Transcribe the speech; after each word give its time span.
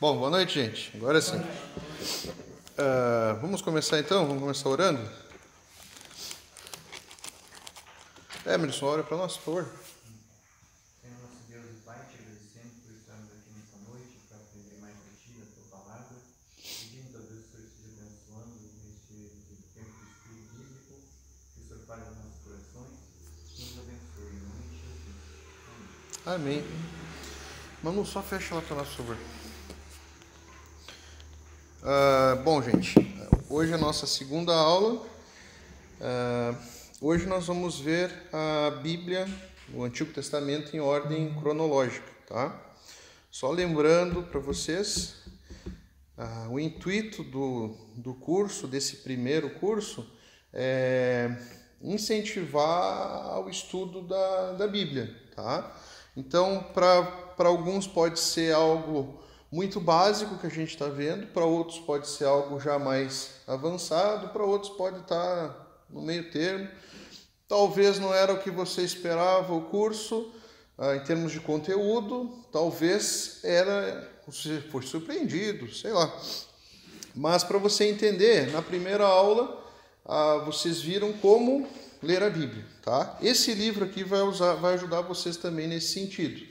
Bom, 0.00 0.16
boa 0.16 0.30
noite, 0.30 0.54
gente. 0.54 0.96
Agora 0.96 1.20
sim. 1.20 1.36
Uh, 1.36 3.36
vamos 3.42 3.60
começar 3.60 3.98
então? 3.98 4.26
Vamos 4.26 4.40
começar 4.40 4.70
orando? 4.70 5.06
Emerson, 8.46 8.86
ora 8.86 9.04
para 9.04 9.18
nós, 9.18 9.36
por 9.36 9.44
favor. 9.44 9.68
Senhor 11.02 11.20
nosso 11.20 11.44
Deus 11.46 11.66
Pai, 11.84 11.98
te 12.08 12.16
agradecemos 12.16 12.80
por 12.80 12.96
estarmos 12.96 13.28
aqui 13.28 13.52
nessa 13.52 13.76
noite 13.84 14.16
para 14.26 14.38
aprender 14.40 14.80
mais 14.80 14.96
de 14.96 15.12
Ti, 15.20 15.36
da 15.36 15.44
Tua 15.52 15.68
palavra. 15.78 16.16
Pedimos 16.56 17.12
a 17.14 17.20
Deus 17.20 17.44
que 17.44 17.52
o 17.52 17.60
Senhor 17.60 17.68
esteja 17.68 18.00
abençoando 18.00 18.56
neste 18.80 19.36
tempo 19.76 20.00
de 20.00 20.08
estudo 20.08 20.48
bíblico, 20.56 20.96
que 21.52 21.60
o 21.60 21.68
Senhor 21.68 21.84
fale 21.84 22.08
nos 22.08 22.16
nossos 22.16 22.40
corações 22.40 22.96
nos 23.60 23.76
abençoe. 23.76 24.32
Em 24.32 24.48
nome 24.48 24.64
de 24.72 24.80
Jesus. 24.80 26.24
Amém. 26.24 26.64
Manu, 27.82 28.04
só 28.04 28.22
fecha 28.22 28.54
lá 28.54 28.60
para 28.60 28.76
nós, 28.76 28.88
por 28.88 28.96
favor. 28.96 29.16
Uh, 31.80 32.42
bom, 32.42 32.60
gente, 32.60 32.94
hoje 33.48 33.72
é 33.72 33.74
a 33.74 33.78
nossa 33.78 34.06
segunda 34.06 34.52
aula. 34.52 34.96
Uh, 35.98 36.56
hoje 37.00 37.24
nós 37.24 37.46
vamos 37.46 37.80
ver 37.80 38.12
a 38.34 38.70
Bíblia, 38.82 39.26
o 39.72 39.82
Antigo 39.82 40.12
Testamento, 40.12 40.76
em 40.76 40.80
ordem 40.80 41.34
cronológica, 41.40 42.06
tá? 42.26 42.54
Só 43.30 43.50
lembrando 43.50 44.24
para 44.24 44.40
vocês, 44.40 45.14
uh, 46.18 46.50
o 46.50 46.60
intuito 46.60 47.24
do, 47.24 47.74
do 47.96 48.12
curso, 48.12 48.66
desse 48.66 48.96
primeiro 48.96 49.48
curso, 49.54 50.06
é 50.52 51.34
incentivar 51.80 53.40
o 53.40 53.48
estudo 53.48 54.02
da, 54.02 54.52
da 54.52 54.68
Bíblia, 54.68 55.18
tá? 55.34 55.74
Então, 56.14 56.62
para 56.74 57.29
alguns 57.48 57.86
pode 57.86 58.20
ser 58.20 58.54
algo 58.54 59.20
muito 59.50 59.80
básico 59.80 60.38
que 60.38 60.46
a 60.46 60.50
gente 60.50 60.70
está 60.70 60.86
vendo, 60.86 61.26
para 61.28 61.44
outros 61.44 61.80
pode 61.80 62.08
ser 62.08 62.24
algo 62.24 62.60
já 62.60 62.78
mais 62.78 63.30
avançado, 63.46 64.28
para 64.28 64.44
outros 64.44 64.72
pode 64.76 65.00
estar 65.00 65.48
tá 65.48 65.66
no 65.88 66.02
meio 66.02 66.30
termo. 66.30 66.68
Talvez 67.48 67.98
não 67.98 68.14
era 68.14 68.32
o 68.32 68.38
que 68.38 68.50
você 68.50 68.82
esperava 68.82 69.52
o 69.52 69.62
curso, 69.62 70.32
ah, 70.78 70.96
em 70.96 71.00
termos 71.00 71.32
de 71.32 71.40
conteúdo, 71.40 72.30
talvez 72.52 73.40
era, 73.42 74.08
você 74.26 74.60
foi 74.70 74.82
surpreendido, 74.82 75.72
sei 75.74 75.92
lá. 75.92 76.10
Mas 77.14 77.42
para 77.42 77.58
você 77.58 77.88
entender, 77.88 78.50
na 78.52 78.62
primeira 78.62 79.04
aula, 79.04 79.62
ah, 80.06 80.42
vocês 80.46 80.80
viram 80.80 81.12
como 81.12 81.68
ler 82.02 82.22
a 82.22 82.30
Bíblia, 82.30 82.64
tá? 82.82 83.18
Esse 83.20 83.52
livro 83.52 83.84
aqui 83.84 84.02
vai, 84.04 84.22
usar, 84.22 84.54
vai 84.54 84.74
ajudar 84.74 85.02
vocês 85.02 85.36
também 85.36 85.66
nesse 85.66 85.88
sentido, 85.88 86.46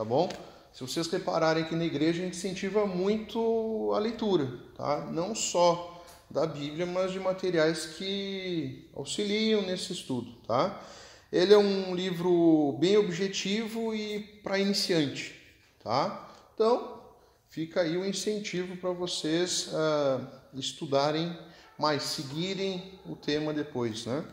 tá 0.00 0.04
bom? 0.04 0.30
Se 0.72 0.80
vocês 0.80 1.08
repararem 1.08 1.64
que 1.64 1.76
na 1.76 1.84
igreja 1.84 2.22
a 2.22 2.24
gente 2.24 2.34
incentiva 2.34 2.86
muito 2.86 3.92
a 3.94 3.98
leitura, 3.98 4.50
tá? 4.74 5.06
Não 5.12 5.34
só 5.34 6.02
da 6.30 6.46
Bíblia, 6.46 6.86
mas 6.86 7.12
de 7.12 7.20
materiais 7.20 7.84
que 7.84 8.88
auxiliam 8.94 9.60
nesse 9.60 9.92
estudo, 9.92 10.32
tá? 10.46 10.82
Ele 11.30 11.52
é 11.52 11.58
um 11.58 11.94
livro 11.94 12.78
bem 12.80 12.96
objetivo 12.96 13.94
e 13.94 14.20
para 14.42 14.58
iniciante, 14.58 15.38
tá? 15.84 16.32
Então, 16.54 17.02
fica 17.50 17.82
aí 17.82 17.98
o 17.98 18.00
um 18.00 18.06
incentivo 18.06 18.78
para 18.78 18.92
vocês 18.92 19.66
uh, 19.66 20.26
estudarem 20.54 21.36
mais, 21.78 22.04
seguirem 22.04 22.98
o 23.04 23.14
tema 23.14 23.52
depois, 23.52 24.06
né? 24.06 24.24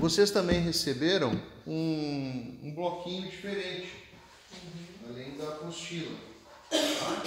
Vocês 0.00 0.32
também 0.32 0.58
receberam 0.58 1.40
um, 1.64 2.58
um 2.64 2.74
bloquinho 2.74 3.30
diferente 3.30 4.05
além 5.08 5.36
da 5.36 5.48
apostila. 5.48 6.16
Tá? 6.70 7.22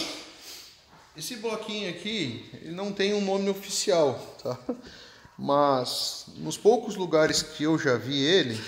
Esse 1.18 1.36
bloquinho 1.38 1.90
aqui, 1.90 2.50
ele 2.54 2.72
não 2.72 2.94
tem 2.94 3.14
um 3.14 3.22
nome 3.22 3.50
oficial, 3.50 4.14
tá? 4.42 4.58
Mas 5.38 6.26
nos 6.38 6.58
poucos 6.58 6.96
lugares 6.96 7.42
que 7.42 7.64
eu 7.64 7.78
já 7.78 7.98
vi 7.98 8.22
ele, 8.22 8.62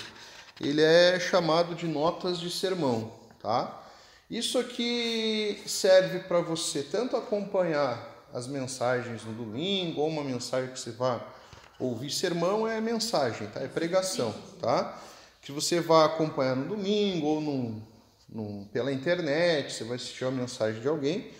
ele 0.60 0.82
é 0.82 1.18
chamado 1.18 1.74
de 1.74 1.86
notas 1.86 2.38
de 2.38 2.50
sermão, 2.50 3.12
tá? 3.40 3.82
Isso 4.30 4.58
aqui 4.58 5.62
serve 5.66 6.20
para 6.20 6.40
você 6.40 6.82
tanto 6.82 7.16
acompanhar 7.16 8.26
as 8.32 8.46
mensagens 8.46 9.24
no 9.24 9.32
domingo, 9.32 10.00
ou 10.00 10.08
uma 10.08 10.24
mensagem 10.24 10.72
que 10.72 10.80
você 10.80 10.90
vá 10.90 11.20
ouvir 11.78 12.10
sermão 12.10 12.66
é 12.66 12.80
mensagem, 12.80 13.46
tá? 13.48 13.60
É 13.60 13.68
pregação, 13.68 14.34
tá? 14.60 14.98
Que 15.42 15.52
você 15.52 15.80
vá 15.80 16.04
acompanhar 16.04 16.56
no 16.56 16.76
domingo 16.76 17.26
ou 17.26 17.40
num, 17.40 17.82
pela 18.72 18.92
internet, 18.92 19.72
você 19.72 19.84
vai 19.84 19.96
assistir 19.96 20.24
uma 20.24 20.40
mensagem 20.42 20.80
de 20.80 20.88
alguém, 20.88 21.30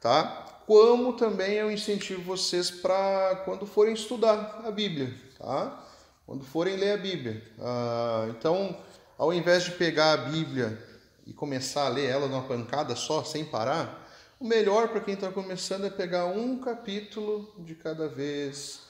tá? 0.00 0.62
Como 0.66 1.14
também 1.14 1.54
eu 1.54 1.70
incentivo 1.70 2.22
vocês 2.22 2.70
para 2.70 3.42
quando 3.44 3.66
forem 3.66 3.94
estudar 3.94 4.62
a 4.64 4.70
Bíblia, 4.70 5.14
tá? 5.38 5.84
Quando 6.26 6.44
forem 6.44 6.76
ler 6.76 6.92
a 6.92 6.96
Bíblia. 6.96 7.42
Ah, 7.58 8.26
então, 8.30 8.76
ao 9.18 9.32
invés 9.32 9.64
de 9.64 9.72
pegar 9.72 10.12
a 10.12 10.16
Bíblia 10.16 10.78
e 11.26 11.32
começar 11.32 11.86
a 11.86 11.88
ler 11.88 12.08
ela 12.08 12.28
numa 12.28 12.42
pancada 12.42 12.94
só, 12.94 13.24
sem 13.24 13.44
parar, 13.44 14.08
o 14.38 14.46
melhor 14.46 14.88
para 14.88 15.00
quem 15.00 15.14
está 15.14 15.30
começando 15.30 15.86
é 15.86 15.90
pegar 15.90 16.26
um 16.26 16.58
capítulo 16.58 17.52
de 17.58 17.74
cada 17.74 18.08
vez. 18.08 18.80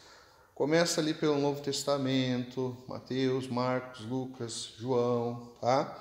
Começa 0.55 1.01
ali 1.01 1.15
pelo 1.15 1.39
Novo 1.39 1.63
Testamento, 1.63 2.77
Mateus, 2.87 3.49
Marcos, 3.49 4.05
Lucas, 4.05 4.75
João, 4.79 5.51
tá? 5.61 5.99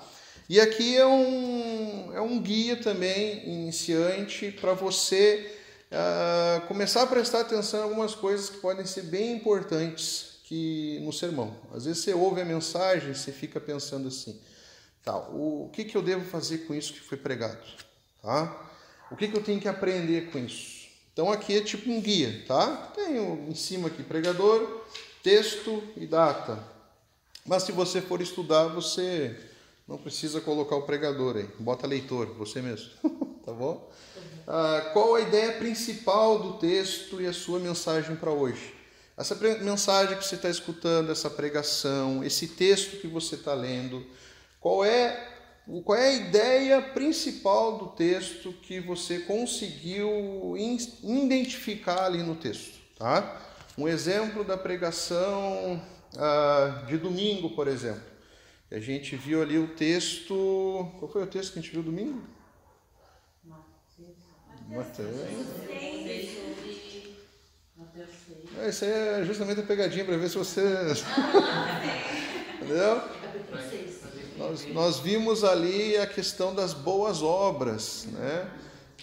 E 0.50 0.58
aqui 0.58 0.96
é 0.96 1.06
um, 1.06 2.12
é 2.12 2.20
um 2.20 2.42
guia 2.42 2.74
também 2.74 3.48
iniciante 3.48 4.50
para 4.50 4.72
você 4.72 5.56
uh, 5.92 6.66
começar 6.66 7.04
a 7.04 7.06
prestar 7.06 7.42
atenção 7.42 7.78
em 7.78 7.82
algumas 7.84 8.16
coisas 8.16 8.50
que 8.50 8.56
podem 8.56 8.84
ser 8.84 9.02
bem 9.02 9.36
importantes 9.36 10.40
que 10.42 10.98
no 11.04 11.12
sermão. 11.12 11.56
Às 11.72 11.84
vezes 11.84 12.02
você 12.02 12.12
ouve 12.14 12.40
a 12.40 12.44
mensagem, 12.44 13.14
você 13.14 13.30
fica 13.30 13.60
pensando 13.60 14.08
assim, 14.08 14.40
tá, 15.04 15.16
o, 15.16 15.66
o 15.66 15.70
que, 15.72 15.84
que 15.84 15.96
eu 15.96 16.02
devo 16.02 16.24
fazer 16.24 16.66
com 16.66 16.74
isso 16.74 16.94
que 16.94 17.00
foi 17.00 17.16
pregado? 17.16 17.64
Tá? 18.20 18.72
O 19.08 19.14
que, 19.14 19.28
que 19.28 19.36
eu 19.36 19.44
tenho 19.44 19.60
que 19.60 19.68
aprender 19.68 20.32
com 20.32 20.38
isso? 20.40 20.88
Então 21.12 21.30
aqui 21.30 21.58
é 21.58 21.60
tipo 21.60 21.88
um 21.88 22.00
guia, 22.00 22.44
tá? 22.48 22.90
Tem 22.96 23.16
em 23.48 23.54
cima 23.54 23.86
aqui 23.86 24.02
pregador, 24.02 24.82
texto 25.22 25.80
e 25.96 26.08
data. 26.08 26.58
Mas 27.46 27.62
se 27.62 27.70
você 27.70 28.00
for 28.00 28.20
estudar, 28.20 28.66
você 28.66 29.48
não 29.90 29.98
precisa 29.98 30.40
colocar 30.40 30.76
o 30.76 30.82
pregador 30.82 31.36
aí, 31.36 31.48
bota 31.58 31.84
leitor, 31.84 32.26
você 32.38 32.62
mesmo, 32.62 32.90
tá 33.44 33.52
bom? 33.52 33.90
Ah, 34.46 34.90
qual 34.92 35.16
a 35.16 35.20
ideia 35.20 35.54
principal 35.54 36.38
do 36.38 36.52
texto 36.58 37.20
e 37.20 37.26
a 37.26 37.32
sua 37.32 37.58
mensagem 37.58 38.14
para 38.14 38.30
hoje? 38.30 38.72
Essa 39.16 39.34
mensagem 39.34 40.16
que 40.16 40.24
você 40.24 40.36
está 40.36 40.48
escutando, 40.48 41.10
essa 41.10 41.28
pregação, 41.28 42.22
esse 42.22 42.46
texto 42.46 43.00
que 43.00 43.08
você 43.08 43.34
está 43.34 43.52
lendo, 43.52 44.06
qual 44.60 44.84
é, 44.84 45.28
qual 45.84 45.98
é 45.98 46.06
a 46.06 46.12
ideia 46.12 46.80
principal 46.80 47.76
do 47.76 47.88
texto 47.88 48.52
que 48.62 48.78
você 48.78 49.18
conseguiu 49.18 50.54
identificar 51.02 52.04
ali 52.04 52.22
no 52.22 52.36
texto? 52.36 52.78
Tá? 52.96 53.42
Um 53.76 53.88
exemplo 53.88 54.44
da 54.44 54.56
pregação 54.56 55.82
ah, 56.16 56.84
de 56.86 56.96
domingo, 56.96 57.50
por 57.50 57.66
exemplo. 57.66 58.09
A 58.70 58.78
gente 58.78 59.16
viu 59.16 59.42
ali 59.42 59.58
o 59.58 59.66
texto. 59.66 60.88
Qual 60.98 61.10
foi 61.10 61.24
o 61.24 61.26
texto 61.26 61.52
que 61.52 61.58
a 61.58 61.62
gente 61.62 61.72
viu 61.72 61.82
domingo? 61.82 62.22
Mateus. 64.68 65.18
É, 68.60 68.68
isso 68.68 68.84
aí 68.84 68.90
é 68.90 69.24
justamente 69.24 69.60
a 69.60 69.64
pegadinha 69.64 70.04
para 70.04 70.16
ver 70.16 70.28
se 70.28 70.38
você. 70.38 70.62
Entendeu? 72.54 73.02
Nós, 74.38 74.66
nós 74.72 75.00
vimos 75.00 75.42
ali 75.42 75.96
a 75.96 76.06
questão 76.06 76.54
das 76.54 76.72
boas 76.72 77.22
obras, 77.22 78.06
né? 78.12 78.48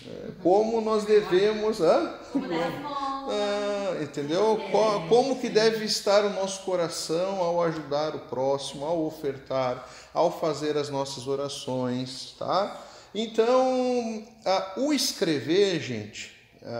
É, 0.05 0.31
como 0.41 0.79
nós 0.79 1.03
devemos. 1.03 1.81
Hã? 1.81 2.17
Ah, 3.29 4.01
entendeu? 4.01 4.57
Como 5.09 5.37
que 5.39 5.49
deve 5.49 5.83
estar 5.83 6.23
o 6.23 6.29
nosso 6.29 6.61
coração 6.63 7.41
ao 7.41 7.61
ajudar 7.63 8.15
o 8.15 8.19
próximo, 8.19 8.85
ao 8.85 9.03
ofertar, 9.05 9.85
ao 10.13 10.39
fazer 10.39 10.77
as 10.77 10.89
nossas 10.89 11.27
orações, 11.27 12.33
tá? 12.39 12.81
Então, 13.13 14.25
o 14.77 14.93
escrever, 14.93 15.81
gente, 15.81 16.31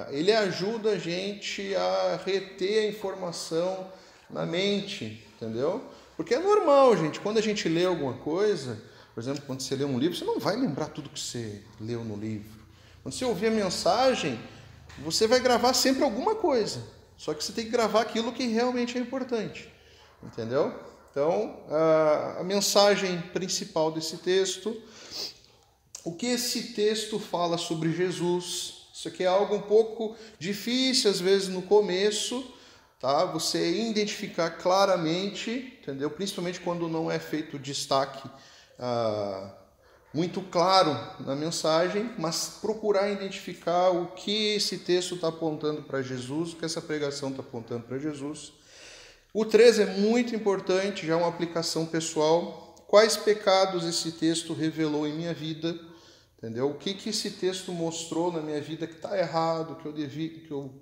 ele 0.09 0.31
ajuda 0.31 0.91
a 0.91 0.97
gente 0.97 1.75
a 1.75 2.19
reter 2.25 2.85
a 2.85 2.88
informação 2.88 3.88
na 4.29 4.45
mente, 4.45 5.25
entendeu? 5.35 5.83
Porque 6.15 6.33
é 6.33 6.39
normal, 6.39 6.95
gente, 6.95 7.19
quando 7.19 7.39
a 7.39 7.41
gente 7.41 7.67
lê 7.67 7.85
alguma 7.85 8.13
coisa, 8.13 8.81
por 9.13 9.21
exemplo, 9.21 9.44
quando 9.45 9.61
você 9.61 9.75
lê 9.75 9.83
um 9.83 9.99
livro, 9.99 10.15
você 10.15 10.25
não 10.25 10.39
vai 10.39 10.55
lembrar 10.55 10.88
tudo 10.88 11.09
que 11.09 11.19
você 11.19 11.61
leu 11.79 12.03
no 12.03 12.15
livro. 12.15 12.57
Quando 13.03 13.13
você 13.13 13.25
ouvir 13.25 13.47
a 13.47 13.51
mensagem, 13.51 14.39
você 14.99 15.27
vai 15.27 15.39
gravar 15.39 15.73
sempre 15.73 16.03
alguma 16.03 16.35
coisa. 16.35 16.81
Só 17.17 17.33
que 17.33 17.44
você 17.44 17.51
tem 17.51 17.65
que 17.65 17.71
gravar 17.71 18.01
aquilo 18.01 18.31
que 18.31 18.45
realmente 18.47 18.97
é 18.97 19.01
importante. 19.01 19.71
Entendeu? 20.23 20.73
Então, 21.11 21.59
a, 21.69 22.38
a 22.39 22.44
mensagem 22.44 23.19
principal 23.33 23.91
desse 23.91 24.17
texto 24.17 24.75
o 26.07 26.13
que 26.13 26.27
esse 26.27 26.71
texto 26.71 27.19
fala 27.19 27.57
sobre 27.57 27.91
Jesus. 27.91 28.88
Isso 28.94 29.09
aqui 29.09 29.25
é 29.25 29.27
algo 29.27 29.55
um 29.55 29.61
pouco 29.61 30.15
difícil 30.39 31.11
às 31.11 31.19
vezes 31.19 31.49
no 31.49 31.61
começo, 31.61 32.49
tá? 32.97 33.25
Você 33.25 33.89
identificar 33.89 34.51
claramente, 34.51 35.77
entendeu? 35.81 36.09
Principalmente 36.09 36.61
quando 36.61 36.88
não 36.88 37.11
é 37.11 37.19
feito 37.19 37.59
destaque 37.59 38.25
ah, 38.79 39.53
muito 40.17 40.41
claro 40.41 40.97
na 41.19 41.35
mensagem, 41.35 42.09
mas 42.17 42.57
procurar 42.59 43.07
identificar 43.07 43.91
o 43.91 44.07
que 44.07 44.55
esse 44.55 44.79
texto 44.79 45.13
está 45.13 45.27
apontando 45.27 45.83
para 45.83 46.01
Jesus, 46.01 46.53
o 46.53 46.55
que 46.55 46.65
essa 46.65 46.81
pregação 46.81 47.29
está 47.29 47.43
apontando 47.43 47.83
para 47.83 47.99
Jesus. 47.99 48.51
O 49.31 49.45
3 49.45 49.77
é 49.77 49.85
muito 49.97 50.35
importante, 50.35 51.05
já 51.05 51.13
é 51.13 51.15
uma 51.15 51.27
aplicação 51.27 51.85
pessoal. 51.85 52.75
Quais 52.87 53.15
pecados 53.15 53.85
esse 53.85 54.13
texto 54.13 54.55
revelou 54.55 55.05
em 55.05 55.13
minha 55.13 55.35
vida? 55.35 55.77
Entendeu? 56.39 56.71
O 56.71 56.73
que, 56.73 56.95
que 56.95 57.09
esse 57.09 57.29
texto 57.29 57.71
mostrou 57.71 58.31
na 58.31 58.41
minha 58.41 58.59
vida 58.59 58.87
que 58.87 58.95
está 58.95 59.15
errado, 59.15 59.75
que 59.75 59.85
eu, 59.85 59.93
devi, 59.93 60.29
que 60.29 60.51
eu 60.51 60.73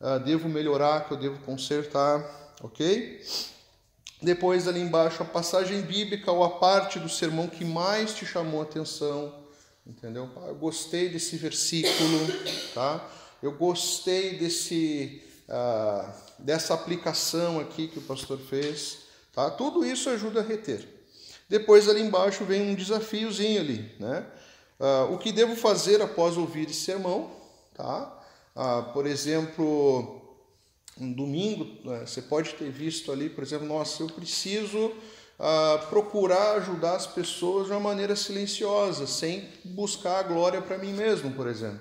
uh, 0.00 0.18
devo 0.24 0.48
melhorar, 0.48 1.06
que 1.06 1.12
eu 1.12 1.18
devo 1.18 1.38
consertar, 1.40 2.54
ok? 2.62 3.20
Depois, 4.22 4.68
ali 4.68 4.80
embaixo, 4.80 5.22
a 5.22 5.26
passagem 5.26 5.82
bíblica 5.82 6.30
ou 6.30 6.44
a 6.44 6.50
parte 6.50 6.98
do 6.98 7.08
sermão 7.08 7.48
que 7.48 7.64
mais 7.64 8.14
te 8.14 8.24
chamou 8.24 8.60
a 8.60 8.64
atenção, 8.64 9.34
entendeu? 9.86 10.30
Eu 10.46 10.54
gostei 10.54 11.08
desse 11.08 11.36
versículo, 11.36 12.18
tá? 12.72 13.04
Eu 13.42 13.52
gostei 13.52 14.38
desse 14.38 15.22
ah, 15.48 16.14
dessa 16.38 16.72
aplicação 16.72 17.60
aqui 17.60 17.88
que 17.88 17.98
o 17.98 18.02
pastor 18.02 18.38
fez. 18.38 19.00
Tá? 19.32 19.50
Tudo 19.50 19.84
isso 19.84 20.08
ajuda 20.08 20.40
a 20.40 20.42
reter. 20.42 20.86
Depois 21.48 21.88
ali 21.88 22.00
embaixo 22.00 22.44
vem 22.44 22.62
um 22.62 22.74
desafiozinho 22.74 23.60
ali, 23.60 23.94
né? 23.98 24.26
Ah, 24.80 25.08
o 25.10 25.18
que 25.18 25.30
devo 25.30 25.54
fazer 25.54 26.00
após 26.00 26.36
ouvir 26.36 26.70
esse 26.70 26.80
sermão, 26.80 27.30
tá? 27.74 28.18
Ah, 28.56 28.90
por 28.94 29.06
exemplo, 29.06 30.21
um 31.02 31.12
domingo, 31.12 31.66
né, 31.84 32.04
você 32.06 32.22
pode 32.22 32.54
ter 32.54 32.70
visto 32.70 33.10
ali, 33.10 33.28
por 33.28 33.42
exemplo, 33.42 33.66
nossa, 33.66 34.02
eu 34.02 34.06
preciso 34.06 34.92
ah, 35.38 35.86
procurar 35.90 36.56
ajudar 36.58 36.94
as 36.94 37.06
pessoas 37.06 37.66
de 37.66 37.72
uma 37.72 37.80
maneira 37.80 38.14
silenciosa, 38.14 39.06
sem 39.06 39.48
buscar 39.64 40.20
a 40.20 40.22
glória 40.22 40.62
para 40.62 40.78
mim 40.78 40.92
mesmo, 40.92 41.32
por 41.32 41.48
exemplo. 41.48 41.80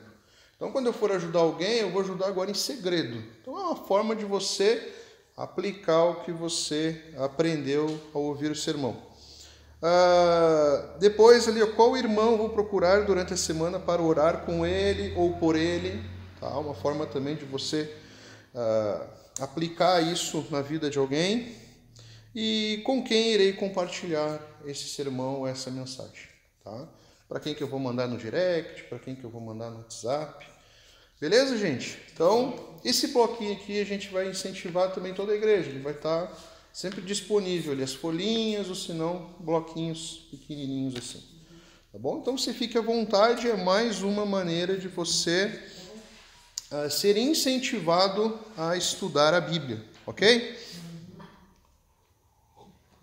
Então, 0.56 0.72
quando 0.72 0.88
eu 0.88 0.94
for 0.94 1.12
ajudar 1.12 1.40
alguém, 1.40 1.78
eu 1.78 1.92
vou 1.92 2.02
ajudar 2.02 2.28
agora 2.28 2.50
em 2.50 2.56
segredo. 2.56 3.24
Então, 3.42 3.58
é 3.58 3.64
uma 3.64 3.76
forma 3.76 4.16
de 4.16 4.26
você 4.26 4.94
aplicar 5.38 6.04
o 6.06 6.16
que 6.24 6.32
você 6.32 7.00
aprendeu 7.18 8.00
ao 8.14 8.24
ouvir 8.24 8.52
o 8.52 8.56
sermão. 8.56 8.98
Ah, 9.82 10.96
depois, 11.00 11.48
ali, 11.48 11.66
qual 11.74 11.96
irmão 11.96 12.38
vou 12.38 12.50
procurar 12.50 13.06
durante 13.06 13.34
a 13.34 13.38
semana 13.38 13.80
para 13.80 14.02
orar 14.02 14.46
com 14.46 14.66
ele 14.66 15.14
ou 15.16 15.34
por 15.34 15.56
ele? 15.56 16.04
Tá? 16.40 16.50
Uma 16.58 16.74
forma 16.74 17.06
também 17.06 17.36
de 17.36 17.46
você 17.46 18.01
ah, 18.54 19.08
aplicar 19.40 20.02
isso 20.02 20.46
na 20.50 20.62
vida 20.62 20.90
de 20.90 20.98
alguém. 20.98 21.56
E 22.34 22.82
com 22.86 23.04
quem 23.04 23.32
irei 23.34 23.54
compartilhar 23.54 24.40
esse 24.66 24.88
sermão, 24.90 25.46
essa 25.46 25.70
mensagem. 25.70 26.30
Tá? 26.64 26.88
Para 27.28 27.40
quem 27.40 27.54
que 27.54 27.62
eu 27.62 27.68
vou 27.68 27.80
mandar 27.80 28.08
no 28.08 28.18
direct, 28.18 28.84
para 28.84 29.00
quem 29.00 29.16
que 29.16 29.24
eu 29.24 29.30
vou 29.30 29.42
mandar 29.42 29.70
no 29.70 29.78
WhatsApp. 29.78 30.46
Beleza, 31.20 31.58
gente? 31.58 31.98
Então, 32.14 32.78
esse 32.84 33.08
bloquinho 33.08 33.54
aqui 33.54 33.80
a 33.80 33.86
gente 33.86 34.10
vai 34.10 34.30
incentivar 34.30 34.94
também 34.94 35.14
toda 35.14 35.34
a 35.34 35.36
igreja. 35.36 35.70
Ele 35.70 35.80
vai 35.80 35.94
estar 35.94 36.32
sempre 36.74 37.02
disponível 37.02 37.74
ali, 37.74 37.84
as 37.84 37.94
folhinhas, 37.94 38.70
ou 38.70 38.76
se 38.76 38.94
não, 38.94 39.36
bloquinhos 39.40 40.28
pequenininhos 40.32 40.96
assim. 40.96 41.22
Tá 41.92 42.00
bom? 42.00 42.20
Então, 42.20 42.38
você 42.38 42.54
fique 42.54 42.78
à 42.78 42.82
vontade, 42.82 43.50
é 43.50 43.58
mais 43.58 44.02
uma 44.02 44.26
maneira 44.26 44.78
de 44.78 44.88
você 44.88 45.62
uh, 46.72 46.90
ser 46.90 47.18
incentivado 47.18 48.40
a 48.58 48.76
estudar 48.76 49.34
a 49.34 49.42
Bíblia, 49.42 49.84
ok? 50.06 50.58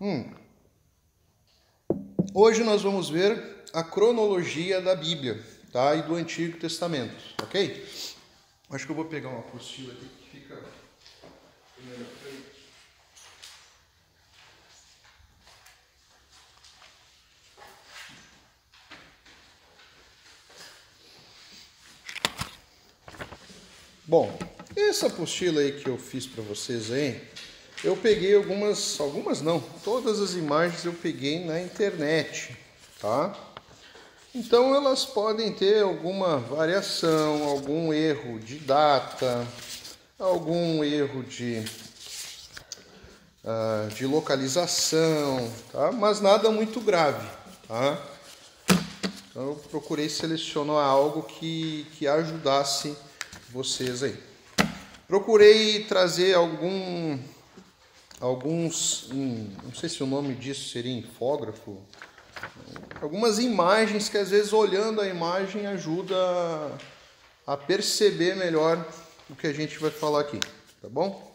Hum. 0.01 0.33
Hoje 2.33 2.63
nós 2.63 2.81
vamos 2.81 3.09
ver 3.09 3.65
a 3.73 3.83
cronologia 3.83 4.81
da 4.81 4.95
Bíblia, 4.95 5.43
tá? 5.71 5.95
E 5.95 6.01
do 6.01 6.15
Antigo 6.15 6.57
Testamento, 6.57 7.35
ok? 7.43 7.85
Acho 8.69 8.85
que 8.85 8.91
eu 8.91 8.95
vou 8.95 9.05
pegar 9.05 9.29
uma 9.29 9.39
apostila 9.39 9.93
aqui 9.93 10.05
que 10.05 10.39
fica 10.39 10.55
melhor 11.79 12.05
para 12.21 12.29
Bom, 24.09 24.35
essa 24.75 25.05
apostila 25.05 25.61
aí 25.61 25.71
que 25.71 25.87
eu 25.87 25.95
fiz 25.95 26.25
para 26.25 26.41
vocês 26.41 26.91
aí, 26.91 27.21
eu 27.83 27.95
peguei 27.95 28.35
algumas, 28.35 28.99
algumas 28.99 29.39
não, 29.39 29.59
todas 29.83 30.19
as 30.19 30.33
imagens 30.33 30.83
eu 30.83 30.93
peguei 30.93 31.45
na 31.45 31.61
internet, 31.61 32.57
tá? 32.99 33.37
Então 34.33 34.73
elas 34.73 35.05
podem 35.05 35.53
ter 35.53 35.83
alguma 35.83 36.37
variação, 36.37 37.43
algum 37.49 37.93
erro 37.93 38.39
de 38.39 38.57
data, 38.57 39.47
algum 40.17 40.83
erro 40.83 41.21
de, 41.21 41.63
uh, 43.43 43.93
de 43.93 44.07
localização, 44.07 45.53
tá? 45.71 45.91
mas 45.91 46.19
nada 46.19 46.49
muito 46.49 46.81
grave. 46.81 47.29
Tá? 47.67 48.03
Então 49.29 49.49
eu 49.49 49.55
procurei 49.69 50.09
selecionar 50.09 50.83
algo 50.83 51.21
que, 51.21 51.85
que 51.93 52.07
ajudasse 52.07 52.97
vocês 53.51 54.03
aí. 54.03 54.15
Procurei 55.07 55.85
trazer 55.85 56.35
algum, 56.35 57.17
alguns, 58.19 59.09
hum, 59.11 59.49
não 59.63 59.73
sei 59.73 59.89
se 59.89 60.03
o 60.03 60.05
nome 60.05 60.35
disso 60.35 60.69
seria 60.69 60.95
infógrafo, 60.95 61.81
algumas 63.01 63.39
imagens 63.39 64.07
que 64.07 64.17
às 64.17 64.29
vezes 64.29 64.53
olhando 64.53 65.01
a 65.01 65.07
imagem 65.07 65.65
ajuda 65.65 66.15
a 67.45 67.57
perceber 67.57 68.35
melhor 68.35 68.85
o 69.29 69.35
que 69.35 69.47
a 69.47 69.53
gente 69.53 69.79
vai 69.79 69.89
falar 69.89 70.21
aqui, 70.21 70.39
tá 70.79 70.87
bom? 70.87 71.27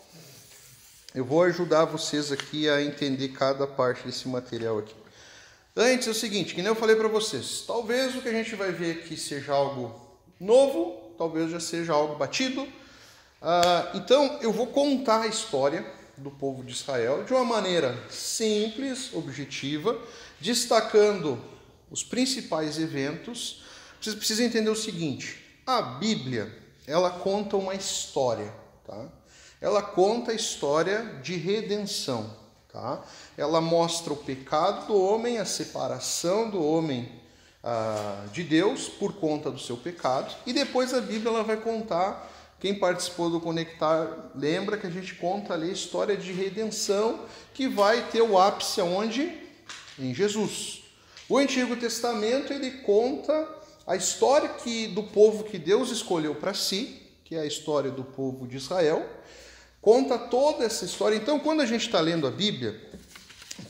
Eu 1.12 1.24
vou 1.24 1.42
ajudar 1.42 1.84
vocês 1.84 2.30
aqui 2.30 2.68
a 2.68 2.80
entender 2.80 3.28
cada 3.30 3.66
parte 3.66 4.06
desse 4.06 4.28
material 4.28 4.78
aqui. 4.78 4.94
Antes 5.76 6.06
é 6.06 6.10
o 6.12 6.14
seguinte, 6.14 6.54
que 6.54 6.62
nem 6.62 6.68
eu 6.68 6.76
falei 6.76 6.94
para 6.94 7.08
vocês, 7.08 7.64
talvez 7.66 8.14
o 8.14 8.22
que 8.22 8.28
a 8.28 8.32
gente 8.32 8.54
vai 8.54 8.70
ver 8.70 8.98
aqui 8.98 9.16
seja 9.16 9.52
algo 9.52 10.00
novo, 10.38 11.03
talvez 11.16 11.50
já 11.50 11.60
seja 11.60 11.92
algo 11.92 12.16
batido. 12.16 12.62
Uh, 12.62 13.96
então 13.96 14.38
eu 14.40 14.52
vou 14.52 14.68
contar 14.68 15.22
a 15.22 15.26
história 15.26 15.84
do 16.16 16.30
povo 16.30 16.62
de 16.62 16.72
Israel 16.72 17.24
de 17.24 17.32
uma 17.32 17.44
maneira 17.44 17.98
simples, 18.08 19.12
objetiva, 19.12 20.00
destacando 20.40 21.38
os 21.90 22.02
principais 22.02 22.78
eventos. 22.78 23.62
Vocês 24.00 24.14
precisam 24.14 24.46
entender 24.46 24.70
o 24.70 24.76
seguinte: 24.76 25.44
a 25.66 25.82
Bíblia 25.82 26.50
ela 26.86 27.10
conta 27.10 27.56
uma 27.56 27.74
história, 27.74 28.52
tá? 28.86 29.08
Ela 29.60 29.82
conta 29.82 30.32
a 30.32 30.34
história 30.34 31.20
de 31.22 31.36
redenção, 31.36 32.34
tá? 32.72 33.02
Ela 33.36 33.60
mostra 33.60 34.12
o 34.12 34.16
pecado 34.16 34.86
do 34.86 35.02
homem, 35.02 35.38
a 35.38 35.44
separação 35.44 36.50
do 36.50 36.62
homem 36.62 37.23
ah, 37.64 38.26
de 38.30 38.44
Deus 38.44 38.88
por 38.88 39.14
conta 39.14 39.50
do 39.50 39.58
seu 39.58 39.76
pecado, 39.76 40.34
e 40.44 40.52
depois 40.52 40.92
a 40.92 41.00
Bíblia 41.00 41.30
ela 41.30 41.42
vai 41.42 41.56
contar 41.56 42.30
quem 42.60 42.74
participou 42.74 43.28
do 43.28 43.40
Conectar 43.40 44.30
lembra 44.34 44.78
que 44.78 44.86
a 44.86 44.90
gente 44.90 45.14
conta 45.16 45.52
ali 45.52 45.68
a 45.68 45.72
história 45.72 46.16
de 46.16 46.32
redenção 46.32 47.26
que 47.52 47.68
vai 47.68 48.08
ter 48.08 48.22
o 48.22 48.38
ápice 48.38 48.80
aonde? 48.80 49.30
Em 49.98 50.14
Jesus. 50.14 50.82
O 51.28 51.36
Antigo 51.36 51.76
Testamento 51.76 52.52
ele 52.52 52.70
conta 52.82 53.48
a 53.86 53.96
história 53.96 54.48
que 54.48 54.86
do 54.88 55.02
povo 55.02 55.44
que 55.44 55.58
Deus 55.58 55.90
escolheu 55.90 56.34
para 56.34 56.54
si, 56.54 57.02
que 57.24 57.34
é 57.34 57.40
a 57.40 57.46
história 57.46 57.90
do 57.90 58.02
povo 58.02 58.46
de 58.46 58.56
Israel, 58.56 59.06
conta 59.80 60.18
toda 60.18 60.64
essa 60.64 60.86
história. 60.86 61.16
Então, 61.16 61.38
quando 61.38 61.60
a 61.60 61.66
gente 61.66 61.86
está 61.86 62.00
lendo 62.00 62.26
a 62.26 62.30
Bíblia, 62.30 62.80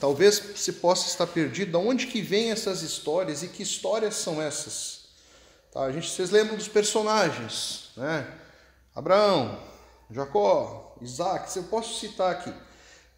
talvez 0.04 0.34
se 0.56 0.70
possa 0.70 1.08
estar 1.08 1.26
perdido 1.26 1.70
de 1.70 1.76
onde 1.78 2.08
que 2.08 2.20
vêm 2.20 2.50
essas 2.50 2.82
histórias 2.82 3.42
e 3.42 3.48
que 3.48 3.62
histórias 3.62 4.16
são 4.16 4.42
essas. 4.42 5.06
Tá? 5.72 5.84
A 5.84 5.92
gente, 5.92 6.10
vocês 6.10 6.28
lembram 6.28 6.58
dos 6.58 6.68
personagens, 6.68 7.90
né? 7.96 8.30
Abraão, 8.94 9.58
Jacó, 10.10 10.94
Isaac, 11.00 11.56
eu 11.56 11.62
posso 11.62 11.98
citar 11.98 12.32
aqui. 12.32 12.52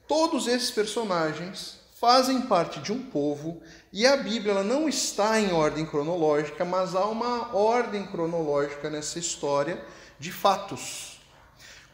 Todos 0.07 0.47
esses 0.47 0.71
personagens 0.71 1.81
fazem 1.99 2.43
parte 2.43 2.79
de 2.79 2.93
um 2.93 3.03
povo 3.03 3.61
e 3.93 4.07
a 4.07 4.17
Bíblia 4.17 4.53
ela 4.53 4.63
não 4.63 4.89
está 4.89 5.41
em 5.41 5.53
ordem 5.53 5.85
cronológica, 5.85 6.65
mas 6.65 6.95
há 6.95 7.05
uma 7.07 7.53
ordem 7.53 8.07
cronológica 8.07 8.89
nessa 8.89 9.19
história 9.19 9.85
de 10.21 10.31
fatos. 10.31 11.16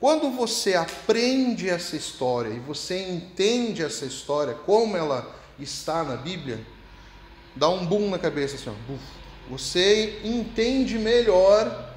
Quando 0.03 0.31
você 0.31 0.75
aprende 0.75 1.69
essa 1.69 1.95
história 1.95 2.49
e 2.49 2.59
você 2.59 3.09
entende 3.09 3.85
essa 3.85 4.05
história 4.05 4.53
como 4.53 4.97
ela 4.97 5.33
está 5.61 6.03
na 6.03 6.17
Bíblia, 6.17 6.61
dá 7.55 7.69
um 7.69 7.87
boom 7.87 8.11
na 8.11 8.19
cabeça 8.19 8.57
assim, 8.57 8.69
ó, 8.69 8.95
você 9.49 10.21
entende 10.25 10.99
melhor 10.99 11.95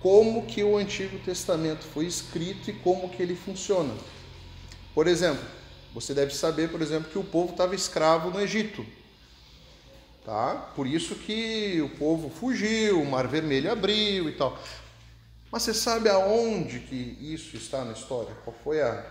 como 0.00 0.46
que 0.46 0.62
o 0.62 0.76
Antigo 0.76 1.18
Testamento 1.18 1.82
foi 1.86 2.06
escrito 2.06 2.70
e 2.70 2.72
como 2.72 3.08
que 3.08 3.20
ele 3.20 3.34
funciona. 3.34 3.92
Por 4.94 5.08
exemplo, 5.08 5.44
você 5.92 6.14
deve 6.14 6.32
saber, 6.32 6.70
por 6.70 6.80
exemplo, 6.80 7.10
que 7.10 7.18
o 7.18 7.24
povo 7.24 7.50
estava 7.50 7.74
escravo 7.74 8.30
no 8.30 8.40
Egito. 8.40 8.86
Tá? 10.24 10.70
Por 10.76 10.86
isso 10.86 11.16
que 11.16 11.80
o 11.82 11.88
povo 11.98 12.30
fugiu, 12.30 13.02
o 13.02 13.10
Mar 13.10 13.26
Vermelho 13.26 13.72
abriu 13.72 14.28
e 14.28 14.32
tal. 14.34 14.56
Mas 15.50 15.62
você 15.62 15.72
sabe 15.72 16.08
aonde 16.08 16.80
que 16.80 17.16
isso 17.20 17.56
está 17.56 17.84
na 17.84 17.92
história? 17.92 18.34
Qual 18.44 18.54
foi 18.62 18.82
a, 18.82 19.04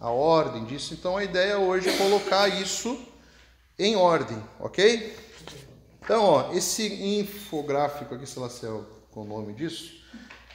a 0.00 0.10
ordem 0.10 0.64
disso? 0.64 0.92
Então 0.92 1.16
a 1.16 1.22
ideia 1.22 1.58
hoje 1.58 1.88
é 1.88 1.96
colocar 1.96 2.48
isso 2.48 2.98
em 3.78 3.94
ordem, 3.94 4.42
ok? 4.58 5.16
Então, 6.02 6.22
ó, 6.24 6.52
esse 6.52 6.86
infográfico 7.20 8.14
aqui, 8.14 8.26
sei 8.26 8.42
lá 8.42 8.50
se 8.50 8.66
é 8.66 8.68
o 8.68 9.24
nome 9.24 9.54
disso, 9.54 9.94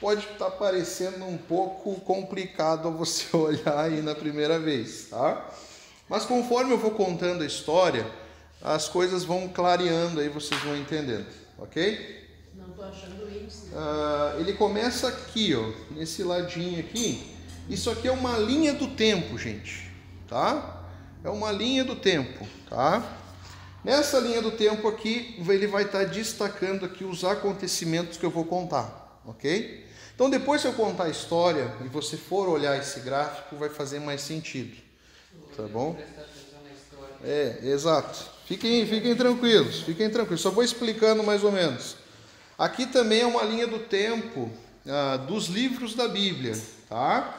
pode 0.00 0.20
estar 0.20 0.46
tá 0.46 0.50
parecendo 0.50 1.24
um 1.24 1.36
pouco 1.36 1.98
complicado 2.00 2.88
a 2.88 2.90
você 2.90 3.24
olhar 3.36 3.78
aí 3.78 4.02
na 4.02 4.14
primeira 4.14 4.58
vez, 4.58 5.08
tá? 5.08 5.50
Mas 6.08 6.24
conforme 6.24 6.72
eu 6.72 6.78
vou 6.78 6.90
contando 6.92 7.42
a 7.42 7.46
história, 7.46 8.06
as 8.60 8.88
coisas 8.88 9.24
vão 9.24 9.48
clareando 9.48 10.20
aí, 10.20 10.28
vocês 10.28 10.60
vão 10.62 10.76
entendendo, 10.76 11.26
ok? 11.58 12.19
Achando 12.82 13.28
isso. 13.46 13.66
Uh, 13.66 14.40
ele 14.40 14.54
começa 14.54 15.08
aqui, 15.08 15.54
ó, 15.54 15.72
nesse 15.94 16.22
ladinho 16.22 16.80
aqui. 16.80 17.36
Isso 17.68 17.90
aqui 17.90 18.08
é 18.08 18.12
uma 18.12 18.36
linha 18.36 18.74
do 18.74 18.88
tempo, 18.88 19.38
gente, 19.38 19.90
tá? 20.28 20.84
É 21.22 21.28
uma 21.28 21.52
linha 21.52 21.84
do 21.84 21.94
tempo, 21.94 22.46
tá? 22.68 23.18
Nessa 23.84 24.18
linha 24.18 24.42
do 24.42 24.50
tempo 24.50 24.88
aqui, 24.88 25.36
ele 25.48 25.66
vai 25.66 25.84
estar 25.84 26.04
destacando 26.04 26.84
aqui 26.84 27.04
os 27.04 27.24
acontecimentos 27.24 28.18
que 28.18 28.26
eu 28.26 28.30
vou 28.30 28.44
contar, 28.44 29.20
ok? 29.24 29.86
Então, 30.14 30.28
depois 30.28 30.60
que 30.60 30.68
eu 30.68 30.72
contar 30.74 31.04
a 31.04 31.08
história 31.08 31.72
e 31.84 31.88
você 31.88 32.16
for 32.16 32.48
olhar 32.48 32.76
esse 32.78 33.00
gráfico, 33.00 33.56
vai 33.56 33.68
fazer 33.70 34.00
mais 34.00 34.20
sentido, 34.20 34.76
tá 35.56 35.62
bom? 35.62 35.96
É, 37.24 37.58
exato. 37.62 38.18
Fiquem, 38.46 38.84
fiquem 38.86 39.14
tranquilos, 39.14 39.80
fiquem 39.82 40.10
tranquilos. 40.10 40.40
Só 40.40 40.50
vou 40.50 40.64
explicando 40.64 41.22
mais 41.22 41.44
ou 41.44 41.52
menos. 41.52 41.96
Aqui 42.60 42.84
também 42.84 43.22
é 43.22 43.26
uma 43.26 43.42
linha 43.42 43.66
do 43.66 43.78
tempo 43.78 44.50
ah, 44.86 45.16
dos 45.16 45.46
livros 45.46 45.94
da 45.94 46.06
Bíblia, 46.06 46.52
tá? 46.90 47.34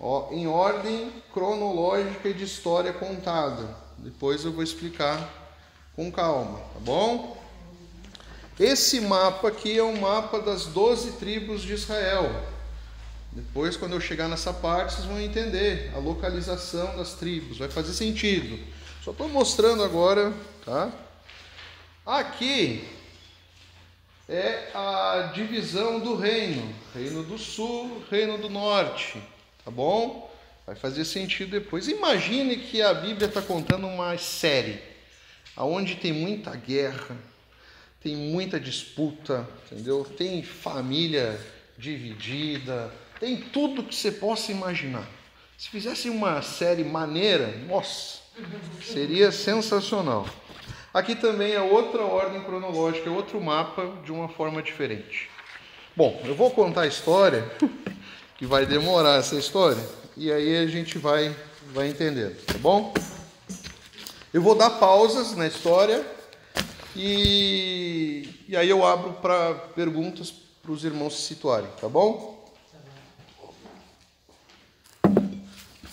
Ó, 0.00 0.32
em 0.32 0.46
ordem 0.46 1.12
cronológica 1.34 2.26
e 2.26 2.32
de 2.32 2.44
história 2.44 2.94
contada. 2.94 3.68
Depois 3.98 4.42
eu 4.42 4.52
vou 4.52 4.64
explicar 4.64 5.28
com 5.94 6.10
calma, 6.10 6.58
tá 6.72 6.80
bom? 6.80 7.36
Esse 8.58 9.02
mapa 9.02 9.48
aqui 9.48 9.76
é 9.76 9.82
o 9.82 9.88
um 9.88 10.00
mapa 10.00 10.40
das 10.40 10.64
12 10.64 11.18
tribos 11.18 11.60
de 11.60 11.74
Israel. 11.74 12.42
Depois, 13.32 13.76
quando 13.76 13.92
eu 13.92 14.00
chegar 14.00 14.28
nessa 14.28 14.50
parte, 14.50 14.94
vocês 14.94 15.04
vão 15.04 15.20
entender 15.20 15.92
a 15.94 15.98
localização 15.98 16.96
das 16.96 17.12
tribos, 17.12 17.58
vai 17.58 17.68
fazer 17.68 17.92
sentido. 17.92 18.58
Só 19.04 19.10
estou 19.10 19.28
mostrando 19.28 19.84
agora, 19.84 20.32
tá? 20.64 20.90
Aqui 22.06 22.96
é 24.28 24.70
a 24.74 25.30
divisão 25.34 26.00
do 26.00 26.16
reino: 26.16 26.74
Reino 26.94 27.22
do 27.22 27.38
Sul, 27.38 28.02
Reino 28.10 28.38
do 28.38 28.48
Norte, 28.48 29.20
tá 29.64 29.70
bom? 29.70 30.30
Vai 30.66 30.74
fazer 30.74 31.04
sentido 31.04 31.52
depois. 31.52 31.86
Imagine 31.86 32.56
que 32.56 32.82
a 32.82 32.92
Bíblia 32.92 33.28
está 33.28 33.40
contando 33.40 33.86
uma 33.86 34.18
série, 34.18 34.80
aonde 35.54 35.94
tem 35.94 36.12
muita 36.12 36.50
guerra, 36.56 37.16
tem 38.02 38.16
muita 38.16 38.58
disputa, 38.58 39.48
entendeu? 39.70 40.04
Tem 40.04 40.42
família 40.42 41.38
dividida, 41.78 42.92
tem 43.20 43.36
tudo 43.36 43.84
que 43.84 43.94
você 43.94 44.10
possa 44.10 44.50
imaginar. 44.50 45.06
Se 45.56 45.70
fizesse 45.70 46.10
uma 46.10 46.42
série 46.42 46.84
maneira, 46.84 47.46
nossa, 47.66 48.18
seria 48.82 49.30
sensacional. 49.30 50.26
Aqui 50.96 51.14
também 51.14 51.52
é 51.52 51.60
outra 51.60 52.02
ordem 52.04 52.42
cronológica, 52.42 53.10
é 53.10 53.12
outro 53.12 53.38
mapa 53.38 53.98
de 54.02 54.10
uma 54.10 54.30
forma 54.30 54.62
diferente. 54.62 55.28
Bom, 55.94 56.18
eu 56.24 56.34
vou 56.34 56.50
contar 56.50 56.80
a 56.80 56.86
história, 56.86 57.46
que 58.38 58.46
vai 58.46 58.64
demorar 58.64 59.18
essa 59.18 59.36
história, 59.36 59.86
e 60.16 60.32
aí 60.32 60.56
a 60.56 60.66
gente 60.66 60.96
vai, 60.96 61.36
vai 61.74 61.88
entendendo, 61.88 62.34
tá 62.46 62.56
bom? 62.56 62.94
Eu 64.32 64.40
vou 64.40 64.54
dar 64.54 64.70
pausas 64.70 65.36
na 65.36 65.46
história 65.46 66.02
e, 66.96 68.30
e 68.48 68.56
aí 68.56 68.70
eu 68.70 68.82
abro 68.82 69.12
para 69.20 69.52
perguntas 69.52 70.32
para 70.62 70.72
os 70.72 70.82
irmãos 70.82 71.14
se 71.16 71.26
situarem, 71.26 71.68
tá 71.78 71.90
bom? 71.90 72.42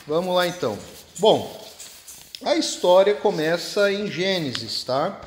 Vamos 0.08 0.34
lá 0.34 0.48
então. 0.48 0.80
Bom, 1.20 1.62
a 2.46 2.56
história 2.56 3.16
começa 3.16 3.92
em 3.92 4.10
Gênesis, 4.12 4.84
tá? 4.84 5.22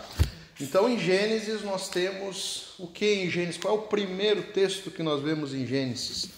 Então 0.60 0.88
em 0.88 0.98
Gênesis 0.98 1.62
nós 1.62 1.88
temos 1.88 2.74
o 2.78 2.86
que 2.86 3.06
em 3.06 3.30
Gênesis? 3.30 3.60
Qual 3.60 3.74
é 3.74 3.78
o 3.78 3.82
primeiro 3.82 4.42
texto 4.42 4.90
que 4.90 5.02
nós 5.02 5.22
vemos 5.22 5.54
em 5.54 5.66
Gênesis? 5.66 6.28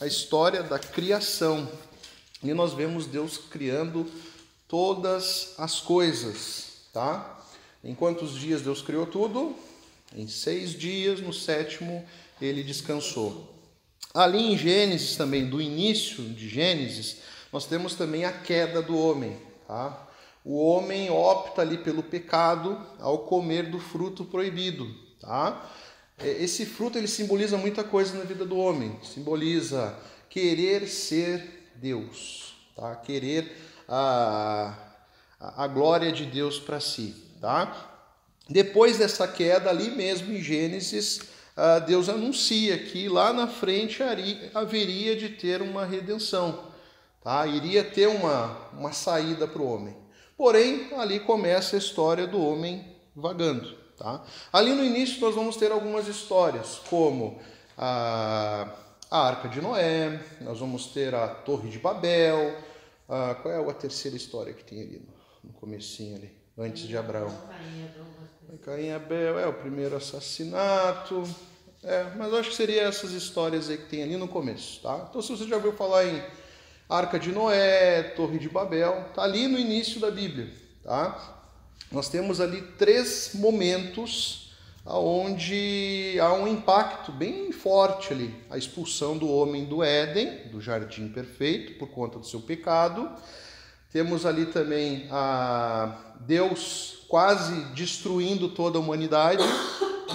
A 0.00 0.06
história 0.06 0.62
da 0.62 0.78
criação. 0.78 1.68
E 2.42 2.54
nós 2.54 2.72
vemos 2.72 3.06
Deus 3.06 3.36
criando 3.36 4.06
todas 4.68 5.54
as 5.58 5.80
coisas, 5.80 6.66
tá? 6.92 7.40
Em 7.82 7.94
quantos 7.94 8.34
dias 8.34 8.62
Deus 8.62 8.80
criou 8.80 9.06
tudo? 9.06 9.56
Em 10.14 10.28
seis 10.28 10.72
dias, 10.72 11.20
no 11.20 11.32
sétimo 11.32 12.06
ele 12.40 12.62
descansou. 12.62 13.54
Ali 14.14 14.52
em 14.52 14.56
Gênesis 14.56 15.16
também, 15.16 15.46
do 15.46 15.60
início 15.60 16.22
de 16.22 16.48
Gênesis, 16.48 17.16
nós 17.52 17.66
temos 17.66 17.94
também 17.94 18.24
a 18.24 18.32
queda 18.32 18.80
do 18.80 18.96
homem, 18.96 19.36
tá? 19.66 20.07
O 20.48 20.64
homem 20.64 21.10
opta 21.10 21.60
ali 21.60 21.76
pelo 21.76 22.02
pecado 22.02 22.80
ao 22.98 23.18
comer 23.18 23.70
do 23.70 23.78
fruto 23.78 24.24
proibido, 24.24 24.88
tá? 25.20 25.70
Esse 26.18 26.64
fruto 26.64 26.96
ele 26.96 27.06
simboliza 27.06 27.58
muita 27.58 27.84
coisa 27.84 28.16
na 28.16 28.24
vida 28.24 28.46
do 28.46 28.56
homem, 28.56 28.98
simboliza 29.02 29.94
querer 30.30 30.88
ser 30.88 31.70
Deus, 31.74 32.56
tá? 32.74 32.96
Querer 32.96 33.54
a, 33.86 34.74
a 35.38 35.66
glória 35.66 36.10
de 36.10 36.24
Deus 36.24 36.58
para 36.58 36.80
si, 36.80 37.14
tá? 37.42 38.00
Depois 38.48 38.96
dessa 38.96 39.28
queda 39.28 39.68
ali 39.68 39.90
mesmo 39.90 40.32
em 40.32 40.42
Gênesis, 40.42 41.20
Deus 41.86 42.08
anuncia 42.08 42.78
que 42.78 43.06
lá 43.06 43.34
na 43.34 43.48
frente 43.48 44.02
haveria 44.54 45.14
de 45.14 45.28
ter 45.28 45.60
uma 45.60 45.84
redenção 45.84 46.66
tá? 47.22 47.46
iria 47.46 47.84
ter 47.84 48.06
uma, 48.06 48.56
uma 48.72 48.92
saída 48.94 49.46
para 49.46 49.60
o 49.60 49.70
homem. 49.70 50.07
Porém, 50.38 50.88
ali 50.96 51.18
começa 51.18 51.74
a 51.74 51.78
história 51.80 52.24
do 52.24 52.40
homem 52.40 52.86
vagando. 53.14 53.76
Tá? 53.96 54.24
Ali 54.52 54.72
no 54.72 54.84
início 54.84 55.20
nós 55.20 55.34
vamos 55.34 55.56
ter 55.56 55.72
algumas 55.72 56.06
histórias, 56.06 56.80
como 56.88 57.40
a, 57.76 58.72
a 59.10 59.18
Arca 59.26 59.48
de 59.48 59.60
Noé, 59.60 60.20
nós 60.40 60.60
vamos 60.60 60.86
ter 60.86 61.12
a 61.12 61.26
Torre 61.26 61.68
de 61.68 61.80
Babel, 61.80 62.56
a, 63.08 63.34
qual 63.34 63.52
é 63.52 63.70
a 63.70 63.74
terceira 63.74 64.16
história 64.16 64.54
que 64.54 64.62
tem 64.62 64.80
ali 64.80 65.02
no, 65.04 65.50
no 65.50 65.52
comecinho 65.54 66.14
ali, 66.14 66.30
antes 66.56 66.86
de 66.86 66.96
Abraão? 66.96 67.36
Caim 68.64 68.86
e 68.86 68.92
Abel, 68.92 69.40
é 69.40 69.46
o 69.48 69.54
primeiro 69.54 69.96
assassinato, 69.96 71.24
é, 71.82 72.04
mas 72.16 72.32
acho 72.32 72.50
que 72.50 72.56
seria 72.56 72.82
essas 72.82 73.10
histórias 73.10 73.68
aí 73.68 73.76
que 73.76 73.86
tem 73.86 74.04
ali 74.04 74.16
no 74.16 74.28
começo, 74.28 74.80
tá? 74.82 75.08
Então 75.10 75.20
se 75.20 75.36
você 75.36 75.48
já 75.48 75.56
ouviu 75.56 75.72
falar 75.72 76.06
em 76.06 76.22
Arca 76.88 77.18
de 77.18 77.30
Noé, 77.30 78.02
Torre 78.16 78.38
de 78.38 78.48
Babel, 78.48 79.08
está 79.10 79.22
ali 79.22 79.46
no 79.46 79.58
início 79.58 80.00
da 80.00 80.10
Bíblia. 80.10 80.48
Tá? 80.82 81.36
Nós 81.92 82.08
temos 82.08 82.40
ali 82.40 82.62
três 82.78 83.32
momentos 83.34 84.54
onde 84.86 86.16
há 86.18 86.32
um 86.32 86.48
impacto 86.48 87.12
bem 87.12 87.52
forte 87.52 88.14
ali. 88.14 88.34
A 88.48 88.56
expulsão 88.56 89.18
do 89.18 89.30
homem 89.30 89.66
do 89.66 89.82
Éden, 89.82 90.48
do 90.48 90.62
jardim 90.62 91.08
perfeito, 91.08 91.78
por 91.78 91.88
conta 91.88 92.18
do 92.18 92.26
seu 92.26 92.40
pecado. 92.40 93.10
Temos 93.92 94.24
ali 94.24 94.46
também 94.46 95.06
a 95.10 95.94
Deus 96.20 97.04
quase 97.06 97.54
destruindo 97.74 98.48
toda 98.48 98.78
a 98.78 98.80
humanidade, 98.80 99.42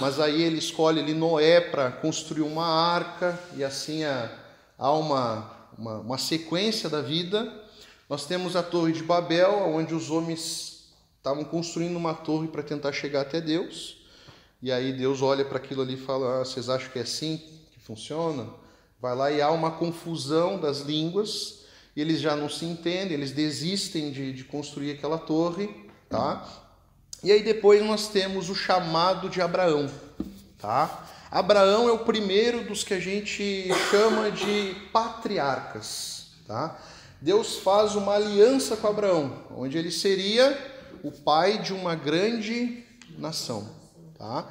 mas 0.00 0.18
aí 0.18 0.42
ele 0.42 0.58
escolhe 0.58 1.00
ali 1.00 1.14
Noé 1.14 1.60
para 1.60 1.92
construir 1.92 2.42
uma 2.42 2.66
arca 2.66 3.38
e 3.56 3.62
assim 3.62 4.02
há 4.04 4.92
uma 4.92 5.53
uma, 5.78 5.98
uma 5.98 6.18
sequência 6.18 6.88
da 6.88 7.00
vida. 7.00 7.52
Nós 8.08 8.26
temos 8.26 8.56
a 8.56 8.62
Torre 8.62 8.92
de 8.92 9.02
Babel, 9.02 9.68
onde 9.68 9.94
os 9.94 10.10
homens 10.10 10.74
estavam 11.16 11.44
construindo 11.44 11.96
uma 11.96 12.14
torre 12.14 12.48
para 12.48 12.62
tentar 12.62 12.92
chegar 12.92 13.22
até 13.22 13.40
Deus. 13.40 14.04
E 14.62 14.70
aí 14.70 14.92
Deus 14.92 15.22
olha 15.22 15.44
para 15.44 15.58
aquilo 15.58 15.82
ali 15.82 15.94
e 15.94 15.96
fala: 15.96 16.40
ah, 16.40 16.44
vocês 16.44 16.68
acham 16.68 16.90
que 16.90 16.98
é 16.98 17.02
assim 17.02 17.42
que 17.72 17.80
funciona? 17.80 18.48
Vai 19.00 19.14
lá 19.14 19.30
e 19.30 19.40
há 19.40 19.50
uma 19.50 19.70
confusão 19.72 20.58
das 20.58 20.80
línguas, 20.80 21.64
eles 21.96 22.20
já 22.20 22.34
não 22.34 22.48
se 22.48 22.64
entendem, 22.64 23.12
eles 23.12 23.32
desistem 23.32 24.10
de, 24.10 24.32
de 24.32 24.44
construir 24.44 24.92
aquela 24.92 25.18
torre, 25.18 25.68
tá? 26.08 26.46
E 27.22 27.32
aí 27.32 27.42
depois 27.42 27.84
nós 27.84 28.08
temos 28.08 28.48
o 28.48 28.54
chamado 28.54 29.28
de 29.28 29.40
Abraão, 29.40 29.90
tá? 30.58 31.06
Abraão 31.34 31.88
é 31.88 31.90
o 31.90 31.98
primeiro 31.98 32.62
dos 32.62 32.84
que 32.84 32.94
a 32.94 33.00
gente 33.00 33.68
chama 33.90 34.30
de 34.30 34.76
patriarcas, 34.92 36.28
tá? 36.46 36.78
Deus 37.20 37.56
faz 37.56 37.96
uma 37.96 38.14
aliança 38.14 38.76
com 38.76 38.86
Abraão, 38.86 39.42
onde 39.50 39.76
ele 39.76 39.90
seria 39.90 40.56
o 41.02 41.10
pai 41.10 41.58
de 41.58 41.72
uma 41.72 41.96
grande 41.96 42.84
nação, 43.18 43.68
tá? 44.16 44.48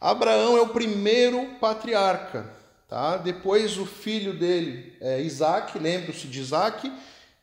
Abraão 0.00 0.56
é 0.56 0.62
o 0.62 0.70
primeiro 0.70 1.44
patriarca, 1.60 2.50
tá? 2.88 3.18
Depois 3.18 3.76
o 3.76 3.84
filho 3.84 4.32
dele 4.32 4.96
é 5.02 5.20
Isaac, 5.20 5.78
lembre-se 5.78 6.26
de 6.26 6.40
Isaac, 6.40 6.90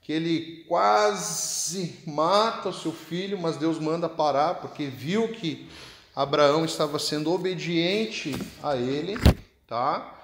que 0.01 0.11
ele 0.11 0.65
quase 0.67 1.99
mata 2.07 2.69
o 2.69 2.73
seu 2.73 2.91
filho, 2.91 3.39
mas 3.39 3.57
Deus 3.57 3.77
manda 3.77 4.09
parar 4.09 4.55
porque 4.55 4.87
viu 4.87 5.27
que 5.27 5.69
Abraão 6.15 6.65
estava 6.65 6.99
sendo 6.99 7.31
obediente 7.31 8.35
a 8.61 8.75
ele, 8.75 9.17
tá? 9.65 10.17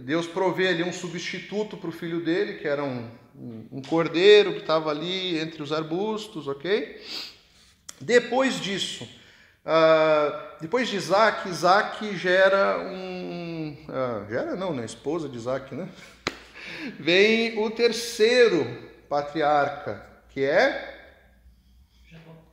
Deus 0.00 0.26
provê 0.26 0.68
ali 0.68 0.82
um 0.82 0.92
substituto 0.92 1.76
para 1.76 1.90
o 1.90 1.92
filho 1.92 2.24
dele, 2.24 2.54
que 2.54 2.66
era 2.66 2.82
um, 2.82 3.06
um, 3.70 3.82
cordeiro 3.82 4.54
que 4.54 4.60
estava 4.60 4.90
ali 4.90 5.38
entre 5.38 5.62
os 5.62 5.72
arbustos, 5.72 6.48
ok? 6.48 7.00
Depois 8.00 8.58
disso, 8.58 9.04
uh, 9.04 10.60
depois 10.60 10.88
de 10.88 10.96
Isaac, 10.96 11.48
Isaac 11.48 12.16
gera 12.16 12.78
um. 12.78 13.76
Uh, 13.86 14.30
gera 14.30 14.56
não, 14.56 14.72
né? 14.72 14.84
Esposa 14.86 15.28
de 15.28 15.36
Isaac, 15.36 15.74
né? 15.74 15.88
Vem 16.98 17.58
o 17.58 17.70
terceiro 17.70 18.66
patriarca, 19.08 20.04
que 20.30 20.42
é 20.42 20.93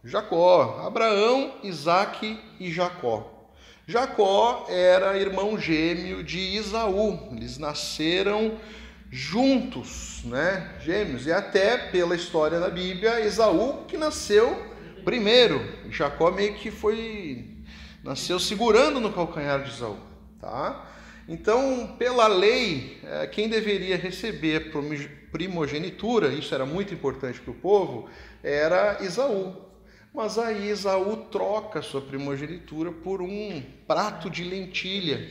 Jacó, 0.04 0.84
Abraão, 0.86 1.56
Isaac 1.64 2.40
e 2.60 2.72
Jacó. 2.72 3.50
Jacó 3.88 4.66
era 4.70 5.18
irmão 5.18 5.60
gêmeo 5.60 6.24
de 6.24 6.40
Isaú, 6.40 7.30
eles 7.32 7.58
nasceram 7.58 8.58
juntos, 9.12 10.22
né? 10.24 10.76
Gêmeos, 10.80 11.28
e 11.28 11.32
até 11.32 11.78
pela 11.78 12.16
história 12.16 12.60
da 12.60 12.70
Bíblia, 12.70 13.20
Isaú 13.20 13.86
que 13.88 13.98
nasceu 13.98 14.72
primeiro. 15.04 15.62
Jacó 15.90 16.32
meio 16.32 16.56
que 16.56 16.72
foi 16.72 17.58
nasceu 18.04 18.40
segurando 18.40 19.00
no 19.00 19.14
calcanhar 19.14 19.64
de 19.64 19.70
Isaú, 19.70 19.98
tá? 20.40 20.88
Então, 21.28 21.96
pela 22.00 22.28
lei, 22.28 23.00
é, 23.04 23.28
quem 23.28 23.48
deveria 23.48 23.96
receber 23.96 24.72
primogenitura, 25.32 26.30
isso 26.30 26.54
era 26.56 26.66
muito 26.66 26.94
importante 26.94 27.40
para 27.40 27.52
o 27.52 27.56
povo, 27.56 28.10
era 28.44 28.98
Isaú. 29.04 29.71
Mas 30.14 30.38
aí 30.38 30.68
Esaú 30.68 31.16
troca 31.32 31.82
sua 31.82 32.02
primogenitura 32.02 32.92
por 32.92 33.22
um 33.22 33.64
prato 33.88 34.30
de 34.30 34.44
lentilha. 34.44 35.30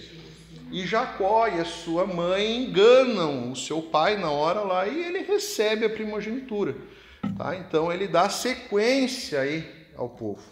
E 0.72 0.87
Jacó 0.87 1.46
e 1.49 1.60
a 1.60 1.64
sua 1.64 2.06
mãe 2.06 2.64
enganam 2.64 3.52
o 3.52 3.56
seu 3.56 3.82
pai 3.82 4.16
na 4.16 4.30
hora 4.30 4.60
lá 4.60 4.87
e 4.87 5.04
ele 5.04 5.18
recebe 5.20 5.84
a 5.84 5.90
primogenitura. 5.90 6.76
Tá? 7.37 7.56
Então 7.56 7.92
ele 7.92 8.08
dá 8.08 8.30
sequência 8.30 9.40
aí 9.40 9.68
ao 9.96 10.08
povo. 10.08 10.42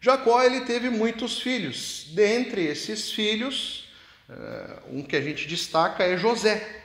Jacó 0.00 0.42
ele 0.42 0.60
teve 0.62 0.90
muitos 0.90 1.40
filhos. 1.40 2.08
Dentre 2.12 2.62
esses 2.66 3.10
filhos, 3.10 3.88
eh, 4.28 4.78
um 4.92 5.02
que 5.02 5.16
a 5.16 5.20
gente 5.22 5.48
destaca 5.48 6.04
é 6.04 6.18
José. 6.18 6.84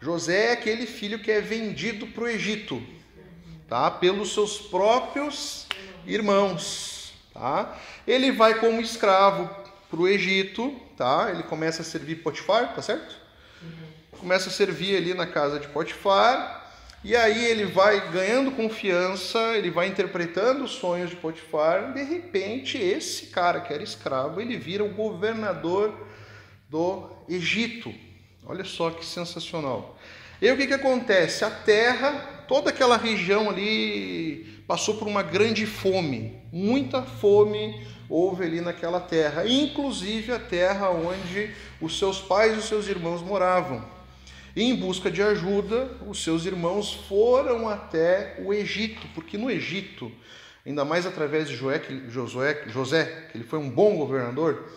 José 0.00 0.46
é 0.46 0.52
aquele 0.52 0.86
filho 0.86 1.18
que 1.18 1.30
é 1.30 1.40
vendido 1.40 2.06
para 2.06 2.24
o 2.24 2.28
Egito 2.28 2.80
tá? 3.68 3.90
Pelos 3.90 4.32
seus 4.32 4.58
próprios 4.58 5.66
irmãos, 6.06 7.12
tá? 7.32 7.76
Ele 8.06 8.32
vai 8.32 8.54
como 8.54 8.80
escravo 8.80 9.48
para 9.90 10.00
o 10.00 10.08
Egito, 10.08 10.74
tá? 10.96 11.30
Ele 11.30 11.42
começa 11.42 11.82
a 11.82 11.84
servir 11.84 12.16
Potifar, 12.16 12.74
tá 12.74 12.82
certo? 12.82 13.14
Começa 14.18 14.48
a 14.48 14.52
servir 14.52 14.96
ali 14.96 15.14
na 15.14 15.26
casa 15.26 15.60
de 15.60 15.68
Potifar. 15.68 16.56
E 17.04 17.14
aí 17.14 17.44
ele 17.44 17.64
vai 17.64 18.10
ganhando 18.10 18.50
confiança, 18.50 19.38
ele 19.56 19.70
vai 19.70 19.86
interpretando 19.86 20.64
os 20.64 20.72
sonhos 20.72 21.10
de 21.10 21.16
Potifar. 21.16 21.92
De 21.92 22.02
repente, 22.02 22.76
esse 22.76 23.26
cara 23.26 23.60
que 23.60 23.72
era 23.72 23.82
escravo, 23.82 24.40
ele 24.40 24.56
vira 24.56 24.82
o 24.82 24.88
governador 24.88 25.94
do 26.68 27.08
Egito. 27.28 27.94
Olha 28.44 28.64
só 28.64 28.90
que 28.90 29.06
sensacional. 29.06 29.96
E 30.42 30.50
o 30.50 30.56
que, 30.56 30.66
que 30.66 30.74
acontece? 30.74 31.44
A 31.44 31.50
terra 31.50 32.37
toda 32.48 32.70
aquela 32.70 32.96
região 32.96 33.50
ali 33.50 34.62
passou 34.66 34.96
por 34.96 35.06
uma 35.06 35.22
grande 35.22 35.66
fome, 35.66 36.36
muita 36.50 37.02
fome 37.02 37.86
houve 38.08 38.44
ali 38.44 38.60
naquela 38.60 39.00
terra, 39.00 39.46
inclusive 39.46 40.32
a 40.32 40.38
terra 40.38 40.90
onde 40.90 41.50
os 41.80 41.98
seus 41.98 42.18
pais 42.20 42.54
e 42.54 42.58
os 42.58 42.64
seus 42.64 42.88
irmãos 42.88 43.22
moravam. 43.22 43.84
E 44.56 44.62
em 44.62 44.74
busca 44.74 45.10
de 45.10 45.22
ajuda, 45.22 45.90
os 46.06 46.24
seus 46.24 46.46
irmãos 46.46 46.94
foram 47.06 47.68
até 47.68 48.36
o 48.42 48.52
Egito, 48.52 49.06
porque 49.14 49.36
no 49.36 49.50
Egito, 49.50 50.10
ainda 50.66 50.84
mais 50.84 51.06
através 51.06 51.48
de 51.48 51.56
Josué, 52.08 52.64
José, 52.66 53.28
que 53.30 53.36
ele 53.36 53.44
foi 53.44 53.58
um 53.58 53.70
bom 53.70 53.96
governador, 53.96 54.68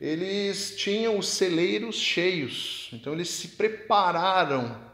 eles 0.00 0.76
tinham 0.76 1.18
os 1.18 1.28
celeiros 1.28 1.96
cheios, 1.96 2.88
então 2.92 3.12
eles 3.12 3.28
se 3.28 3.48
prepararam 3.48 4.87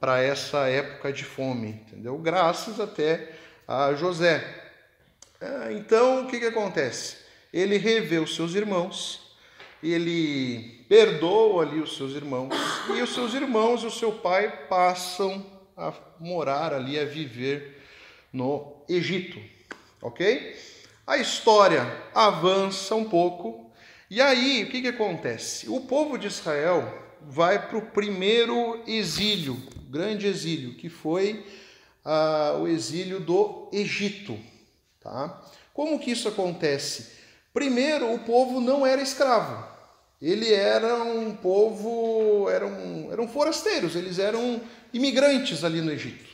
para 0.00 0.22
essa 0.22 0.66
época 0.66 1.12
de 1.12 1.24
fome, 1.24 1.68
entendeu? 1.68 2.16
Graças 2.16 2.80
até 2.80 3.32
a 3.68 3.92
José. 3.92 4.42
É, 5.38 5.72
então, 5.74 6.24
o 6.24 6.26
que, 6.26 6.40
que 6.40 6.46
acontece? 6.46 7.18
Ele 7.52 7.76
revê 7.76 8.18
os 8.18 8.34
seus 8.34 8.54
irmãos, 8.54 9.36
ele 9.82 10.84
perdoa 10.88 11.62
ali 11.62 11.80
os 11.80 11.96
seus 11.96 12.14
irmãos, 12.14 12.50
e 12.96 13.02
os 13.02 13.12
seus 13.12 13.34
irmãos 13.34 13.82
e 13.82 13.86
o 13.86 13.90
seu 13.90 14.12
pai 14.12 14.66
passam 14.68 15.44
a 15.76 15.92
morar 16.18 16.72
ali, 16.72 16.98
a 16.98 17.04
viver 17.04 17.82
no 18.32 18.82
Egito, 18.88 19.38
ok? 20.00 20.56
A 21.06 21.18
história 21.18 21.84
avança 22.14 22.94
um 22.94 23.04
pouco, 23.04 23.70
e 24.08 24.20
aí 24.20 24.64
o 24.64 24.70
que, 24.70 24.82
que 24.82 24.88
acontece? 24.88 25.68
O 25.68 25.80
povo 25.82 26.16
de 26.16 26.26
Israel 26.26 27.09
vai 27.28 27.68
para 27.68 27.78
o 27.78 27.86
primeiro 27.86 28.82
exílio, 28.86 29.56
grande 29.88 30.26
exílio, 30.26 30.74
que 30.74 30.88
foi 30.88 31.44
ah, 32.04 32.56
o 32.60 32.66
exílio 32.66 33.20
do 33.20 33.68
Egito. 33.72 34.38
Tá? 35.00 35.42
Como 35.72 35.98
que 35.98 36.10
isso 36.10 36.28
acontece? 36.28 37.18
Primeiro, 37.52 38.12
o 38.12 38.18
povo 38.20 38.60
não 38.60 38.86
era 38.86 39.02
escravo. 39.02 39.68
Ele 40.20 40.52
era 40.52 41.02
um 41.02 41.34
povo, 41.34 42.48
eram, 42.50 43.08
eram 43.10 43.26
forasteiros, 43.26 43.96
eles 43.96 44.18
eram 44.18 44.60
imigrantes 44.92 45.64
ali 45.64 45.80
no 45.80 45.90
Egito. 45.90 46.28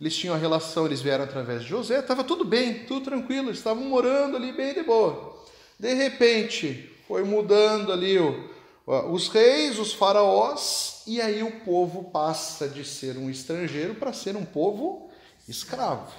Eles 0.00 0.16
tinham 0.16 0.34
a 0.34 0.38
relação, 0.38 0.86
eles 0.86 1.00
vieram 1.00 1.24
através 1.24 1.62
de 1.62 1.68
José, 1.68 2.00
estava 2.00 2.24
tudo 2.24 2.44
bem, 2.44 2.84
tudo 2.86 3.04
tranquilo, 3.04 3.50
estavam 3.50 3.84
morando 3.84 4.36
ali 4.36 4.50
bem 4.50 4.74
de 4.74 4.82
boa. 4.82 5.38
De 5.78 5.94
repente, 5.94 6.90
foi 7.06 7.22
mudando 7.22 7.92
ali 7.92 8.18
o, 8.18 8.50
os 8.86 9.28
reis, 9.28 9.78
os 9.78 9.92
faraós, 9.92 11.02
e 11.06 11.20
aí 11.20 11.42
o 11.42 11.60
povo 11.60 12.10
passa 12.10 12.68
de 12.68 12.84
ser 12.84 13.16
um 13.16 13.30
estrangeiro 13.30 13.94
para 13.94 14.12
ser 14.12 14.36
um 14.36 14.44
povo 14.44 15.10
escravo. 15.48 16.12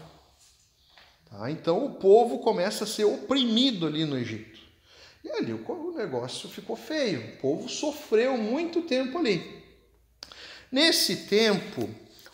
Tá? 1.29 1.49
Então 1.49 1.85
o 1.85 1.95
povo 1.95 2.39
começa 2.39 2.83
a 2.83 2.87
ser 2.87 3.05
oprimido 3.05 3.87
ali 3.87 4.05
no 4.05 4.17
Egito. 4.17 4.59
E 5.23 5.29
ali 5.29 5.53
o 5.53 5.93
negócio 5.95 6.49
ficou 6.49 6.75
feio, 6.75 7.35
o 7.35 7.37
povo 7.37 7.69
sofreu 7.69 8.37
muito 8.37 8.81
tempo 8.81 9.17
ali. 9.17 9.61
Nesse 10.71 11.27
tempo, 11.27 11.89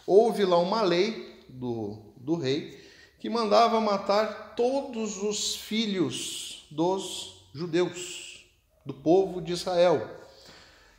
houve 0.05 0.45
lá 0.45 0.57
uma 0.57 0.81
lei 0.81 1.43
do, 1.49 1.97
do 2.15 2.35
rei 2.35 2.85
que 3.19 3.29
mandava 3.29 3.81
matar 3.81 4.55
todos 4.55 5.21
os 5.21 5.55
filhos 5.55 6.67
dos 6.69 7.47
judeus, 7.53 8.26
do 8.87 8.93
povo 8.93 9.41
de 9.41 9.51
Israel. 9.51 10.09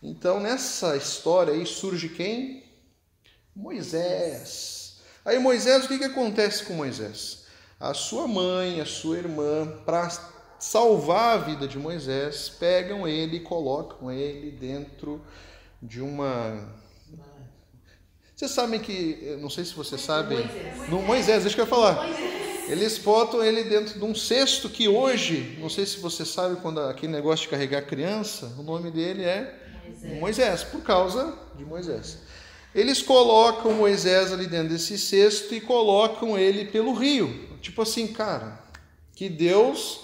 Então, 0.02 0.38
nessa 0.38 0.96
história 0.96 1.54
aí 1.54 1.66
surge 1.66 2.10
quem? 2.10 2.62
Moisés. 3.56 5.00
Aí, 5.24 5.38
Moisés, 5.38 5.84
o 5.84 5.88
que, 5.88 5.98
que 5.98 6.04
acontece 6.04 6.64
com 6.64 6.74
Moisés? 6.74 7.46
A 7.80 7.94
sua 7.94 8.28
mãe, 8.28 8.80
a 8.80 8.86
sua 8.86 9.18
irmã, 9.18 9.66
para 9.84 10.08
salvar 10.58 11.38
a 11.38 11.40
vida 11.40 11.66
de 11.66 11.78
Moisés, 11.78 12.48
pegam 12.48 13.08
ele 13.08 13.38
e 13.38 13.40
colocam 13.40 14.10
ele 14.10 14.50
dentro 14.50 15.20
de 15.82 16.00
uma. 16.00 16.68
Vocês 18.36 18.50
sabem 18.50 18.78
que, 18.78 19.36
não 19.40 19.50
sei 19.50 19.64
se 19.64 19.74
vocês 19.74 20.00
sabem, 20.00 20.38
no 20.88 21.02
Moisés, 21.02 21.42
deixa 21.42 21.60
eu 21.60 21.66
falar. 21.66 22.06
Eles 22.68 22.98
botam 22.98 23.42
ele 23.42 23.64
dentro 23.64 23.98
de 23.98 24.04
um 24.04 24.14
cesto 24.14 24.68
que 24.68 24.88
hoje, 24.88 25.56
não 25.58 25.70
sei 25.70 25.86
se 25.86 25.98
você 25.98 26.24
sabe, 26.24 26.60
quando 26.60 26.80
aquele 26.80 27.12
negócio 27.12 27.44
de 27.44 27.48
carregar 27.48 27.82
criança, 27.86 28.54
o 28.58 28.62
nome 28.62 28.90
dele 28.90 29.24
é 29.24 29.58
Moisés. 29.86 30.20
Moisés, 30.20 30.64
por 30.64 30.82
causa 30.82 31.34
de 31.56 31.64
Moisés. 31.64 32.18
Eles 32.74 33.00
colocam 33.00 33.72
Moisés 33.72 34.32
ali 34.32 34.46
dentro 34.46 34.68
desse 34.68 34.98
cesto 34.98 35.54
e 35.54 35.60
colocam 35.60 36.38
ele 36.38 36.66
pelo 36.66 36.92
rio. 36.92 37.48
Tipo 37.62 37.82
assim, 37.82 38.06
cara, 38.06 38.62
que 39.14 39.28
Deus 39.28 40.00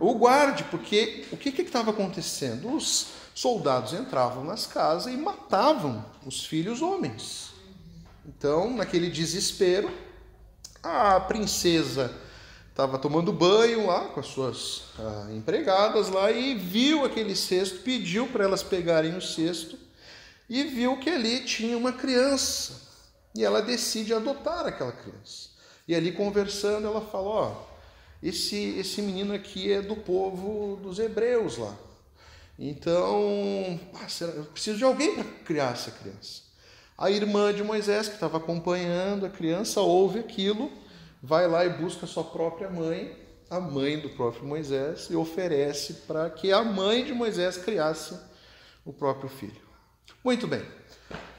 o 0.00 0.14
guarde, 0.14 0.64
porque 0.64 1.26
o 1.30 1.36
que 1.36 1.50
estava 1.60 1.90
acontecendo? 1.90 2.74
Os 2.74 3.08
soldados 3.34 3.92
entravam 3.92 4.44
nas 4.44 4.66
casas 4.66 5.12
e 5.12 5.16
matavam 5.16 6.04
os 6.24 6.44
filhos 6.44 6.80
homens. 6.80 7.50
Então, 8.24 8.74
naquele 8.74 9.10
desespero, 9.10 9.90
a 10.82 11.20
princesa 11.20 12.12
estava 12.70 12.98
tomando 12.98 13.32
banho 13.32 13.86
lá 13.86 14.08
com 14.08 14.20
as 14.20 14.26
suas 14.26 14.84
ah, 14.98 15.28
empregadas 15.30 16.08
lá 16.08 16.32
e 16.32 16.54
viu 16.54 17.04
aquele 17.04 17.36
cesto, 17.36 17.80
pediu 17.80 18.26
para 18.26 18.44
elas 18.44 18.62
pegarem 18.62 19.16
o 19.16 19.20
cesto 19.20 19.78
e 20.48 20.64
viu 20.64 20.98
que 20.98 21.08
ali 21.08 21.44
tinha 21.44 21.76
uma 21.76 21.92
criança. 21.92 22.80
E 23.34 23.44
ela 23.44 23.62
decide 23.62 24.12
adotar 24.12 24.66
aquela 24.66 24.92
criança. 24.92 25.50
E 25.86 25.94
ali 25.94 26.12
conversando, 26.12 26.86
ela 26.86 27.00
fala: 27.00 27.66
esse, 28.22 28.56
esse 28.78 29.00
menino 29.00 29.32
aqui 29.34 29.72
é 29.72 29.80
do 29.80 29.96
povo 29.96 30.76
dos 30.76 30.98
hebreus 30.98 31.56
lá. 31.56 31.74
Então, 32.58 33.80
eu 34.20 34.44
preciso 34.44 34.78
de 34.78 34.84
alguém 34.84 35.14
para 35.14 35.24
criar 35.44 35.72
essa 35.72 35.90
criança. 35.90 36.41
A 37.02 37.10
irmã 37.10 37.52
de 37.52 37.64
Moisés, 37.64 38.06
que 38.06 38.14
estava 38.14 38.36
acompanhando 38.36 39.26
a 39.26 39.28
criança, 39.28 39.80
ouve 39.80 40.20
aquilo, 40.20 40.70
vai 41.20 41.48
lá 41.48 41.66
e 41.66 41.68
busca 41.68 42.06
sua 42.06 42.22
própria 42.22 42.70
mãe, 42.70 43.18
a 43.50 43.58
mãe 43.58 43.98
do 43.98 44.10
próprio 44.10 44.46
Moisés, 44.46 45.08
e 45.10 45.16
oferece 45.16 45.94
para 46.06 46.30
que 46.30 46.52
a 46.52 46.62
mãe 46.62 47.04
de 47.04 47.12
Moisés 47.12 47.56
criasse 47.56 48.16
o 48.84 48.92
próprio 48.92 49.28
filho. 49.28 49.60
Muito 50.22 50.46
bem. 50.46 50.64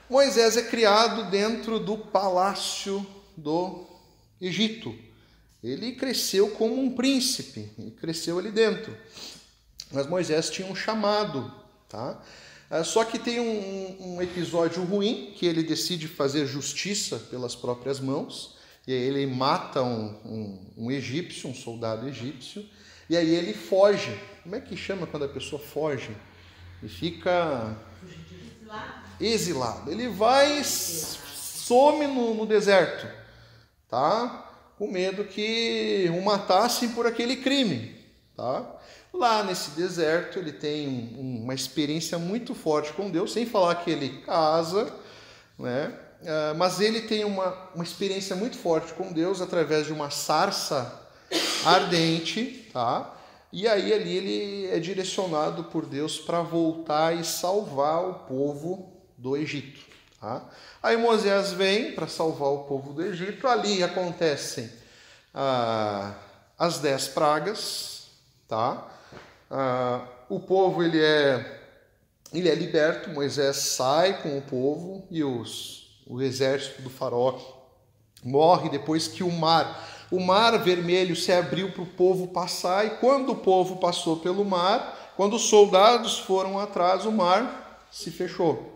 Moisés 0.10 0.58
é 0.58 0.64
criado 0.64 1.32
dentro 1.32 1.80
do 1.80 1.98
palácio 1.98 3.08
do 3.38 3.88
Egito. 4.42 4.94
Ele 5.64 5.94
cresceu 5.94 6.50
como 6.50 6.78
um 6.78 6.94
príncipe, 6.94 7.72
cresceu 8.02 8.38
ali 8.38 8.52
dentro. 8.52 8.94
Mas 9.94 10.08
Moisés 10.08 10.50
tinha 10.50 10.68
um 10.68 10.76
chamado, 10.76 11.50
tá? 11.88 12.22
Ah, 12.76 12.84
só 12.84 13.06
que 13.06 13.20
tem 13.20 13.40
um, 13.40 14.16
um, 14.16 14.20
episódio 14.20 14.84
ruim 14.84 15.32
que 15.38 15.46
ele 15.46 15.62
decide 15.62 16.08
fazer 16.08 16.48
justiça 16.48 17.20
pelas 17.20 17.56
próprias 17.56 18.00
mãos 18.00 18.58
e 18.88 18.92
aí 18.92 19.00
ele 19.00 19.28
mata 19.28 19.84
um, 19.84 20.08
um, 20.26 20.74
um 20.78 20.92
egípcio, 20.92 21.48
um 21.48 21.54
soldado 21.54 22.08
egípcio, 22.08 22.66
e 23.08 23.16
aí 23.16 23.30
ele 23.30 23.54
foge. 23.54 24.20
Como 24.42 24.56
é 24.56 24.60
que 24.60 24.76
chama 24.76 25.06
quando 25.06 25.26
a 25.26 25.30
pessoa 25.30 25.62
foge? 25.62 26.18
E 26.82 26.90
fica 26.90 27.78
exilado. 29.22 29.92
Ele 29.92 30.08
vai 30.08 30.64
some 30.64 32.08
no, 32.08 32.34
no 32.34 32.48
deserto, 32.48 33.08
tá? 33.88 34.52
Com 34.80 34.88
medo 34.88 35.26
que 35.26 36.10
o 36.10 36.24
matassem 36.24 36.90
por 36.90 37.06
aquele 37.06 37.36
crime, 37.36 37.96
tá? 38.36 38.80
Lá 39.14 39.44
nesse 39.44 39.72
deserto 39.72 40.40
ele 40.40 40.52
tem 40.52 40.88
um, 40.88 41.44
uma 41.44 41.54
experiência 41.54 42.18
muito 42.18 42.56
forte 42.56 42.92
com 42.94 43.12
Deus, 43.12 43.32
sem 43.32 43.46
falar 43.46 43.76
que 43.76 43.92
ele 43.92 44.22
casa, 44.22 44.92
né? 45.58 45.98
Uh, 46.22 46.56
mas 46.56 46.80
ele 46.80 47.02
tem 47.02 47.24
uma, 47.24 47.54
uma 47.76 47.84
experiência 47.84 48.36
muito 48.36 48.58
forte 48.58 48.94
com 48.94 49.12
Deus 49.12 49.42
através 49.42 49.86
de 49.86 49.94
uma 49.94 50.10
sarça 50.10 51.02
ardente, 51.66 52.70
tá? 52.72 53.14
E 53.52 53.68
aí 53.68 53.94
ali 53.94 54.18
ele 54.18 54.68
é 54.72 54.80
direcionado 54.80 55.66
por 55.66 55.86
Deus 55.86 56.18
para 56.18 56.42
voltar 56.42 57.16
e 57.16 57.24
salvar 57.24 58.04
o 58.04 58.14
povo 58.16 58.92
do 59.16 59.38
Egito. 59.38 59.80
Tá? 60.20 60.44
Aí 60.82 60.98
Moisés 60.98 61.52
vem 61.52 61.92
para 61.92 62.08
salvar 62.08 62.50
o 62.50 62.64
povo 62.64 62.94
do 62.94 63.04
Egito. 63.04 63.48
Ali 63.48 63.84
acontecem 63.84 64.72
ah, 65.34 66.16
as 66.58 66.80
dez 66.80 67.08
pragas, 67.08 68.08
tá? 68.48 68.88
Ah, 69.56 70.08
o 70.30 70.40
povo 70.40 70.84
ele 70.84 71.00
é 71.00 71.62
ele 72.34 72.50
é 72.50 72.56
liberto. 72.56 73.12
Moisés 73.12 73.58
sai 73.58 74.22
com 74.22 74.38
o 74.38 74.42
povo 74.42 75.08
e 75.12 75.24
os, 75.24 76.02
o 76.08 76.22
exército 76.22 76.82
do 76.82 76.90
faraó 76.90 77.38
morre 78.24 78.70
depois 78.70 79.08
que 79.08 79.24
o 79.24 79.32
mar 79.32 79.92
o 80.12 80.20
mar 80.20 80.58
vermelho 80.58 81.16
se 81.16 81.32
abriu 81.32 81.72
para 81.72 81.82
o 81.82 81.88
povo 81.88 82.28
passar, 82.28 82.86
e 82.86 82.92
quando 82.98 83.32
o 83.32 83.36
povo 83.36 83.78
passou 83.78 84.18
pelo 84.18 84.46
mar, 84.46 85.14
quando 85.18 85.38
os 85.38 85.44
soldados 85.44 86.20
foram 86.20 86.60
atrás, 86.60 87.04
o 87.04 87.12
mar 87.12 87.88
se 87.92 88.12
fechou 88.12 88.74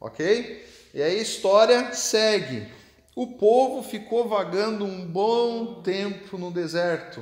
ok? 0.00 0.64
E 0.94 1.02
aí 1.02 1.18
a 1.18 1.22
história 1.22 1.92
segue. 1.92 2.66
O 3.14 3.26
povo 3.26 3.82
ficou 3.82 4.28
vagando 4.28 4.84
um 4.84 5.06
bom 5.06 5.80
tempo 5.82 6.36
no 6.36 6.50
deserto. 6.50 7.20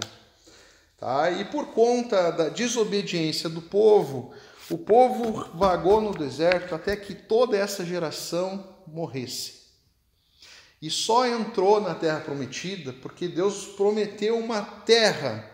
Tá? 1.05 1.31
E 1.31 1.45
por 1.45 1.67
conta 1.67 2.31
da 2.31 2.49
desobediência 2.49 3.47
do 3.47 3.61
povo, 3.61 4.33
o 4.71 4.79
povo 4.79 5.51
vagou 5.53 6.01
no 6.01 6.15
deserto 6.15 6.75
até 6.75 6.97
que 6.97 7.15
toda 7.15 7.59
essa 7.59 7.85
geração 7.85 8.75
morresse. 8.87 9.65
E 10.81 10.89
só 10.89 11.27
entrou 11.27 11.79
na 11.79 11.95
terra 11.95 12.21
prometida 12.21 12.95
porque 12.95 13.29
Deus 13.29 13.67
prometeu 13.67 14.39
uma 14.39 14.63
terra 14.63 15.47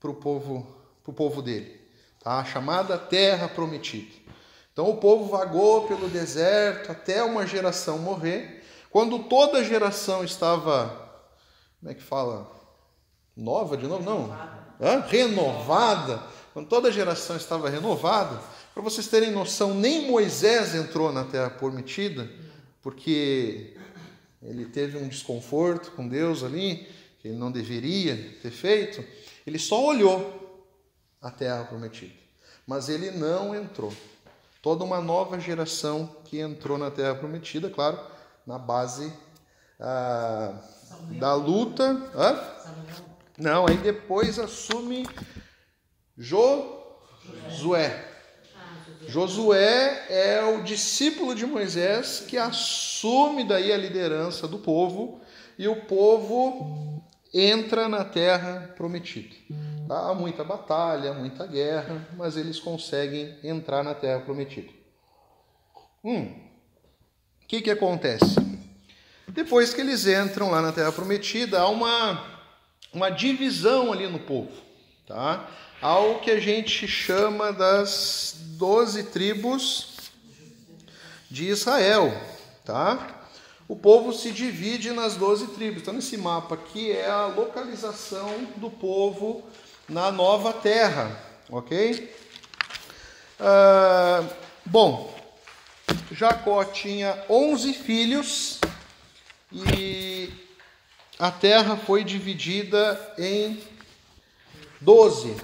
para 0.00 0.10
o 0.10 0.14
povo, 0.14 0.66
pro 1.02 1.12
povo 1.12 1.42
dele, 1.42 1.78
tá? 2.22 2.38
a 2.38 2.44
chamada 2.46 2.96
terra 2.96 3.46
prometida. 3.46 4.14
Então 4.72 4.88
o 4.88 4.96
povo 4.96 5.26
vagou 5.26 5.86
pelo 5.86 6.08
deserto 6.08 6.90
até 6.90 7.22
uma 7.22 7.46
geração 7.46 7.98
morrer. 7.98 8.64
Quando 8.88 9.24
toda 9.24 9.58
a 9.58 9.62
geração 9.62 10.24
estava, 10.24 10.88
como 11.80 11.92
é 11.92 11.94
que 11.94 12.02
fala? 12.02 12.63
Nova 13.36 13.76
de 13.76 13.86
novo? 13.86 14.04
Não. 14.04 14.32
Hã? 14.80 15.00
Renovada. 15.06 16.22
Quando 16.52 16.68
toda 16.68 16.88
a 16.88 16.92
geração 16.92 17.36
estava 17.36 17.68
renovada, 17.68 18.40
para 18.72 18.82
vocês 18.82 19.08
terem 19.08 19.32
noção, 19.32 19.74
nem 19.74 20.08
Moisés 20.08 20.74
entrou 20.74 21.12
na 21.12 21.24
terra 21.24 21.50
prometida, 21.50 22.30
porque 22.80 23.76
ele 24.42 24.66
teve 24.66 24.96
um 24.98 25.08
desconforto 25.08 25.92
com 25.92 26.06
Deus 26.06 26.44
ali, 26.44 26.86
que 27.20 27.28
ele 27.28 27.36
não 27.36 27.50
deveria 27.50 28.38
ter 28.40 28.50
feito. 28.50 29.04
Ele 29.46 29.58
só 29.58 29.84
olhou 29.84 30.66
a 31.20 31.30
terra 31.30 31.64
prometida, 31.64 32.14
mas 32.66 32.88
ele 32.88 33.10
não 33.10 33.54
entrou 33.54 33.92
toda 34.64 34.82
uma 34.82 34.98
nova 34.98 35.38
geração 35.38 36.08
que 36.24 36.40
entrou 36.40 36.78
na 36.78 36.90
Terra 36.90 37.14
Prometida, 37.14 37.68
claro, 37.68 38.00
na 38.46 38.58
base 38.58 39.12
ah, 39.78 40.54
da 41.18 41.34
luta. 41.34 41.84
Hã? 42.14 42.40
Não, 43.38 43.66
aí 43.66 43.76
depois 43.76 44.38
assume 44.38 45.06
Josué. 46.16 48.12
Josué 49.08 50.06
é 50.08 50.44
o 50.44 50.62
discípulo 50.62 51.34
de 51.34 51.44
Moisés 51.44 52.24
que 52.26 52.38
assume 52.38 53.44
daí 53.44 53.72
a 53.72 53.76
liderança 53.76 54.46
do 54.46 54.58
povo 54.58 55.20
e 55.58 55.68
o 55.68 55.82
povo 55.82 57.02
entra 57.32 57.88
na 57.88 58.04
terra 58.04 58.72
prometida. 58.76 59.34
Há 59.90 60.14
muita 60.14 60.42
batalha, 60.44 61.12
muita 61.12 61.46
guerra, 61.46 62.06
mas 62.16 62.36
eles 62.36 62.58
conseguem 62.58 63.36
entrar 63.42 63.82
na 63.82 63.94
terra 63.94 64.20
prometida. 64.20 64.72
Hum, 66.02 66.32
o 67.42 67.46
que, 67.46 67.60
que 67.60 67.70
acontece? 67.70 68.36
Depois 69.28 69.74
que 69.74 69.80
eles 69.80 70.06
entram 70.06 70.50
lá 70.50 70.62
na 70.62 70.72
terra 70.72 70.92
prometida, 70.92 71.60
há 71.60 71.68
uma, 71.68 72.33
uma 72.94 73.10
divisão 73.10 73.92
ali 73.92 74.06
no 74.06 74.20
povo. 74.20 74.52
Tá? 75.06 75.48
Há 75.82 75.98
o 75.98 76.20
que 76.20 76.30
a 76.30 76.40
gente 76.40 76.88
chama 76.88 77.52
das 77.52 78.36
doze 78.56 79.04
tribos 79.04 79.96
de 81.30 81.48
Israel. 81.48 82.12
Tá? 82.64 83.26
O 83.66 83.76
povo 83.76 84.12
se 84.12 84.30
divide 84.30 84.90
nas 84.92 85.16
doze 85.16 85.48
tribos. 85.48 85.82
Então, 85.82 85.94
nesse 85.94 86.16
mapa 86.16 86.54
aqui 86.54 86.92
é 86.92 87.10
a 87.10 87.26
localização 87.26 88.46
do 88.56 88.70
povo 88.70 89.42
na 89.88 90.10
nova 90.10 90.52
terra, 90.52 91.18
ok? 91.50 92.14
Ah, 93.38 94.24
bom, 94.64 95.14
Jacó 96.10 96.64
tinha 96.64 97.22
11 97.28 97.72
filhos 97.74 98.60
e 99.52 100.30
a 101.18 101.30
terra 101.30 101.76
foi 101.76 102.02
dividida 102.02 103.14
em 103.18 103.60
12. 104.80 105.36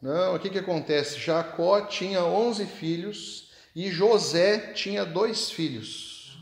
Não, 0.00 0.34
o 0.34 0.38
que, 0.38 0.48
que 0.48 0.58
acontece? 0.58 1.20
Jacó 1.20 1.82
tinha 1.82 2.24
11 2.24 2.64
filhos 2.66 3.50
e 3.76 3.90
José 3.90 4.72
tinha 4.72 5.04
dois 5.04 5.50
filhos. 5.50 6.38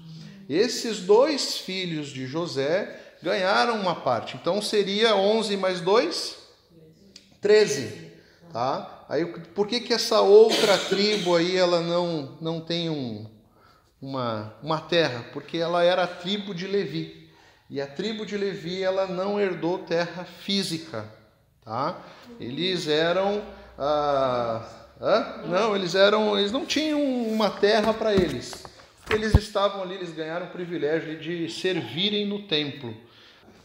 Esses 0.49 1.01
dois 1.01 1.59
filhos 1.59 2.09
de 2.09 2.27
José 2.27 2.99
ganharam 3.23 3.81
uma 3.81 3.97
parte. 3.97 4.37
Então 4.37 4.63
seria 4.63 5.17
11 5.17 5.57
mais 5.57 5.81
2? 5.81 6.37
13, 7.41 8.13
tá? 8.53 9.05
Aí 9.09 9.27
por 9.27 9.67
que 9.67 9.81
que 9.81 9.93
essa 9.93 10.21
outra 10.21 10.79
tribo 10.79 11.35
aí 11.35 11.57
ela 11.57 11.81
não 11.81 12.37
não 12.41 12.61
tem 12.61 12.89
um, 12.89 13.27
uma 14.01 14.55
uma 14.63 14.81
terra? 14.81 15.25
Porque 15.33 15.59
ela 15.59 15.83
era 15.83 16.05
a 16.05 16.07
tribo 16.07 16.55
de 16.55 16.67
Levi. 16.67 17.18
E 17.71 17.81
a 17.81 17.87
tribo 17.87 18.25
de 18.25 18.37
Levi 18.37 18.83
ela 18.83 19.07
não 19.07 19.39
herdou 19.39 19.81
terra 19.81 20.25
física, 20.25 21.05
tá? 21.65 22.03
Eles 22.41 22.89
eram 22.89 23.43
ah, 23.79 24.67
ah, 25.01 25.45
não, 25.47 25.77
eles 25.77 25.95
eram, 25.95 26.37
eles 26.37 26.51
não 26.51 26.67
tinham 26.67 27.01
uma 27.01 27.51
terra 27.51 27.95
para 27.95 28.13
eles. 28.13 28.65
Eles 29.09 29.35
estavam 29.35 29.83
ali, 29.83 29.95
eles 29.95 30.13
ganharam 30.13 30.47
o 30.47 30.51
privilégio 30.51 31.19
de 31.19 31.49
servirem 31.49 32.27
no 32.27 32.43
templo. 32.43 32.95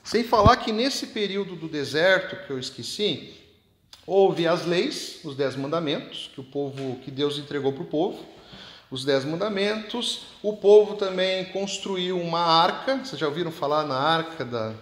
Sem 0.04 0.24
falar 0.24 0.58
que 0.58 0.72
nesse 0.72 1.08
período 1.08 1.56
do 1.56 1.68
deserto 1.68 2.46
que 2.46 2.52
eu 2.52 2.60
esqueci, 2.60 3.34
houve 4.06 4.46
as 4.48 4.66
leis, 4.66 5.22
os 5.24 5.36
dez 5.36 5.56
mandamentos 5.56 6.30
que 6.34 6.40
o 6.40 6.44
povo, 6.44 6.98
que 7.04 7.10
Deus 7.10 7.40
entregou 7.40 7.74
para 7.74 7.84
o 7.84 7.88
povo 7.88 8.33
os 8.94 9.04
Dez 9.04 9.26
Mandamentos. 9.26 10.28
O 10.44 10.54
povo 10.54 10.96
também 10.96 11.46
construiu 11.46 12.22
uma 12.22 12.42
arca, 12.42 12.98
vocês 12.98 13.20
já 13.20 13.26
ouviram 13.26 13.52
falar 13.52 13.86
na 13.86 13.98
arca 13.98 14.46
da, 14.46 14.74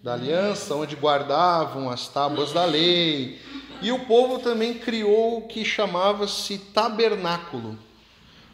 da 0.00 0.12
aliança, 0.12 0.76
onde 0.76 0.94
guardavam 0.94 1.90
as 1.90 2.06
tábuas 2.06 2.52
da 2.52 2.64
lei. 2.64 3.40
E 3.82 3.90
o 3.90 4.04
povo 4.06 4.38
também 4.38 4.74
criou 4.74 5.38
o 5.38 5.48
que 5.48 5.64
chamava-se 5.64 6.56
tabernáculo. 6.72 7.76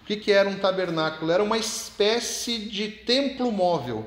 O 0.03 0.07
que, 0.07 0.17
que 0.17 0.33
era 0.33 0.49
um 0.49 0.57
tabernáculo? 0.57 1.31
Era 1.31 1.43
uma 1.43 1.59
espécie 1.59 2.59
de 2.61 2.89
templo 2.89 3.53
móvel. 3.53 4.07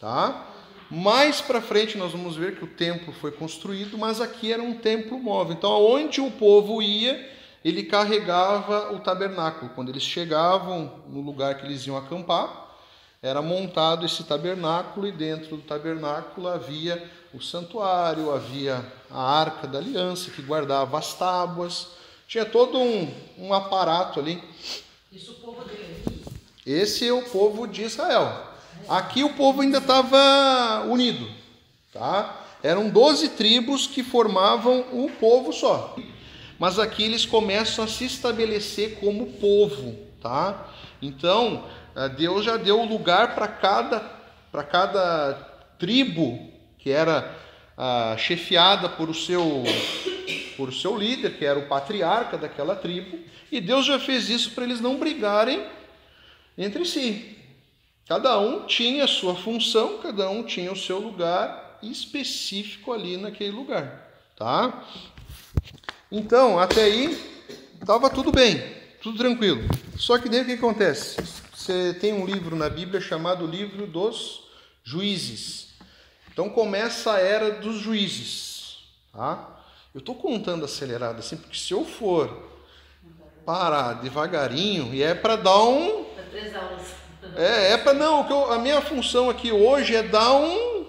Tá? 0.00 0.46
Mais 0.88 1.40
para 1.40 1.60
frente 1.60 1.98
nós 1.98 2.12
vamos 2.12 2.36
ver 2.36 2.54
que 2.56 2.62
o 2.62 2.68
templo 2.68 3.12
foi 3.12 3.32
construído, 3.32 3.98
mas 3.98 4.20
aqui 4.20 4.52
era 4.52 4.62
um 4.62 4.74
templo 4.74 5.18
móvel. 5.18 5.56
Então, 5.56 5.72
aonde 5.72 6.20
o 6.20 6.30
povo 6.30 6.80
ia, 6.80 7.33
ele 7.64 7.84
carregava 7.84 8.92
o 8.92 9.00
tabernáculo. 9.00 9.70
Quando 9.74 9.88
eles 9.88 10.02
chegavam 10.02 10.92
no 11.08 11.22
lugar 11.22 11.56
que 11.56 11.64
eles 11.64 11.86
iam 11.86 11.96
acampar, 11.96 12.76
era 13.22 13.40
montado 13.40 14.04
esse 14.04 14.22
tabernáculo 14.24 15.06
e 15.08 15.12
dentro 15.12 15.56
do 15.56 15.62
tabernáculo 15.62 16.46
havia 16.46 17.10
o 17.32 17.40
santuário, 17.40 18.30
havia 18.30 18.84
a 19.10 19.40
arca 19.40 19.66
da 19.66 19.78
aliança 19.78 20.30
que 20.30 20.42
guardava 20.42 20.98
as 20.98 21.14
tábuas. 21.14 21.88
Tinha 22.28 22.44
todo 22.44 22.78
um, 22.78 23.10
um 23.38 23.54
aparato 23.54 24.20
ali. 24.20 24.42
Isso 25.10 25.32
o 25.32 25.34
povo 25.36 25.64
dele. 25.64 26.22
Esse 26.66 27.08
é 27.08 27.12
o 27.12 27.22
povo 27.22 27.66
de 27.66 27.82
Israel. 27.82 28.52
Aqui 28.86 29.24
o 29.24 29.32
povo 29.32 29.62
ainda 29.62 29.78
estava 29.78 30.84
unido, 30.86 31.26
tá? 31.92 32.44
Eram 32.62 32.90
12 32.90 33.30
tribos 33.30 33.86
que 33.86 34.02
formavam 34.02 34.84
um 34.92 35.08
povo 35.08 35.52
só 35.52 35.94
mas 36.58 36.78
aqui 36.78 37.04
eles 37.04 37.26
começam 37.26 37.84
a 37.84 37.88
se 37.88 38.04
estabelecer 38.04 38.96
como 39.00 39.26
povo, 39.34 39.96
tá? 40.20 40.68
Então, 41.00 41.64
eh, 41.96 42.08
Deus 42.10 42.44
já 42.44 42.56
deu 42.56 42.82
lugar 42.84 43.34
para 43.34 43.48
cada, 43.48 44.00
para 44.50 44.62
cada 44.62 45.34
tribo 45.78 46.52
que 46.78 46.90
era 46.90 47.34
ah, 47.76 48.14
chefiada 48.18 48.88
por 48.88 49.08
o 49.08 49.14
seu 49.14 49.64
por 50.56 50.72
seu 50.72 50.96
líder, 50.96 51.36
que 51.36 51.44
era 51.44 51.58
o 51.58 51.66
patriarca 51.66 52.38
daquela 52.38 52.76
tribo, 52.76 53.18
e 53.50 53.60
Deus 53.60 53.84
já 53.84 53.98
fez 53.98 54.28
isso 54.28 54.52
para 54.52 54.62
eles 54.62 54.80
não 54.80 54.96
brigarem 54.96 55.66
entre 56.56 56.84
si. 56.84 57.36
Cada 58.06 58.38
um 58.38 58.66
tinha 58.66 59.04
a 59.04 59.08
sua 59.08 59.34
função, 59.34 59.98
cada 59.98 60.30
um 60.30 60.44
tinha 60.44 60.70
o 60.70 60.76
seu 60.76 60.98
lugar 60.98 61.78
específico 61.82 62.92
ali 62.92 63.16
naquele 63.16 63.50
lugar, 63.50 64.08
tá? 64.36 64.84
Então, 66.10 66.58
até 66.58 66.84
aí 66.84 67.18
estava 67.80 68.08
tudo 68.10 68.30
bem, 68.30 68.62
tudo 69.02 69.18
tranquilo. 69.18 69.62
Só 69.96 70.18
que 70.18 70.28
daí 70.28 70.42
o 70.42 70.46
que 70.46 70.52
acontece? 70.52 71.16
Você 71.54 71.94
tem 71.94 72.12
um 72.12 72.26
livro 72.26 72.56
na 72.56 72.68
Bíblia 72.68 73.00
chamado 73.00 73.46
Livro 73.46 73.86
dos 73.86 74.48
Juízes. 74.82 75.74
Então 76.32 76.50
começa 76.50 77.12
a 77.12 77.20
era 77.20 77.52
dos 77.52 77.76
juízes. 77.76 78.78
Tá? 79.12 79.60
Eu 79.94 80.00
estou 80.00 80.16
contando 80.16 80.64
acelerado 80.64 81.20
assim, 81.20 81.36
porque 81.36 81.56
se 81.56 81.72
eu 81.72 81.84
for 81.84 82.50
parar 83.46 83.94
devagarinho, 83.94 84.92
e 84.92 85.02
é 85.02 85.14
para 85.14 85.36
dar 85.36 85.62
um. 85.62 86.04
Três 86.30 86.54
aulas. 86.54 86.82
É, 87.36 87.72
é 87.72 87.78
para 87.78 87.94
não. 87.94 88.28
Eu, 88.28 88.52
a 88.52 88.58
minha 88.58 88.80
função 88.82 89.30
aqui 89.30 89.52
hoje 89.52 89.94
é 89.94 90.02
dar 90.02 90.32
um, 90.34 90.86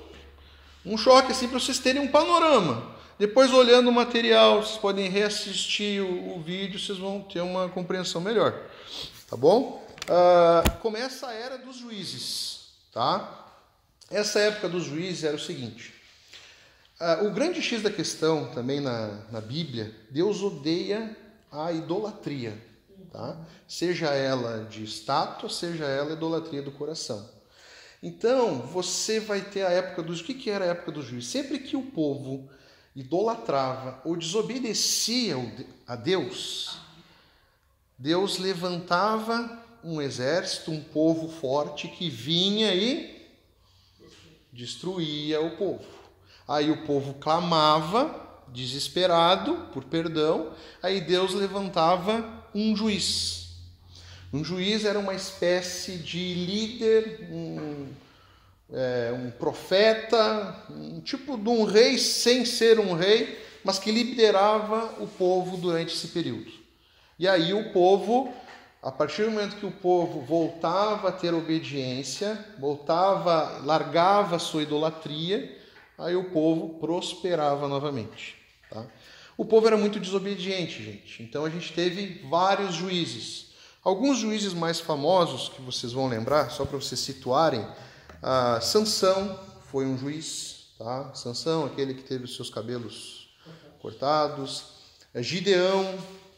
um 0.86 0.97
choque 0.97 1.32
assim 1.32 1.47
para 1.47 1.60
vocês 1.60 1.78
terem 1.78 2.01
um 2.01 2.08
panorama. 2.08 2.94
Depois, 3.17 3.54
olhando 3.54 3.89
o 3.89 3.93
material, 3.93 4.62
vocês 4.62 4.78
podem 4.78 5.10
reassistir 5.10 6.04
o, 6.04 6.36
o 6.36 6.41
vídeo, 6.41 6.78
vocês 6.78 6.97
vão 6.97 7.21
ter 7.21 7.39
uma 7.39 7.69
compreensão 7.69 8.19
melhor. 8.19 8.54
Tá 9.30 9.38
bom? 9.38 9.82
Uh, 10.04 10.80
começa 10.82 11.28
a 11.28 11.34
era 11.34 11.58
dos 11.58 11.78
juízes. 11.78 12.71
Tá? 12.91 13.54
Essa 14.12 14.39
época 14.41 14.67
dos 14.67 14.84
juízes 14.84 15.23
era 15.23 15.38
o 15.38 15.39
seguinte. 15.39 15.93
Uh, 16.99 17.28
o 17.28 17.32
grande 17.32 17.62
X 17.62 17.82
da 17.82 17.89
questão 17.89 18.51
também 18.51 18.82
na, 18.82 19.08
na 19.32 19.39
Bíblia, 19.39 19.95
Deus 20.12 20.41
odeia 20.41 21.15
a 21.49 21.71
idolatria. 21.71 22.62
Tá? 23.13 23.38
Seja 23.65 24.08
ela 24.08 24.65
de 24.65 24.84
estátua, 24.84 25.47
seja 25.47 25.86
ela 25.86 26.12
idolatria 26.12 26.62
do 26.62 26.71
coração. 26.71 27.30
Então, 28.04 28.60
você 28.60 29.21
vai 29.21 29.39
ter 29.39 29.65
a 29.65 29.71
época 29.71 30.04
dos. 30.04 30.19
O 30.19 30.23
que, 30.25 30.34
que 30.34 30.49
era 30.49 30.65
a 30.65 30.67
época 30.67 30.91
dos 30.91 31.06
juízes? 31.06 31.30
Sempre 31.30 31.60
que 31.60 31.78
o 31.78 31.82
povo 31.82 32.49
idolatrava 32.95 34.01
ou 34.05 34.15
desobedecia 34.15 35.36
a 35.86 35.95
Deus, 35.95 36.77
Deus 37.97 38.38
levantava 38.38 39.63
um 39.84 40.01
exército, 40.01 40.71
um 40.71 40.81
povo 40.81 41.29
forte 41.29 41.88
que 41.88 42.10
vinha 42.10 42.73
e 42.73 43.29
destruía 44.51 45.41
o 45.41 45.58
povo. 45.58 45.86
Aí 46.47 46.71
o 46.71 46.86
povo 46.86 47.15
clamava, 47.15 48.23
desesperado 48.47 49.69
por 49.73 49.84
perdão, 49.84 50.53
aí 50.81 51.01
Deus 51.01 51.34
levantava 51.34 52.43
um 52.53 52.75
juiz. 52.75 53.45
Um 54.31 54.43
juiz 54.43 54.86
era 54.86 54.99
uma 54.99 55.13
espécie 55.13 55.97
de 55.97 56.34
líder, 56.34 57.27
um, 57.31 57.88
é, 58.71 59.13
um 59.13 59.32
profeta, 59.32 60.63
um 60.69 60.99
tipo 61.01 61.38
de 61.38 61.49
um 61.49 61.63
rei 61.63 61.97
sem 61.97 62.45
ser 62.45 62.80
um 62.80 62.93
rei, 62.93 63.39
mas 63.63 63.80
que 63.80 63.91
liderava 63.91 65.01
o 65.01 65.08
povo 65.08 65.58
durante 65.58 65.93
esse 65.93 66.10
período. 66.10 66.51
E 67.17 67.28
aí 67.28 67.54
o 67.54 67.71
povo, 67.71 68.34
a 68.82 68.91
partir 68.91 69.23
do 69.23 69.32
momento 69.32 69.56
que 69.56 69.65
o 69.65 69.71
povo 69.71 70.21
voltava 70.21 71.10
a 71.10 71.12
ter 71.12 71.34
obediência, 71.34 72.43
voltava, 72.60 73.62
largava 73.63 74.36
a 74.36 74.39
sua 74.39 74.63
idolatria, 74.63 75.58
aí 75.97 76.15
o 76.15 76.25
povo 76.25 76.80
prosperava 76.80 77.67
novamente. 77.67 78.36
Tá? 78.69 78.86
O 79.38 79.43
povo 79.45 79.67
era 79.67 79.78
muito 79.78 79.99
desobediente, 79.99 80.84
gente. 80.84 81.23
Então 81.23 81.45
a 81.45 81.49
gente 81.49 81.73
teve 81.73 82.21
vários 82.30 82.73
juízes. 82.73 83.47
Alguns 83.84 84.17
juízes 84.17 84.54
mais 84.54 84.80
famosos 84.80 85.49
que 85.49 85.62
vocês 85.62 85.93
vão 85.93 86.08
lembrar, 86.08 86.49
só 86.49 86.65
para 86.65 86.78
vocês 86.78 86.99
situarem, 86.99 87.65
ah, 88.27 88.59
Sansão 88.59 89.39
foi 89.69 89.85
um 89.85 89.95
juiz, 89.95 90.69
tá? 90.79 91.13
Sansão, 91.13 91.63
aquele 91.63 91.93
que 91.93 92.01
teve 92.01 92.23
os 92.23 92.35
seus 92.35 92.49
cabelos 92.49 93.29
cortados. 93.79 94.63
É 95.13 95.21
Gideão, 95.21 95.95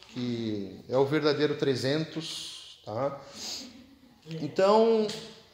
que 0.08 0.80
é 0.86 0.98
o 0.98 1.06
verdadeiro 1.06 1.56
300, 1.56 2.82
tá? 2.84 3.18
Então, 4.26 5.06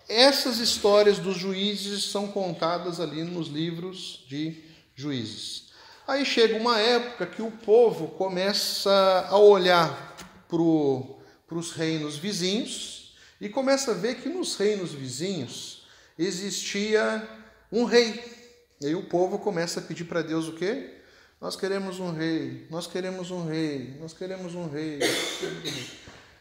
essas 0.08 0.58
histórias 0.58 1.18
dos 1.18 1.36
juízes 1.36 2.10
são 2.10 2.26
contadas 2.26 2.98
ali 2.98 3.22
nos 3.22 3.46
livros 3.46 4.24
de 4.26 4.60
juízes. 4.96 5.68
Aí 6.04 6.26
chega 6.26 6.56
uma 6.56 6.80
época 6.80 7.26
que 7.26 7.42
o 7.42 7.50
povo 7.52 8.08
começa 8.08 9.28
a 9.30 9.38
olhar 9.38 10.16
para 10.48 11.56
os 11.56 11.70
reinos 11.70 12.16
vizinhos 12.16 13.14
e 13.40 13.48
começa 13.48 13.92
a 13.92 13.94
ver 13.94 14.16
que 14.16 14.28
nos 14.28 14.56
reinos 14.56 14.90
vizinhos 14.90 15.73
existia 16.18 17.26
um 17.70 17.84
rei. 17.84 18.22
E 18.80 18.86
aí 18.86 18.94
o 18.94 19.04
povo 19.04 19.38
começa 19.38 19.80
a 19.80 19.82
pedir 19.82 20.04
para 20.04 20.22
Deus 20.22 20.48
o 20.48 20.54
quê? 20.54 21.00
Nós 21.40 21.56
queremos 21.56 22.00
um 22.00 22.12
rei, 22.12 22.66
nós 22.70 22.86
queremos 22.86 23.30
um 23.30 23.46
rei, 23.46 23.96
nós 24.00 24.12
queremos 24.14 24.54
um 24.54 24.68
rei. 24.68 24.98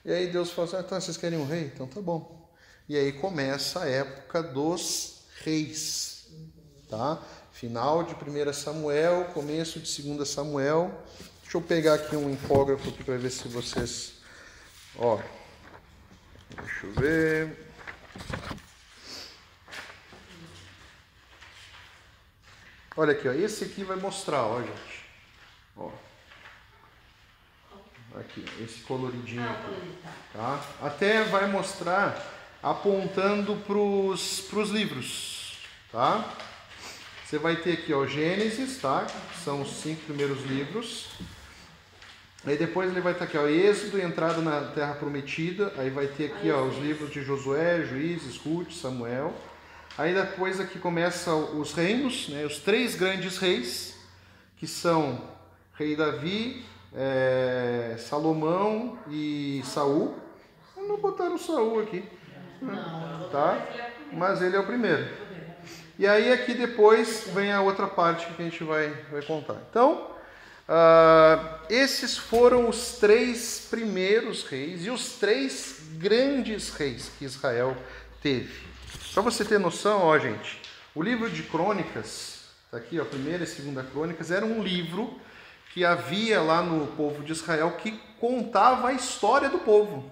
E 0.05 0.11
aí 0.11 0.27
Deus 0.27 0.51
fala 0.51 0.67
assim, 0.67 0.77
ah, 0.77 0.79
então 0.85 1.01
vocês 1.01 1.17
querem 1.17 1.39
um 1.39 1.45
rei? 1.45 1.71
Então 1.73 1.87
tá 1.87 2.01
bom. 2.01 2.49
E 2.87 2.97
aí 2.97 3.11
começa 3.13 3.83
a 3.83 3.89
época 3.89 4.43
dos 4.43 5.23
reis, 5.43 6.27
tá? 6.89 7.21
Final 7.51 8.03
de 8.03 8.13
1 8.13 8.53
Samuel, 8.53 9.25
começo 9.33 9.79
de 9.79 10.01
2 10.01 10.27
Samuel. 10.27 11.03
Deixa 11.41 11.57
eu 11.57 11.61
pegar 11.61 11.95
aqui 11.95 12.15
um 12.15 12.29
infógrafo 12.29 12.91
para 13.03 13.17
ver 13.17 13.29
se 13.29 13.47
vocês... 13.47 14.13
Ó, 14.97 15.19
deixa 16.57 16.85
eu 16.85 16.93
ver... 16.93 17.73
Olha 22.95 23.13
aqui, 23.13 23.27
ó. 23.27 23.31
esse 23.31 23.63
aqui 23.63 23.83
vai 23.83 23.97
mostrar, 23.97 24.43
ó, 24.43 24.61
gente. 24.61 25.05
Ó. 25.75 25.89
Aqui, 28.19 28.45
esse 28.61 28.81
coloridinho 28.81 29.49
aqui, 29.49 29.97
tá? 30.31 30.61
Até 30.79 31.23
vai 31.23 31.47
mostrar 31.47 32.15
apontando 32.61 33.55
para 33.55 33.77
os 33.77 34.69
livros, 34.69 35.57
tá? 35.91 36.31
Você 37.25 37.39
vai 37.39 37.55
ter 37.55 37.73
aqui, 37.73 37.91
ó, 37.91 38.05
Gênesis, 38.05 38.77
tá? 38.79 39.07
São 39.43 39.63
os 39.63 39.81
cinco 39.81 40.03
primeiros 40.03 40.43
livros. 40.43 41.07
Aí 42.45 42.55
depois 42.55 42.91
ele 42.91 43.01
vai 43.01 43.13
estar 43.13 43.25
aqui, 43.25 43.37
ó, 43.37 43.47
Êxodo, 43.47 43.99
entrada 43.99 44.39
na 44.41 44.71
Terra 44.71 44.93
Prometida. 44.93 45.73
Aí 45.77 45.89
vai 45.89 46.05
ter 46.05 46.31
aqui, 46.31 46.51
ó, 46.51 46.63
os 46.63 46.77
livros 46.77 47.09
de 47.09 47.23
Josué, 47.23 47.83
Juízes, 47.83 48.37
Ruth, 48.37 48.71
Samuel. 48.71 49.33
Aí 49.97 50.13
depois 50.13 50.59
aqui 50.59 50.79
começa 50.79 51.33
os 51.33 51.73
reinos, 51.73 52.27
né? 52.29 52.45
Os 52.45 52.57
três 52.57 52.95
grandes 52.95 53.37
reis, 53.37 53.95
que 54.57 54.65
são 54.65 55.21
Rei 55.75 55.95
Davi, 55.95 56.65
é, 56.95 57.95
Salomão 57.99 58.97
e 59.07 59.61
Saul. 59.65 60.15
Não 60.75 60.97
botaram 60.97 61.37
Saul 61.37 61.81
aqui, 61.81 62.03
Não, 62.61 63.29
tá? 63.29 63.67
Mas 64.11 64.41
ele 64.41 64.55
é 64.55 64.59
o 64.59 64.65
primeiro. 64.65 65.07
E 65.97 66.07
aí 66.07 66.31
aqui 66.31 66.55
depois 66.55 67.27
vem 67.33 67.51
a 67.51 67.61
outra 67.61 67.85
parte 67.85 68.25
que 68.25 68.41
a 68.41 68.45
gente 68.45 68.63
vai, 68.63 68.89
vai 69.11 69.21
contar. 69.21 69.57
Então, 69.69 70.09
ah, 70.67 71.59
esses 71.69 72.17
foram 72.17 72.67
os 72.67 72.93
três 72.97 73.67
primeiros 73.69 74.43
reis 74.43 74.85
e 74.85 74.89
os 74.89 75.13
três 75.13 75.81
grandes 75.97 76.71
reis 76.71 77.11
que 77.17 77.25
Israel 77.25 77.77
teve. 78.21 78.72
Para 79.13 79.21
você 79.21 79.45
ter 79.45 79.59
noção, 79.59 80.01
ó 80.01 80.17
gente, 80.17 80.59
o 80.95 81.03
livro 81.03 81.29
de 81.29 81.43
Crônicas, 81.43 82.45
tá 82.71 82.77
aqui, 82.77 82.99
ó, 82.99 83.05
primeira 83.05 83.43
e 83.43 83.47
segunda 83.47 83.83
Crônicas, 83.83 84.31
era 84.31 84.43
um 84.43 84.63
livro 84.63 85.19
que 85.71 85.85
havia 85.85 86.41
lá 86.41 86.63
no 86.63 86.87
povo 86.87 87.21
de 87.23 87.31
Israel 87.31 87.77
que 87.77 87.91
contava 88.19 88.87
a 88.87 88.93
história 88.93 89.49
do 89.49 89.59
povo, 89.59 90.11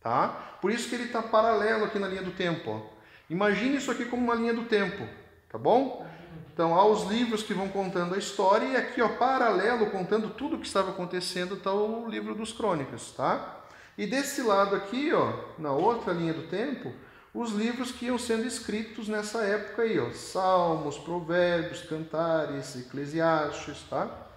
tá? 0.00 0.56
Por 0.62 0.70
isso 0.70 0.88
que 0.88 0.94
ele 0.94 1.04
está 1.04 1.20
paralelo 1.20 1.84
aqui 1.84 1.98
na 1.98 2.08
linha 2.08 2.22
do 2.22 2.30
tempo, 2.30 2.70
ó. 2.70 2.80
Imagine 3.28 3.76
isso 3.76 3.90
aqui 3.90 4.06
como 4.06 4.24
uma 4.24 4.34
linha 4.34 4.54
do 4.54 4.64
tempo, 4.64 5.06
tá 5.50 5.58
bom? 5.58 6.06
Então, 6.50 6.74
há 6.74 6.84
os 6.86 7.10
livros 7.10 7.42
que 7.42 7.52
vão 7.52 7.68
contando 7.68 8.14
a 8.14 8.18
história 8.18 8.64
e 8.64 8.76
aqui, 8.76 9.02
ó, 9.02 9.08
paralelo, 9.08 9.90
contando 9.90 10.30
tudo 10.30 10.56
o 10.56 10.58
que 10.58 10.66
estava 10.66 10.92
acontecendo, 10.92 11.56
está 11.56 11.74
o 11.74 12.08
livro 12.08 12.34
dos 12.34 12.54
Crônicas, 12.54 13.12
tá? 13.14 13.60
E 13.98 14.06
desse 14.06 14.40
lado 14.40 14.74
aqui, 14.74 15.12
ó, 15.12 15.30
na 15.58 15.72
outra 15.72 16.14
linha 16.14 16.32
do 16.32 16.44
tempo, 16.48 16.90
os 17.32 17.52
livros 17.52 17.92
que 17.92 18.06
iam 18.06 18.18
sendo 18.18 18.46
escritos 18.46 19.06
nessa 19.08 19.42
época 19.42 19.82
aí, 19.82 19.98
ó, 19.98 20.10
Salmos, 20.12 20.98
Provérbios, 20.98 21.82
Cantares, 21.82 22.74
Eclesiastes, 22.76 23.78
tá? 23.88 24.28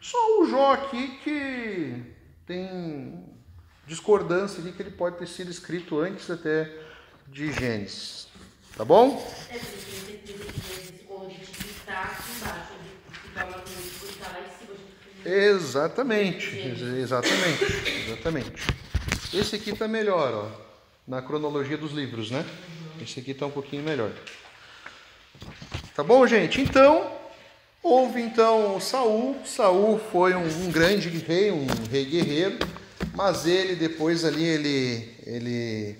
Só 0.00 0.40
o 0.40 0.46
Jó 0.48 0.72
aqui 0.72 1.18
que 1.22 2.02
tem 2.46 3.24
discordância 3.86 4.60
aqui 4.60 4.72
que 4.72 4.82
ele 4.82 4.90
pode 4.90 5.16
ter 5.18 5.26
sido 5.28 5.50
escrito 5.50 5.98
antes 6.00 6.30
até 6.30 6.72
de 7.28 7.52
Gênesis, 7.52 8.26
tá 8.76 8.84
bom? 8.84 9.16
É 9.50 9.58
gente- 9.58 10.00
Exatamente, 15.24 16.56
ex- 16.56 16.80
exatamente, 16.80 17.64
exatamente. 18.08 18.66
Esse 19.34 19.56
aqui 19.56 19.76
tá 19.76 19.86
melhor, 19.86 20.32
ó, 20.34 20.69
na 21.10 21.20
cronologia 21.20 21.76
dos 21.76 21.90
livros, 21.90 22.30
né? 22.30 22.46
Esse 23.02 23.18
aqui 23.18 23.34
tá 23.34 23.44
um 23.44 23.50
pouquinho 23.50 23.82
melhor. 23.82 24.12
Tá 25.92 26.04
bom, 26.04 26.24
gente? 26.24 26.60
Então, 26.60 27.10
houve 27.82 28.20
então 28.20 28.78
Saul. 28.78 29.36
Saul 29.44 29.98
foi 29.98 30.36
um, 30.36 30.44
um 30.44 30.70
grande 30.70 31.08
rei, 31.08 31.50
um 31.50 31.66
rei 31.90 32.04
guerreiro, 32.04 32.58
mas 33.12 33.44
ele 33.44 33.74
depois 33.74 34.24
ali 34.24 34.44
ele 34.44 35.14
ele 35.26 35.96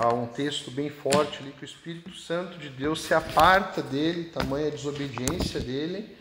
há 0.00 0.14
um 0.14 0.26
texto 0.28 0.70
bem 0.70 0.88
forte 0.88 1.42
ali 1.42 1.52
que 1.52 1.62
o 1.62 1.66
Espírito 1.66 2.16
Santo 2.16 2.56
de 2.56 2.70
Deus 2.70 3.02
se 3.02 3.12
aparta 3.12 3.82
dele, 3.82 4.30
tamanha 4.30 4.70
desobediência 4.70 5.60
dele, 5.60 6.16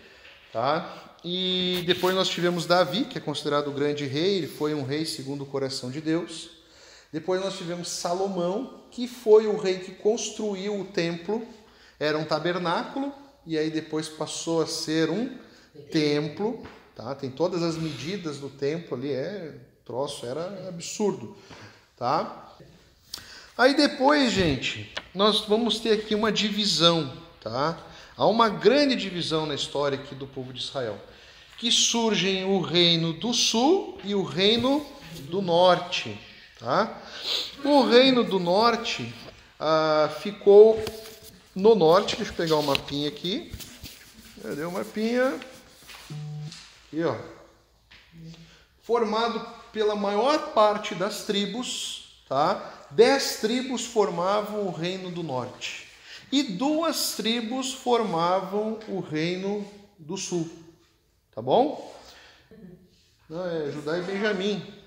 tá? 0.52 1.15
E 1.24 1.82
depois 1.88 2.13
nós 2.13 2.28
tivemos 2.28 2.65
Davi, 2.65 3.06
que 3.06 3.17
é 3.17 3.22
considerado 3.22 3.70
o 3.70 3.74
grande 3.74 4.06
rei, 4.06 4.39
ele 4.39 4.48
foi 4.48 4.74
um 4.74 4.84
rei 4.84 5.06
segundo 5.06 5.44
o 5.44 5.48
coração 5.48 5.89
de 5.89 6.02
Deus. 6.02 6.61
Depois 7.12 7.41
nós 7.41 7.58
tivemos 7.58 7.89
Salomão, 7.89 8.82
que 8.89 9.08
foi 9.08 9.47
o 9.47 9.58
rei 9.58 9.80
que 9.80 9.91
construiu 9.91 10.80
o 10.80 10.86
templo, 10.86 11.45
era 12.00 12.17
um 12.17 12.24
tabernáculo 12.24 13.13
e 13.45 13.58
aí 13.58 13.69
depois 13.69 14.08
passou 14.08 14.62
a 14.62 14.67
ser 14.67 15.10
um 15.10 15.38
templo, 15.91 16.65
tá? 16.95 17.13
Tem 17.15 17.30
todas 17.30 17.63
as 17.63 17.78
medidas 17.78 18.38
do 18.38 18.50
templo 18.50 18.97
ali, 18.97 19.12
é 19.12 19.56
troço, 19.84 20.26
era 20.26 20.69
absurdo, 20.69 21.36
tá? 21.97 22.56
Aí 23.58 23.76
depois, 23.76 24.32
gente, 24.32 24.91
nós 25.13 25.41
vamos 25.41 25.80
ter 25.80 25.91
aqui 25.91 26.15
uma 26.15 26.32
divisão, 26.32 27.12
tá? 27.41 27.78
Há 28.15 28.26
uma 28.26 28.50
grande 28.50 28.95
divisão 28.95 29.45
na 29.45 29.56
história 29.56 29.97
aqui 29.97 30.15
do 30.15 30.28
povo 30.28 30.54
de 30.54 30.60
Israel, 30.60 30.97
que 31.58 31.71
surgem 31.71 32.45
o 32.45 32.62
reino 32.62 33.13
do 33.13 33.34
sul 33.34 34.00
e 34.04 34.15
o 34.15 34.24
reino 34.24 34.86
do 35.30 35.41
norte, 35.41 36.17
tá? 36.62 37.02
O 37.65 37.84
reino 37.84 38.24
do 38.24 38.39
norte 38.39 39.13
ah, 39.60 40.10
ficou 40.21 40.82
no 41.54 41.76
norte, 41.76 42.15
deixa 42.15 42.32
eu 42.32 42.36
pegar 42.38 42.56
o 42.56 42.63
mapinha 42.63 43.10
aqui. 43.10 43.52
Cadê 44.41 44.63
o 44.63 44.71
mapinha? 44.71 45.38
Aqui, 46.88 47.04
ó 47.04 47.41
formado 48.91 49.45
pela 49.71 49.95
maior 49.95 50.54
parte 50.54 50.95
das 50.95 51.24
tribos, 51.24 52.24
tá? 52.28 52.88
Dez 52.91 53.38
tribos 53.38 53.86
formavam 53.86 54.67
o 54.67 54.71
reino 54.71 55.10
do 55.10 55.24
norte 55.24 55.88
e 56.32 56.43
duas 56.43 57.13
tribos 57.13 57.74
formavam 57.74 58.80
o 58.88 59.00
reino 59.00 59.65
do 59.97 60.17
sul, 60.17 60.50
tá 61.34 61.41
bom? 61.41 61.95
Não, 63.30 63.45
é 63.50 63.71
Judá 63.71 63.97
e 63.97 64.02
Benjamim. 64.02 64.81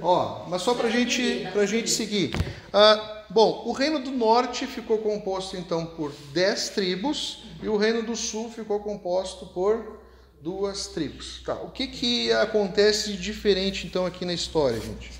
Ó, 0.00 0.46
mas 0.48 0.62
só 0.62 0.74
para 0.74 0.88
gente, 0.90 1.46
a 1.46 1.66
gente 1.66 1.90
seguir. 1.90 2.32
Ah, 2.72 3.24
bom, 3.30 3.62
o 3.66 3.72
reino 3.72 3.98
do 3.98 4.10
norte 4.10 4.66
ficou 4.66 4.98
composto 4.98 5.56
então 5.56 5.86
por 5.86 6.12
dez 6.32 6.68
tribos 6.68 7.44
e 7.62 7.68
o 7.68 7.76
reino 7.76 8.02
do 8.02 8.14
sul 8.14 8.50
ficou 8.50 8.80
composto 8.80 9.46
por 9.46 10.00
duas 10.40 10.88
tribos. 10.88 11.42
Tá, 11.44 11.54
o 11.54 11.70
que, 11.70 11.86
que 11.86 12.32
acontece 12.32 13.12
de 13.12 13.18
diferente 13.22 13.86
então 13.86 14.04
aqui 14.04 14.24
na 14.24 14.34
história, 14.34 14.80
gente? 14.80 15.10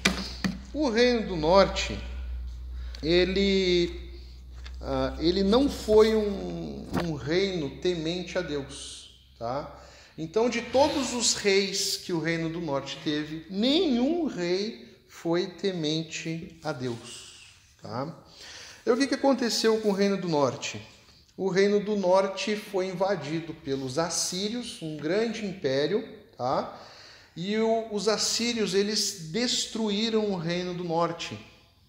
O 0.75 0.91
reino 0.91 1.27
do 1.27 1.37
norte, 1.37 1.99
ele, 3.03 4.13
ah, 4.81 5.17
ele 5.19 5.43
não 5.43 5.69
foi 5.69 6.15
um, 6.15 6.87
um 7.05 7.15
reino 7.15 7.71
temente 7.81 8.37
a 8.37 8.43
Deus, 8.43 9.19
tá? 9.39 9.86
Então, 10.19 10.49
de 10.49 10.63
todos 10.63 11.13
os 11.13 11.35
reis 11.35 11.99
que 11.99 12.13
o 12.13 12.19
reino 12.21 12.49
do 12.49 12.61
norte 12.61 12.99
teve, 13.05 13.47
nenhum 13.51 14.27
rei 14.27 14.97
foi 15.09 15.47
temente 15.47 16.59
a 16.65 16.73
Deus, 16.73 17.45
tá? 17.83 18.17
E 18.85 18.91
o 18.91 18.97
que, 18.97 19.15
aconteceu 19.15 19.79
com 19.81 19.91
o 19.91 19.93
reino 19.93 20.17
do 20.17 20.29
norte? 20.29 20.81
O 21.37 21.51
reino 21.51 21.81
do 21.81 21.97
norte 21.97 22.57
foi 22.57 22.87
invadido 22.87 23.53
pelos 23.53 23.99
assírios, 23.99 24.81
um 24.81 24.97
grande 24.97 25.45
império, 25.45 26.03
tá? 26.37 26.81
E 27.37 27.59
o- 27.59 27.89
os 27.93 28.09
assírios 28.09 28.73
eles 28.73 29.29
destruíram 29.31 30.31
o 30.31 30.37
reino 30.39 30.73
do 30.73 30.85
norte, 30.85 31.39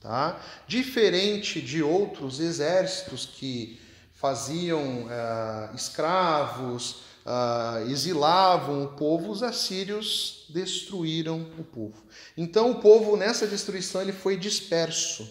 tá? 0.01 0.41
Diferente 0.67 1.61
de 1.61 1.81
outros 1.81 2.41
exércitos 2.41 3.25
que 3.25 3.79
faziam 4.13 5.07
ah, 5.09 5.71
escravos, 5.73 7.06
ah, 7.29 7.83
exilavam 7.89 8.85
o 8.85 8.87
povo, 8.87 9.29
os 9.29 9.43
assírios 9.43 10.45
destruíram 10.47 11.45
o 11.59 11.63
povo. 11.63 12.01
Então 12.37 12.71
o 12.71 12.75
povo 12.75 13.17
nessa 13.17 13.45
destruição 13.45 14.01
ele 14.01 14.13
foi 14.13 14.37
disperso, 14.37 15.29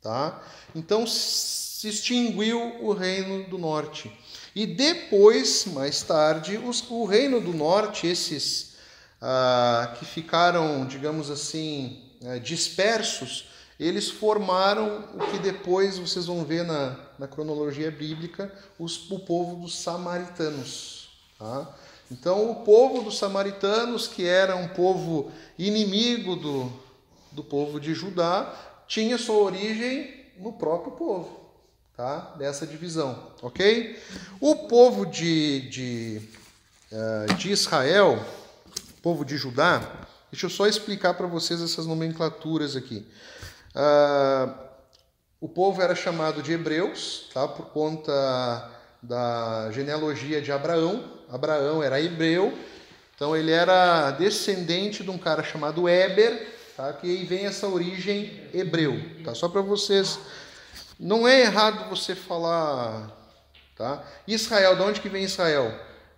tá? 0.00 0.40
Então 0.72 1.04
se 1.04 1.88
extinguiu 1.88 2.80
o 2.80 2.92
reino 2.92 3.42
do 3.50 3.58
norte. 3.58 4.10
E 4.54 4.64
depois, 4.64 5.66
mais 5.66 6.00
tarde, 6.02 6.56
os, 6.56 6.88
o 6.88 7.04
reino 7.04 7.40
do 7.40 7.52
norte, 7.52 8.06
esses 8.06 8.76
ah, 9.20 9.96
que 9.98 10.04
ficaram, 10.04 10.86
digamos 10.86 11.28
assim, 11.28 12.04
eh, 12.22 12.38
dispersos, 12.38 13.48
eles 13.78 14.08
formaram 14.08 15.04
o 15.14 15.30
que 15.30 15.38
depois 15.38 15.98
vocês 15.98 16.26
vão 16.26 16.44
ver 16.44 16.64
na, 16.64 16.96
na 17.18 17.26
cronologia 17.26 17.90
bíblica, 17.90 18.50
os, 18.78 19.10
o 19.10 19.18
povo 19.18 19.56
dos 19.56 19.76
samaritanos. 19.76 21.05
Tá? 21.38 21.74
Então, 22.10 22.50
o 22.50 22.64
povo 22.64 23.02
dos 23.02 23.18
samaritanos, 23.18 24.06
que 24.06 24.26
era 24.26 24.54
um 24.56 24.68
povo 24.68 25.30
inimigo 25.58 26.36
do, 26.36 26.72
do 27.32 27.42
povo 27.42 27.80
de 27.80 27.94
Judá, 27.94 28.54
tinha 28.86 29.18
sua 29.18 29.36
origem 29.36 30.24
no 30.38 30.52
próprio 30.52 30.92
povo, 30.92 31.40
tá? 31.96 32.34
Dessa 32.38 32.66
divisão, 32.66 33.32
ok? 33.42 34.00
O 34.40 34.68
povo 34.68 35.04
de, 35.04 35.68
de, 35.68 36.22
eh, 36.92 37.34
de 37.34 37.50
Israel, 37.50 38.24
povo 39.02 39.24
de 39.24 39.36
Judá, 39.36 40.06
deixa 40.30 40.46
eu 40.46 40.50
só 40.50 40.66
explicar 40.66 41.14
para 41.14 41.26
vocês 41.26 41.60
essas 41.60 41.86
nomenclaturas 41.86 42.76
aqui. 42.76 43.06
Ah, 43.74 44.54
O 45.40 45.48
povo 45.48 45.82
era 45.82 45.94
chamado 45.94 46.42
de 46.42 46.52
hebreus, 46.52 47.28
tá? 47.32 47.46
Por 47.46 47.66
conta 47.66 48.70
da 49.02 49.70
genealogia 49.70 50.40
de 50.40 50.50
Abraão. 50.50 51.15
Abraão 51.28 51.82
era 51.82 52.00
hebreu, 52.00 52.56
então 53.14 53.36
ele 53.36 53.50
era 53.50 54.10
descendente 54.12 55.02
de 55.02 55.10
um 55.10 55.18
cara 55.18 55.42
chamado 55.42 55.88
Eber, 55.88 56.54
tá? 56.76 56.92
Que 56.92 57.06
aí 57.06 57.24
vem 57.24 57.46
essa 57.46 57.66
origem 57.66 58.48
hebreu, 58.52 59.00
tá? 59.24 59.34
Só 59.34 59.48
para 59.48 59.62
vocês, 59.62 60.18
não 60.98 61.26
é 61.26 61.40
errado 61.40 61.88
você 61.88 62.14
falar, 62.14 63.10
tá? 63.76 64.04
Israel, 64.26 64.76
de 64.76 64.82
onde 64.82 65.00
que 65.00 65.08
vem 65.08 65.24
Israel? 65.24 65.72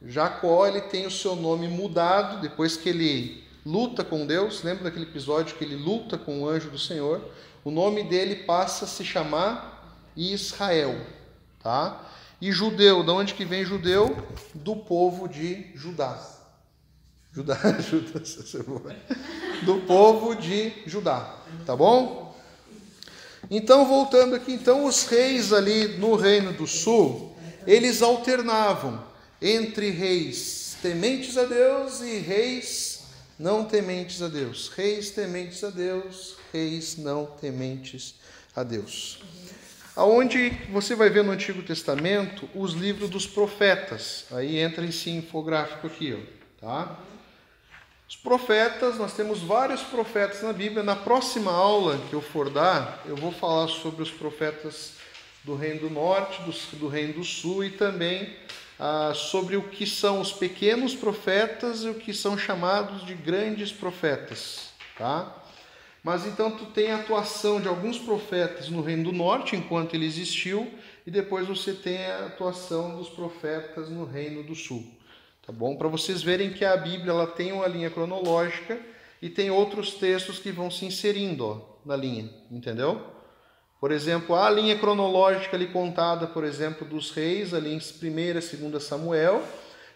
Jacó 0.07 0.67
ele 0.67 0.83
tem 0.83 1.07
o 1.07 1.11
seu 1.11 1.35
nome 1.35 1.67
mudado 1.67 2.41
depois 2.41 2.77
que 2.77 2.89
ele 2.89 3.45
luta 3.67 4.05
com 4.05 4.27
Deus. 4.27 4.63
Lembra 4.63 4.85
daquele 4.85 5.05
episódio 5.05 5.57
que 5.57 5.65
ele 5.65 5.77
luta 5.77 6.17
com 6.17 6.43
o 6.43 6.49
anjo 6.49 6.71
do 6.71 6.79
Senhor? 6.79 7.21
O 7.65 7.71
nome 7.71 8.05
dele 8.05 8.37
passa 8.45 8.85
a 8.85 8.89
se 8.89 9.05
chamar 9.05 10.01
Israel, 10.17 10.95
tá? 11.63 12.01
E 12.41 12.53
judeu, 12.53 13.03
de 13.03 13.11
onde 13.11 13.35
que 13.35 13.45
vem 13.45 13.65
judeu? 13.65 14.17
Do 14.55 14.77
povo 14.77 15.29
de 15.29 15.67
Judá. 15.75 16.19
Judá, 17.33 17.57
Judá, 17.81 18.97
do 19.65 19.81
povo 19.83 20.35
de 20.35 20.73
Judá, 20.87 21.37
tá 21.67 21.77
bom? 21.77 22.35
Então, 23.51 23.87
voltando 23.87 24.35
aqui, 24.35 24.53
então 24.53 24.85
os 24.85 25.05
reis 25.05 25.53
ali 25.53 25.99
no 25.99 26.17
Reino 26.17 26.53
do 26.53 26.67
Sul, 26.67 27.37
eles 27.67 28.03
alternavam 28.03 29.03
entre 29.41 29.91
reis 29.91 30.77
tementes 30.83 31.37
a 31.37 31.45
Deus 31.45 32.01
e 32.01 32.19
reis 32.19 33.03
não 33.39 33.65
tementes 33.65 34.21
a 34.21 34.29
Deus. 34.29 34.69
Reis 34.75 35.11
tementes 35.11 35.63
a 35.63 35.71
Deus, 35.71 36.37
reis 36.53 36.97
não 36.97 37.27
tementes 37.27 38.17
a 38.55 38.63
Deus. 38.63 39.21
Aonde 39.99 40.51
você 40.71 40.95
vai 40.95 41.11
ver 41.11 41.25
no 41.25 41.33
Antigo 41.33 41.61
Testamento 41.61 42.49
os 42.55 42.73
livros 42.73 43.11
dos 43.11 43.27
profetas. 43.27 44.27
Aí 44.31 44.57
entra 44.57 44.85
esse 44.85 45.11
infográfico 45.11 45.89
aqui, 45.89 46.17
ó, 46.17 46.65
tá? 46.65 47.01
Os 48.09 48.15
profetas, 48.15 48.97
nós 48.97 49.15
temos 49.15 49.41
vários 49.41 49.83
profetas 49.83 50.41
na 50.41 50.53
Bíblia. 50.53 50.85
Na 50.85 50.95
próxima 50.95 51.51
aula 51.51 51.99
que 52.09 52.15
eu 52.15 52.21
for 52.21 52.49
dar, 52.49 53.03
eu 53.07 53.17
vou 53.17 53.33
falar 53.33 53.67
sobre 53.67 54.01
os 54.01 54.11
profetas 54.13 54.93
do 55.43 55.57
Reino 55.57 55.81
do 55.81 55.91
Norte, 55.91 56.43
do, 56.43 56.79
do 56.79 56.87
Reino 56.87 57.15
do 57.15 57.25
Sul 57.25 57.65
e 57.65 57.71
também 57.71 58.37
ah, 58.79 59.13
sobre 59.17 59.57
o 59.57 59.65
que 59.65 59.85
são 59.85 60.21
os 60.21 60.31
pequenos 60.31 60.95
profetas 60.95 61.83
e 61.83 61.89
o 61.89 61.95
que 61.95 62.15
são 62.15 62.39
chamados 62.39 63.05
de 63.05 63.15
grandes 63.15 63.73
profetas, 63.73 64.69
tá? 64.97 65.38
Mas 66.03 66.27
então 66.27 66.51
tu 66.51 66.67
tem 66.67 66.91
a 66.91 66.97
atuação 66.97 67.61
de 67.61 67.69
alguns 67.69 67.99
profetas 67.99 68.69
no 68.69 68.81
Reino 68.81 69.05
do 69.05 69.13
Norte 69.13 69.57
enquanto 69.57 69.95
ele 69.95 70.07
existiu 70.07 70.73
e 71.07 71.11
depois 71.11 71.47
você 71.47 71.73
tem 71.73 72.07
a 72.07 72.27
atuação 72.27 72.97
dos 72.97 73.09
profetas 73.09 73.89
no 73.89 74.05
Reino 74.05 74.43
do 74.43 74.55
Sul, 74.55 74.87
tá 75.45 75.53
bom? 75.53 75.77
Para 75.77 75.89
vocês 75.89 76.23
verem 76.23 76.53
que 76.53 76.65
a 76.65 76.77
Bíblia 76.77 77.11
ela 77.11 77.27
tem 77.27 77.53
uma 77.53 77.67
linha 77.67 77.91
cronológica 77.91 78.81
e 79.21 79.29
tem 79.29 79.51
outros 79.51 79.95
textos 79.95 80.39
que 80.39 80.53
vão 80.53 80.71
se 80.71 80.85
inserindo 80.85 81.45
ó, 81.45 81.61
na 81.85 81.97
linha, 81.97 82.31
entendeu? 82.51 83.03
Por 83.81 83.93
exemplo, 83.93 84.35
a 84.35 84.51
linha 84.51 84.77
cronológica 84.77 85.57
ali 85.57 85.69
contada, 85.69 86.27
por 86.27 86.45
exemplo, 86.45 86.87
dos 86.87 87.11
reis, 87.11 87.55
ali 87.55 87.73
em 87.73 87.79
1 87.79 87.81
e 87.81 88.71
2 88.71 88.83
Samuel, 88.83 89.43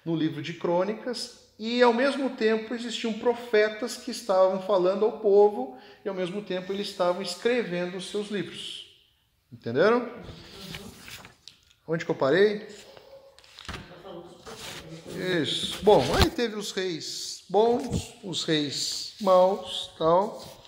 no 0.04 0.14
livro 0.14 0.40
de 0.40 0.54
Crônicas, 0.54 1.41
e 1.58 1.82
ao 1.82 1.92
mesmo 1.92 2.30
tempo 2.30 2.74
existiam 2.74 3.12
profetas 3.12 3.96
que 3.96 4.10
estavam 4.10 4.62
falando 4.62 5.04
ao 5.04 5.20
povo 5.20 5.78
e 6.04 6.08
ao 6.08 6.14
mesmo 6.14 6.42
tempo 6.42 6.72
eles 6.72 6.88
estavam 6.88 7.22
escrevendo 7.22 7.96
os 7.96 8.10
seus 8.10 8.28
livros. 8.28 8.82
Entenderam? 9.52 10.10
Onde 11.86 12.04
que 12.04 12.10
eu 12.10 12.14
parei? 12.14 12.66
Isso. 15.42 15.78
Bom, 15.82 16.02
aí 16.16 16.30
teve 16.30 16.56
os 16.56 16.72
reis 16.72 17.44
bons, 17.48 18.14
os 18.24 18.44
reis 18.44 19.14
maus, 19.20 19.90
tal. 19.98 20.64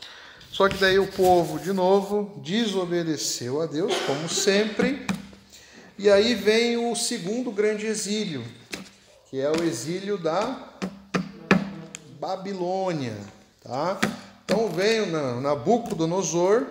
Só 0.50 0.68
que 0.68 0.76
daí 0.76 0.98
o 0.98 1.10
povo, 1.10 1.58
de 1.58 1.72
novo, 1.72 2.40
desobedeceu 2.42 3.60
a 3.60 3.66
Deus, 3.66 3.92
como 4.06 4.28
sempre. 4.28 5.06
E 5.98 6.10
aí 6.10 6.34
vem 6.34 6.76
o 6.76 6.94
segundo 6.94 7.50
grande 7.50 7.86
exílio, 7.86 8.44
que 9.30 9.40
é 9.40 9.50
o 9.50 9.64
exílio 9.64 10.18
da 10.18 10.73
Babilônia, 12.24 13.14
tá? 13.62 14.00
Então 14.46 14.70
veio 14.70 15.06
na 15.12 15.42
Nabucodonosor, 15.42 16.66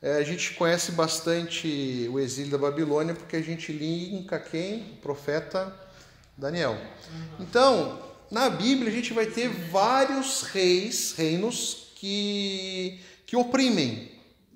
é, 0.00 0.12
a 0.16 0.22
gente 0.22 0.54
conhece 0.54 0.92
bastante 0.92 2.08
o 2.10 2.18
exílio 2.18 2.52
da 2.52 2.56
Babilônia 2.56 3.14
porque 3.14 3.36
a 3.36 3.42
gente 3.42 3.72
linka 3.72 4.38
quem? 4.38 4.94
O 4.94 5.02
profeta 5.02 5.70
Daniel. 6.34 6.78
Então, 7.38 8.00
na 8.30 8.48
Bíblia 8.48 8.90
a 8.90 8.94
gente 8.94 9.12
vai 9.12 9.26
ter 9.26 9.48
vários 9.48 10.44
reis, 10.44 11.12
reinos 11.14 11.92
que, 11.96 13.02
que 13.26 13.36
oprimem 13.36 14.10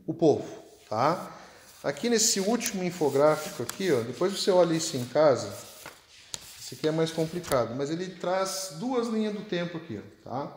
o 0.06 0.14
povo, 0.14 0.48
tá? 0.88 1.36
Aqui 1.82 2.08
nesse 2.08 2.40
último 2.40 2.82
infográfico 2.82 3.62
aqui, 3.62 3.92
ó, 3.92 4.00
depois 4.00 4.32
você 4.32 4.50
olha 4.50 4.72
isso 4.72 4.96
em 4.96 5.04
casa, 5.04 5.52
esse 6.64 6.76
aqui 6.76 6.88
é 6.88 6.90
mais 6.90 7.12
complicado, 7.12 7.74
mas 7.76 7.90
ele 7.90 8.06
traz 8.06 8.76
duas 8.78 9.08
linhas 9.08 9.34
do 9.34 9.42
tempo 9.42 9.76
aqui, 9.76 10.00
tá? 10.22 10.50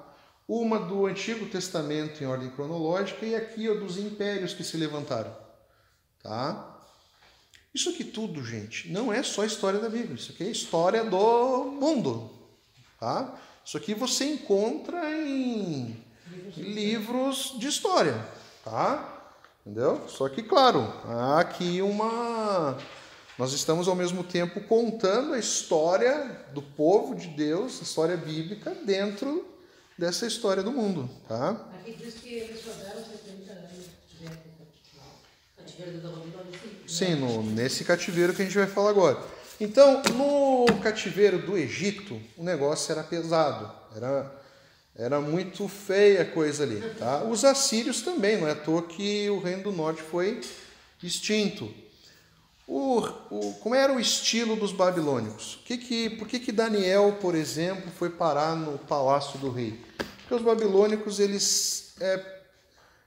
Uma 0.48 0.80
do 0.80 1.06
Antigo 1.06 1.46
Testamento 1.48 2.24
em 2.24 2.26
ordem 2.26 2.50
cronológica 2.50 3.26
e 3.26 3.36
aqui 3.36 3.70
ó, 3.70 3.74
dos 3.74 3.98
impérios 3.98 4.54
que 4.54 4.64
se 4.64 4.78
levantaram, 4.78 5.36
tá? 6.24 6.80
Isso 7.74 7.90
aqui 7.90 8.06
tudo, 8.06 8.42
gente, 8.42 8.90
não 8.90 9.12
é 9.12 9.22
só 9.22 9.44
história 9.44 9.82
da 9.82 9.90
Bíblia, 9.90 10.16
isso 10.16 10.32
aqui 10.32 10.46
é 10.46 10.50
história 10.50 11.04
do 11.04 11.66
mundo, 11.78 12.32
tá? 12.98 13.38
Isso 13.66 13.76
aqui 13.76 13.94
você 13.94 14.24
encontra 14.32 15.12
em 15.12 16.02
livros 16.56 17.54
de 17.60 17.68
história, 17.68 18.16
tá? 18.64 19.34
Entendeu? 19.66 20.08
Só 20.08 20.30
que, 20.30 20.42
claro, 20.42 20.90
há 21.06 21.42
aqui 21.42 21.82
uma. 21.82 22.78
Nós 23.38 23.54
estamos 23.54 23.88
ao 23.88 23.96
mesmo 23.96 24.24
tempo 24.24 24.62
contando 24.62 25.34
a 25.34 25.40
história 25.40 26.46
do 26.54 26.62
povo 26.62 27.14
de 27.14 27.28
Deus, 27.28 27.80
a 27.80 27.84
história 27.84 28.18
bíblica, 28.18 28.76
dentro 28.84 29.46
dessa 29.96 30.26
história 30.26 30.64
do 30.64 30.72
mundo, 30.72 31.08
tá? 31.28 31.52
Aqui 31.80 31.94
diz 31.94 32.16
que 32.16 32.34
eles 32.34 32.66
rodaram 32.66 33.04
70 33.04 33.52
anos 33.52 33.86
de 34.20 34.30
cativeiro 35.56 36.00
da 36.00 36.10
Babilônia, 36.10 36.60
sim. 36.88 37.16
no, 37.16 37.44
nesse 37.44 37.84
cativeiro 37.84 38.34
que 38.34 38.42
a 38.42 38.46
gente 38.46 38.58
vai 38.58 38.68
falar 38.68 38.90
agora. 38.90 39.22
Então, 39.60 40.02
no 40.16 40.66
cativeiro 40.82 41.40
do 41.40 41.56
Egito, 41.56 42.20
o 42.36 42.44
negócio 42.44 42.92
era 42.92 43.04
pesado, 43.04 43.72
era 43.96 44.36
era 45.00 45.22
muito 45.22 45.68
feia 45.68 46.24
a 46.24 46.26
coisa 46.26 46.64
ali. 46.64 46.82
Tá? 46.98 47.24
Os 47.24 47.46
assírios 47.46 48.02
também, 48.02 48.38
não 48.38 48.48
é 48.48 48.54
à 48.54 48.56
toa 48.56 48.82
que 48.82 49.30
o 49.30 49.40
reino 49.40 49.62
do 49.62 49.72
norte 49.72 50.02
foi 50.02 50.42
extinto. 51.04 51.72
O, 52.68 53.00
o, 53.32 53.54
como 53.62 53.74
era 53.74 53.94
o 53.94 54.00
estilo 54.00 54.58
dos 54.58 54.74
babilônicos? 54.74 55.60
Que 55.64 55.78
que, 55.78 56.10
por 56.12 56.28
que, 56.28 56.38
que 56.38 56.52
Daniel, 56.52 57.18
por 57.22 57.34
exemplo, 57.34 57.90
foi 57.92 58.10
parar 58.10 58.58
no 58.58 58.78
palácio 58.78 59.40
do 59.40 59.50
rei? 59.50 59.82
Porque 60.18 60.36
os 60.36 60.42
babilônicos 60.42 61.22
eles, 61.22 61.94
é, 62.02 62.42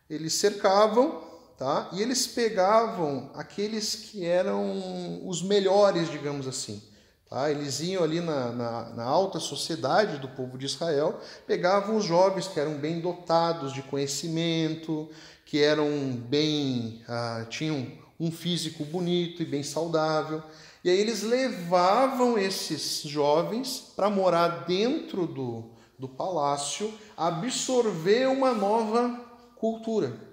eles 0.08 0.32
cercavam 0.32 1.22
tá? 1.58 1.90
e 1.92 2.00
eles 2.00 2.26
pegavam 2.26 3.30
aqueles 3.34 3.94
que 3.94 4.24
eram 4.24 5.28
os 5.28 5.42
melhores, 5.42 6.10
digamos 6.10 6.48
assim. 6.48 6.82
Tá? 7.28 7.50
Eles 7.50 7.80
iam 7.80 8.02
ali 8.02 8.18
na, 8.18 8.50
na, 8.50 8.88
na, 8.94 9.04
alta 9.04 9.38
sociedade 9.38 10.16
do 10.16 10.28
povo 10.28 10.56
de 10.56 10.64
Israel, 10.64 11.20
pegavam 11.46 11.96
os 11.96 12.04
jovens 12.06 12.48
que 12.48 12.58
eram 12.58 12.78
bem 12.78 12.98
dotados 12.98 13.74
de 13.74 13.82
conhecimento, 13.82 15.10
que 15.44 15.62
eram 15.62 16.16
bem, 16.16 17.04
ah, 17.06 17.44
tinham 17.50 17.86
um 18.20 18.30
físico 18.30 18.84
bonito 18.84 19.42
e 19.42 19.46
bem 19.46 19.62
saudável. 19.62 20.42
E 20.84 20.90
aí 20.90 20.98
eles 20.98 21.22
levavam 21.22 22.38
esses 22.38 23.02
jovens 23.02 23.92
para 23.96 24.10
morar 24.10 24.66
dentro 24.66 25.26
do, 25.26 25.70
do 25.98 26.06
palácio, 26.06 26.92
absorver 27.16 28.28
uma 28.28 28.52
nova 28.52 29.18
cultura. 29.56 30.28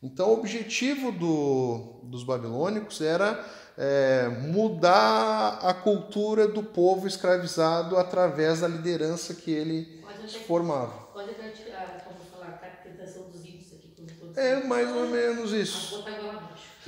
Então, 0.00 0.30
o 0.30 0.34
objetivo 0.34 1.10
do, 1.10 2.00
dos 2.04 2.22
babilônicos 2.22 3.00
era 3.00 3.44
é, 3.76 4.28
mudar 4.28 5.58
a 5.60 5.74
cultura 5.74 6.46
do 6.46 6.62
povo 6.62 7.06
escravizado 7.08 7.96
através 7.96 8.60
da 8.60 8.68
liderança 8.68 9.34
que 9.34 9.50
ele 9.50 10.04
formava. 10.46 11.08
Pode 11.12 11.30
até 11.30 11.50
como 12.04 12.20
falar, 12.32 12.46
a 12.46 12.52
caracterização 12.58 13.24
dos 13.28 13.40
índios 13.44 13.72
aqui. 13.72 13.92
É 14.36 14.62
mais 14.64 14.88
ou 14.88 15.08
menos 15.08 15.52
isso. 15.52 16.04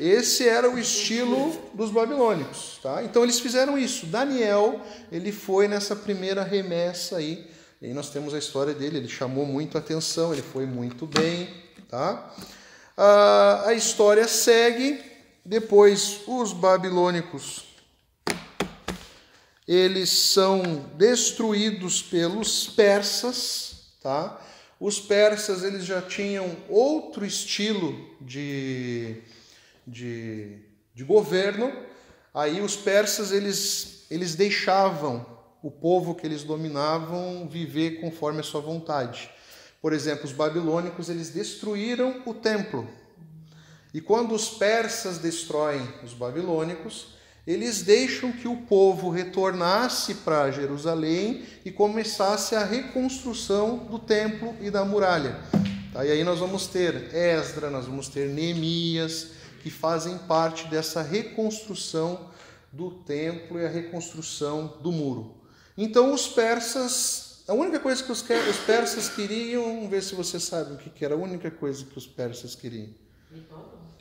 Esse 0.00 0.48
era 0.48 0.70
o 0.70 0.78
estilo 0.78 1.54
dos 1.74 1.90
babilônicos, 1.90 2.78
tá? 2.82 3.04
Então 3.04 3.22
eles 3.22 3.38
fizeram 3.38 3.76
isso. 3.76 4.06
Daniel, 4.06 4.80
ele 5.12 5.30
foi 5.30 5.68
nessa 5.68 5.94
primeira 5.94 6.42
remessa 6.42 7.18
aí. 7.18 7.46
E 7.82 7.86
aí 7.86 7.94
nós 7.94 8.10
temos 8.10 8.32
a 8.32 8.38
história 8.38 8.74
dele, 8.74 8.98
ele 8.98 9.08
chamou 9.08 9.44
muito 9.44 9.76
atenção, 9.76 10.32
ele 10.32 10.42
foi 10.42 10.66
muito 10.66 11.06
bem, 11.06 11.48
tá? 11.88 12.34
a, 13.00 13.68
a 13.68 13.74
história 13.74 14.28
segue. 14.28 15.00
Depois, 15.42 16.20
os 16.26 16.52
babilônicos 16.52 17.64
eles 19.66 20.10
são 20.10 20.84
destruídos 20.96 22.02
pelos 22.02 22.66
persas, 22.66 23.92
tá? 24.02 24.40
Os 24.80 24.98
persas 24.98 25.62
eles 25.62 25.84
já 25.84 26.02
tinham 26.02 26.56
outro 26.68 27.24
estilo 27.24 27.96
de, 28.20 29.18
de, 29.86 30.58
de 30.94 31.04
governo. 31.04 31.72
Aí 32.32 32.60
os 32.60 32.76
persas 32.76 33.32
eles, 33.32 34.06
eles 34.10 34.34
deixavam 34.34 35.26
o 35.62 35.70
povo 35.70 36.14
que 36.14 36.26
eles 36.26 36.42
dominavam 36.42 37.48
viver 37.48 38.00
conforme 38.00 38.40
a 38.40 38.44
sua 38.44 38.60
vontade. 38.60 39.30
Por 39.80 39.92
exemplo, 39.92 40.24
os 40.24 40.32
babilônicos 40.32 41.08
eles 41.08 41.30
destruíram 41.30 42.22
o 42.26 42.34
templo. 42.34 42.88
E 43.92 44.00
quando 44.00 44.34
os 44.34 44.48
persas 44.48 45.18
destroem 45.18 45.82
os 46.04 46.12
babilônicos, 46.12 47.14
eles 47.46 47.82
deixam 47.82 48.30
que 48.30 48.46
o 48.46 48.58
povo 48.58 49.10
retornasse 49.10 50.14
para 50.16 50.50
Jerusalém 50.50 51.44
e 51.64 51.70
começasse 51.70 52.54
a 52.54 52.64
reconstrução 52.64 53.78
do 53.78 53.98
templo 53.98 54.54
e 54.60 54.70
da 54.70 54.84
muralha. 54.84 55.36
Tá? 55.92 56.04
E 56.04 56.12
aí 56.12 56.22
nós 56.22 56.38
vamos 56.38 56.66
ter 56.66 57.12
Esdra, 57.12 57.70
nós 57.70 57.86
vamos 57.86 58.08
ter 58.08 58.28
Neemias, 58.28 59.32
que 59.60 59.70
fazem 59.70 60.18
parte 60.18 60.66
dessa 60.68 61.02
reconstrução 61.02 62.30
do 62.72 62.90
templo 62.90 63.58
e 63.58 63.66
a 63.66 63.68
reconstrução 63.68 64.78
do 64.80 64.90
muro. 64.90 65.36
Então 65.76 66.12
os 66.12 66.28
persas, 66.28 67.42
a 67.48 67.54
única 67.54 67.78
coisa 67.80 68.02
que 68.02 68.12
os, 68.12 68.22
persas 68.22 69.08
queriam, 69.08 69.62
vamos 69.64 69.90
ver 69.90 70.02
se 70.02 70.14
você 70.14 70.38
sabe 70.38 70.74
o 70.74 70.76
que 70.78 71.04
era 71.04 71.14
a 71.14 71.18
única 71.18 71.50
coisa 71.50 71.84
que 71.84 71.98
os 71.98 72.06
persas 72.06 72.54
queriam. 72.54 72.88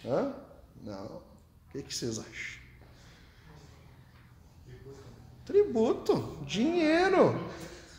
Hã? 0.05 0.33
Não. 0.81 1.05
O 1.05 1.71
que, 1.71 1.83
que 1.83 1.93
vocês 1.93 2.19
acham? 2.19 2.59
Tributo, 5.45 6.37
dinheiro. 6.45 7.49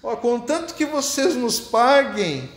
Ó, 0.03 0.17
contanto 0.17 0.75
que 0.75 0.87
vocês 0.87 1.35
nos 1.35 1.61
paguem, 1.61 2.49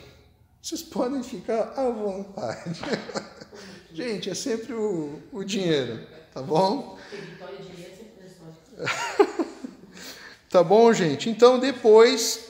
vocês 0.61 0.81
podem 0.81 1.23
ficar 1.23 1.73
à 1.75 1.89
vontade. 1.89 2.79
Gente, 3.93 4.29
é 4.29 4.33
sempre 4.33 4.73
o, 4.73 5.21
o 5.31 5.43
dinheiro, 5.43 5.99
tá 6.33 6.41
bom? 6.41 6.97
tá 10.49 10.63
bom, 10.63 10.91
gente? 10.91 11.29
Então 11.29 11.59
depois 11.59 12.49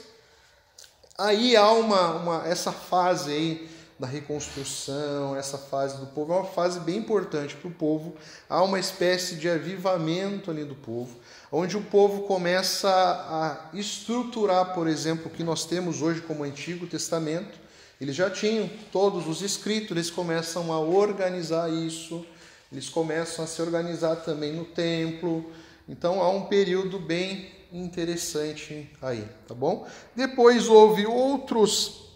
aí 1.18 1.54
há 1.54 1.70
uma, 1.70 2.14
uma 2.16 2.48
essa 2.48 2.72
fase 2.72 3.30
aí 3.30 3.68
da 3.98 4.06
reconstrução, 4.06 5.36
essa 5.36 5.56
fase 5.56 5.98
do 5.98 6.06
povo 6.06 6.32
é 6.32 6.36
uma 6.36 6.46
fase 6.46 6.80
bem 6.80 6.96
importante 6.96 7.54
para 7.54 7.68
o 7.68 7.72
povo. 7.72 8.16
Há 8.48 8.62
uma 8.62 8.80
espécie 8.80 9.36
de 9.36 9.48
avivamento 9.48 10.50
ali 10.50 10.64
do 10.64 10.74
povo 10.74 11.16
onde 11.56 11.76
o 11.76 11.82
povo 11.82 12.22
começa 12.22 12.90
a 12.90 13.68
estruturar, 13.72 14.74
por 14.74 14.88
exemplo, 14.88 15.26
o 15.26 15.30
que 15.30 15.44
nós 15.44 15.64
temos 15.64 16.02
hoje 16.02 16.20
como 16.20 16.42
Antigo 16.42 16.84
Testamento. 16.84 17.63
Eles 18.04 18.16
já 18.16 18.28
tinham 18.28 18.68
todos 18.92 19.26
os 19.26 19.40
escritos, 19.40 19.92
eles 19.92 20.10
começam 20.10 20.70
a 20.70 20.78
organizar 20.78 21.72
isso, 21.72 22.22
eles 22.70 22.90
começam 22.90 23.42
a 23.42 23.48
se 23.48 23.62
organizar 23.62 24.16
também 24.16 24.52
no 24.52 24.66
templo. 24.66 25.50
Então 25.88 26.20
há 26.20 26.28
um 26.28 26.42
período 26.44 26.98
bem 26.98 27.50
interessante 27.72 28.90
aí, 29.00 29.26
tá 29.48 29.54
bom? 29.54 29.88
Depois 30.14 30.68
houve 30.68 31.06
outros, 31.06 32.10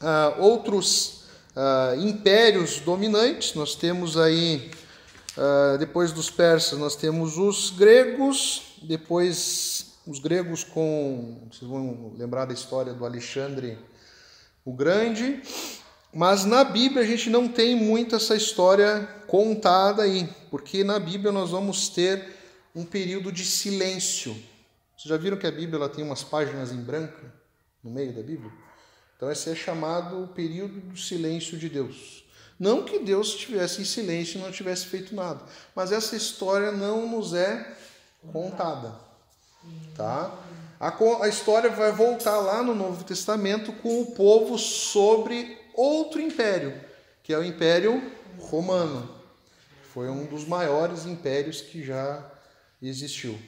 uh, 0.00 0.40
outros 0.40 1.24
uh, 1.56 2.00
impérios 2.00 2.78
dominantes, 2.78 3.54
nós 3.54 3.74
temos 3.74 4.16
aí 4.16 4.70
Uh, 5.36 5.78
depois 5.78 6.10
dos 6.10 6.28
persas, 6.28 6.76
nós 6.76 6.96
temos 6.96 7.38
os 7.38 7.70
gregos, 7.70 8.74
depois 8.82 9.94
os 10.04 10.18
gregos 10.18 10.64
com. 10.64 11.46
Vocês 11.48 11.70
vão 11.70 12.12
lembrar 12.18 12.44
da 12.44 12.52
história 12.52 12.92
do 12.92 13.06
Alexandre 13.06 13.78
o 14.68 14.72
Grande, 14.72 15.40
mas 16.12 16.44
na 16.44 16.62
Bíblia 16.62 17.02
a 17.02 17.06
gente 17.06 17.30
não 17.30 17.48
tem 17.48 17.74
muito 17.74 18.14
essa 18.14 18.36
história 18.36 19.08
contada 19.26 20.02
aí, 20.02 20.28
porque 20.50 20.84
na 20.84 20.98
Bíblia 20.98 21.32
nós 21.32 21.50
vamos 21.50 21.88
ter 21.88 22.36
um 22.74 22.84
período 22.84 23.32
de 23.32 23.46
silêncio. 23.46 24.32
Vocês 24.94 25.08
já 25.08 25.16
viram 25.16 25.38
que 25.38 25.46
a 25.46 25.50
Bíblia 25.50 25.76
ela 25.76 25.88
tem 25.88 26.04
umas 26.04 26.22
páginas 26.22 26.70
em 26.70 26.82
branco 26.82 27.18
no 27.82 27.90
meio 27.90 28.12
da 28.12 28.22
Bíblia? 28.22 28.52
Então 29.16 29.30
esse 29.30 29.48
é 29.48 29.54
chamado 29.54 30.22
o 30.22 30.28
período 30.28 30.80
do 30.80 30.98
silêncio 30.98 31.56
de 31.56 31.70
Deus. 31.70 32.24
Não 32.60 32.84
que 32.84 32.98
Deus 32.98 33.28
estivesse 33.28 33.80
em 33.80 33.86
silêncio 33.86 34.38
e 34.38 34.42
não 34.42 34.52
tivesse 34.52 34.84
feito 34.84 35.14
nada, 35.14 35.40
mas 35.74 35.92
essa 35.92 36.14
história 36.14 36.72
não 36.72 37.08
nos 37.08 37.32
é 37.32 37.74
contada. 38.32 39.07
Tá? 39.96 40.32
A, 40.80 40.94
a 41.24 41.28
história 41.28 41.70
vai 41.70 41.92
voltar 41.92 42.38
lá 42.38 42.62
no 42.62 42.74
Novo 42.74 43.04
Testamento 43.04 43.72
com 43.72 44.02
o 44.02 44.12
povo 44.12 44.58
sobre 44.58 45.58
outro 45.74 46.20
império, 46.20 46.80
que 47.22 47.32
é 47.32 47.38
o 47.38 47.44
Império 47.44 48.02
Romano. 48.38 49.08
Foi 49.92 50.08
um 50.08 50.26
dos 50.26 50.46
maiores 50.46 51.06
impérios 51.06 51.60
que 51.60 51.84
já 51.84 52.24
existiu. 52.80 53.38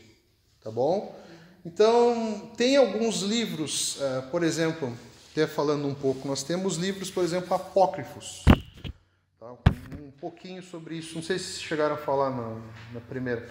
Tá 0.62 0.70
bom? 0.70 1.18
Então, 1.64 2.50
tem 2.56 2.76
alguns 2.76 3.20
livros, 3.20 3.96
uh, 3.96 4.22
por 4.30 4.42
exemplo, 4.42 4.92
até 5.30 5.46
falando 5.46 5.86
um 5.86 5.94
pouco, 5.94 6.26
nós 6.26 6.42
temos 6.42 6.76
livros, 6.76 7.10
por 7.10 7.22
exemplo, 7.22 7.54
apócrifos 7.54 8.44
um 10.10 10.10
pouquinho 10.20 10.62
sobre 10.62 10.96
isso. 10.96 11.14
Não 11.14 11.22
sei 11.22 11.38
se 11.38 11.60
chegaram 11.60 11.94
a 11.94 11.98
falar 11.98 12.30
na, 12.30 12.60
na 12.92 13.00
primeira. 13.00 13.48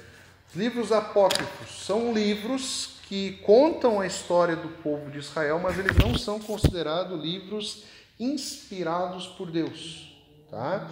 Livros 0.56 0.92
apócrifos 0.92 1.86
são 1.86 2.12
livros 2.12 2.96
que 3.08 3.34
contam 3.44 4.00
a 4.00 4.08
história 4.08 4.56
do 4.56 4.68
povo 4.68 5.12
de 5.12 5.20
Israel, 5.20 5.60
mas 5.60 5.78
eles 5.78 5.96
não 5.98 6.18
são 6.18 6.40
considerados 6.40 7.22
livros 7.22 7.84
inspirados 8.20 9.28
por 9.28 9.52
Deus. 9.52 10.12
Tá? 10.50 10.90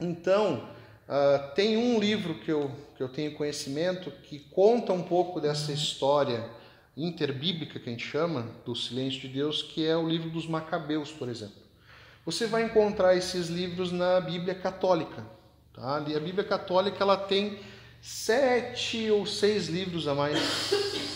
Então, 0.00 0.68
uh, 1.06 1.54
tem 1.54 1.76
um 1.76 1.98
livro 1.98 2.34
que 2.36 2.50
eu, 2.50 2.70
que 2.96 3.02
eu 3.02 3.10
tenho 3.10 3.34
conhecimento 3.34 4.10
que 4.10 4.38
conta 4.38 4.90
um 4.92 5.02
pouco 5.02 5.38
dessa 5.38 5.70
história 5.70 6.48
interbíblica 6.96 7.78
que 7.78 7.90
a 7.90 7.92
gente 7.92 8.06
chama, 8.06 8.46
do 8.64 8.74
silêncio 8.74 9.20
de 9.20 9.28
Deus, 9.28 9.62
que 9.62 9.86
é 9.86 9.94
o 9.94 10.08
livro 10.08 10.30
dos 10.30 10.46
Macabeus, 10.46 11.12
por 11.12 11.28
exemplo. 11.28 11.66
Você 12.24 12.46
vai 12.46 12.64
encontrar 12.64 13.14
esses 13.14 13.48
livros 13.48 13.92
na 13.92 14.18
Bíblia 14.18 14.54
Católica. 14.54 15.24
Tá? 15.74 15.96
A 15.98 16.00
Bíblia 16.00 16.42
Católica 16.42 16.96
ela 17.02 17.18
tem 17.18 17.58
sete 18.06 19.10
ou 19.10 19.26
seis 19.26 19.66
livros 19.66 20.06
a 20.06 20.14
mais. 20.14 20.38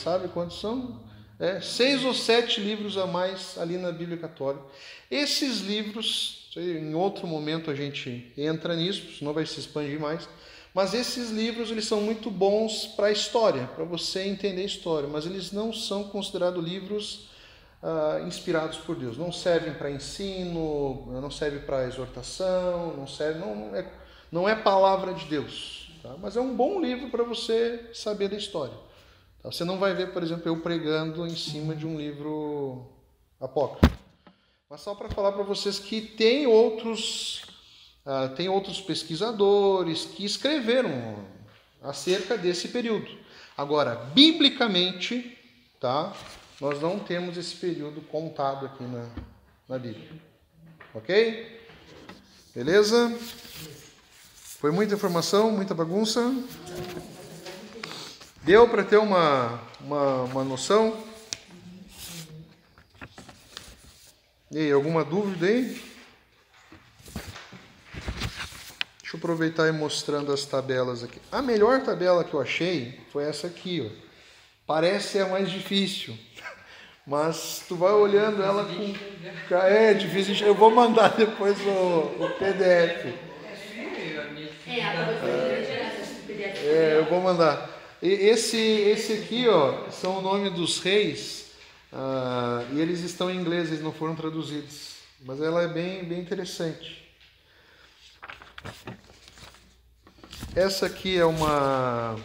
Sabe 0.02 0.26
quantos 0.26 0.60
são? 0.60 1.00
É, 1.38 1.60
seis 1.60 2.04
ou 2.04 2.12
sete 2.12 2.60
livros 2.60 2.98
a 2.98 3.06
mais 3.06 3.56
ali 3.56 3.76
na 3.76 3.92
Bíblia 3.92 4.18
Católica. 4.18 4.64
Esses 5.08 5.60
livros, 5.60 6.50
em 6.56 6.92
outro 6.92 7.28
momento 7.28 7.70
a 7.70 7.76
gente 7.76 8.32
entra 8.36 8.74
nisso, 8.74 9.16
senão 9.16 9.32
vai 9.32 9.46
se 9.46 9.60
expandir 9.60 10.00
mais. 10.00 10.28
Mas 10.74 10.92
esses 10.92 11.30
livros 11.30 11.70
eles 11.70 11.84
são 11.84 12.00
muito 12.00 12.28
bons 12.28 12.86
para 12.86 13.06
a 13.06 13.12
história, 13.12 13.68
para 13.74 13.84
você 13.84 14.24
entender 14.24 14.62
a 14.62 14.66
história, 14.66 15.08
mas 15.08 15.26
eles 15.26 15.52
não 15.52 15.72
são 15.72 16.04
considerados 16.04 16.62
livros 16.62 17.28
uh, 17.82 18.26
inspirados 18.26 18.78
por 18.78 18.96
Deus. 18.96 19.16
Não 19.16 19.30
servem 19.30 19.74
para 19.74 19.90
ensino, 19.92 21.06
não 21.20 21.30
serve 21.30 21.60
para 21.60 21.86
exortação, 21.86 22.96
não 22.96 23.06
serve, 23.06 23.38
não 23.38 23.76
é, 23.76 23.92
não 24.30 24.48
é 24.48 24.56
palavra 24.56 25.14
de 25.14 25.24
Deus. 25.26 25.79
Tá? 26.02 26.16
Mas 26.18 26.36
é 26.36 26.40
um 26.40 26.54
bom 26.54 26.80
livro 26.80 27.10
para 27.10 27.22
você 27.22 27.90
saber 27.92 28.28
da 28.28 28.36
história. 28.36 28.74
Tá? 29.42 29.50
Você 29.50 29.64
não 29.64 29.78
vai 29.78 29.94
ver, 29.94 30.12
por 30.12 30.22
exemplo, 30.22 30.44
eu 30.46 30.60
pregando 30.60 31.26
em 31.26 31.36
cima 31.36 31.74
de 31.74 31.86
um 31.86 31.96
livro 31.98 32.86
apócrifo. 33.38 33.94
Mas 34.68 34.80
só 34.80 34.94
para 34.94 35.08
falar 35.10 35.32
para 35.32 35.42
vocês 35.42 35.78
que 35.78 36.00
tem 36.00 36.46
outros, 36.46 37.42
uh, 38.06 38.34
tem 38.34 38.48
outros 38.48 38.80
pesquisadores 38.80 40.04
que 40.04 40.24
escreveram 40.24 41.24
acerca 41.82 42.38
desse 42.38 42.68
período. 42.68 43.10
Agora, 43.56 43.96
biblicamente, 44.14 45.36
tá? 45.80 46.14
Nós 46.60 46.80
não 46.80 46.98
temos 46.98 47.36
esse 47.36 47.56
período 47.56 48.00
contado 48.02 48.66
aqui 48.66 48.84
na, 48.84 49.08
na 49.68 49.78
Bíblia. 49.78 50.10
Ok? 50.94 51.60
Beleza? 52.54 53.18
Foi 54.60 54.70
muita 54.70 54.94
informação, 54.94 55.50
muita 55.50 55.72
bagunça. 55.72 56.34
Deu 58.42 58.68
para 58.68 58.84
ter 58.84 58.98
uma, 58.98 59.58
uma, 59.80 60.24
uma 60.24 60.44
noção? 60.44 61.02
E 64.50 64.58
aí, 64.58 64.70
alguma 64.70 65.02
dúvida 65.02 65.46
aí? 65.46 65.82
Deixa 69.00 69.14
eu 69.14 69.16
aproveitar 69.16 69.66
e 69.66 69.72
mostrando 69.72 70.30
as 70.30 70.44
tabelas 70.44 71.02
aqui. 71.02 71.18
A 71.32 71.40
melhor 71.40 71.82
tabela 71.82 72.22
que 72.22 72.34
eu 72.34 72.40
achei 72.42 73.00
foi 73.10 73.24
essa 73.24 73.46
aqui, 73.46 73.90
ó. 73.90 74.10
Parece 74.66 75.20
a 75.20 75.26
mais 75.26 75.50
difícil, 75.50 76.14
Mas 77.06 77.64
tu 77.66 77.76
vai 77.76 77.92
olhando 77.92 78.42
ela 78.42 78.66
com. 78.66 79.54
É, 79.56 79.94
difícil. 79.94 80.46
Eu 80.46 80.54
vou 80.54 80.70
mandar 80.70 81.16
depois 81.16 81.58
o, 81.60 82.24
o 82.24 82.30
PDF. 82.38 83.29
É, 84.78 86.00
essa 86.00 86.14
PDF. 86.26 86.64
É, 86.64 86.96
eu 86.98 87.04
vou 87.06 87.20
mandar. 87.20 87.68
Esse, 88.02 88.56
esse 88.56 89.12
aqui, 89.14 89.46
ó, 89.48 89.90
são 89.90 90.18
o 90.18 90.22
nome 90.22 90.48
dos 90.50 90.78
reis. 90.80 91.50
ah, 91.92 92.64
e 92.72 92.80
eles 92.80 93.00
estão 93.00 93.30
em 93.30 93.36
inglês, 93.36 93.68
eles 93.68 93.82
não 93.82 93.92
foram 93.92 94.14
traduzidos. 94.14 95.00
Mas 95.22 95.40
ela 95.40 95.62
é 95.62 95.68
bem, 95.68 96.04
bem 96.04 96.20
interessante. 96.20 97.08
Essa 100.54 100.86
aqui 100.86 101.16
é 101.16 101.24
uma 101.24 102.16